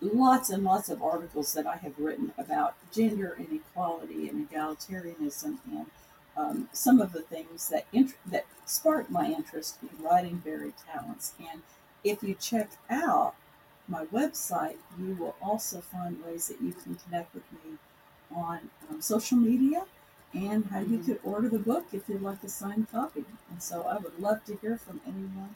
lots 0.00 0.48
and 0.48 0.64
lots 0.64 0.88
of 0.88 1.02
articles 1.02 1.52
that 1.52 1.66
I 1.66 1.76
have 1.76 1.98
written 1.98 2.32
about 2.38 2.74
gender 2.90 3.36
inequality 3.38 4.30
and 4.30 4.48
egalitarianism 4.48 5.58
and 5.70 5.84
um, 6.38 6.70
some 6.72 7.02
of 7.02 7.12
the 7.12 7.20
things 7.20 7.68
that 7.68 7.84
int- 7.92 8.16
that 8.24 8.46
sparked 8.64 9.10
my 9.10 9.26
interest 9.26 9.76
in 9.82 9.90
writing 10.02 10.38
Buried 10.38 10.72
Talents. 10.90 11.34
And 11.38 11.60
if 12.02 12.22
you 12.22 12.34
check 12.34 12.70
out 12.88 13.34
my 13.88 14.06
website, 14.06 14.78
you 14.98 15.16
will 15.16 15.36
also 15.42 15.82
find 15.82 16.24
ways 16.24 16.48
that 16.48 16.62
you 16.62 16.72
can 16.72 16.94
connect 16.94 17.34
with 17.34 17.44
me 17.52 17.76
on 18.34 18.70
um, 18.88 19.00
social 19.00 19.38
media 19.38 19.84
and 20.32 20.66
how 20.66 20.80
you 20.80 20.98
Mhm. 20.98 21.06
could 21.06 21.20
order 21.24 21.48
the 21.48 21.58
book 21.58 21.86
if 21.92 22.08
you'd 22.08 22.22
like 22.22 22.42
a 22.44 22.48
signed 22.48 22.90
copy. 22.90 23.24
And 23.50 23.62
so 23.62 23.82
I 23.82 23.96
would 23.96 24.18
love 24.20 24.44
to 24.44 24.56
hear 24.56 24.76
from 24.76 25.00
anyone 25.06 25.54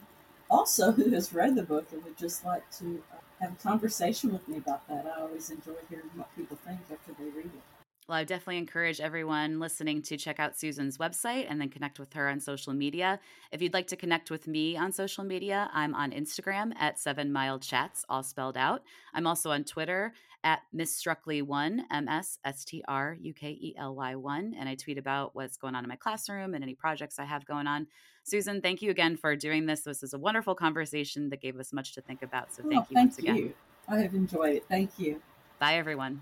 also 0.49 0.91
who 0.97 1.09
has 1.11 1.33
read 1.33 1.55
the 1.55 1.63
book 1.63 1.87
and 1.91 2.03
would 2.03 2.17
just 2.17 2.43
like 2.45 2.69
to 2.79 3.01
uh, 3.13 3.17
have 3.39 3.53
a 3.53 3.55
conversation 3.55 4.31
with 4.33 4.47
me 4.47 4.57
about 4.57 4.87
that. 4.87 5.05
I 5.07 5.21
always 5.21 5.49
enjoy 5.49 5.75
hearing 5.89 6.09
what 6.15 6.33
people 6.35 6.57
think 6.65 6.79
after 6.91 7.13
they 7.17 7.29
read 7.29 7.45
it. 7.45 7.61
Well, 8.07 8.19
I 8.19 8.23
definitely 8.23 8.59
encourage 8.59 9.01
everyone 9.01 9.59
listening 9.59 10.03
to 10.03 10.15
check 10.17 10.39
out 10.39 10.55
Susan's 10.55 10.99
website 10.99 11.47
and 11.49 11.59
then 11.59 11.69
connect 11.69 11.97
with 11.97 12.13
her 12.13 12.29
on 12.29 12.39
social 12.39 12.71
media. 12.71 13.19
If 13.51 13.63
you'd 13.63 13.73
like 13.73 13.87
to 13.87 13.95
connect 13.95 14.29
with 14.29 14.47
me 14.47 14.77
on 14.77 14.91
social 14.91 15.23
media, 15.23 15.71
I'm 15.73 15.95
on 15.95 16.11
Instagram 16.11 16.73
at 16.77 16.99
Seven 16.99 17.33
Mile 17.33 17.57
Chats, 17.57 18.05
all 18.07 18.21
spelled 18.21 18.57
out. 18.57 18.83
I'm 19.15 19.25
also 19.25 19.49
on 19.49 19.63
Twitter 19.63 20.13
at 20.45 20.61
Miss 20.71 21.01
Struckley 21.01 21.43
One, 21.43 21.83
M 21.91 22.07
S 22.07 22.39
S 22.45 22.63
T 22.63 22.81
R 22.87 23.17
U 23.19 23.33
K 23.33 23.49
E 23.49 23.75
L 23.77 23.95
Y 23.95 24.15
One, 24.15 24.55
and 24.57 24.69
I 24.69 24.75
tweet 24.75 24.97
about 24.97 25.35
what's 25.35 25.57
going 25.57 25.75
on 25.75 25.83
in 25.83 25.89
my 25.89 25.97
classroom 25.97 26.53
and 26.53 26.63
any 26.63 26.75
projects 26.75 27.19
I 27.19 27.25
have 27.25 27.45
going 27.45 27.67
on. 27.67 27.87
Susan, 28.23 28.61
thank 28.61 28.81
you 28.81 28.91
again 28.91 29.17
for 29.17 29.35
doing 29.35 29.65
this. 29.65 29.81
This 29.81 30.03
is 30.03 30.13
a 30.13 30.17
wonderful 30.19 30.55
conversation 30.55 31.29
that 31.31 31.41
gave 31.41 31.59
us 31.59 31.73
much 31.73 31.93
to 31.95 32.01
think 32.01 32.21
about. 32.21 32.53
So 32.53 32.63
oh, 32.65 32.69
thank 32.69 32.83
Oh, 32.83 32.87
you 32.91 32.95
once 32.95 33.15
thank 33.17 33.27
again. 33.29 33.35
you. 33.37 33.53
I 33.89 33.97
have 33.99 34.13
enjoyed 34.13 34.55
it. 34.55 34.65
Thank 34.69 34.97
you. 34.97 35.21
Bye, 35.59 35.75
everyone. 35.75 36.21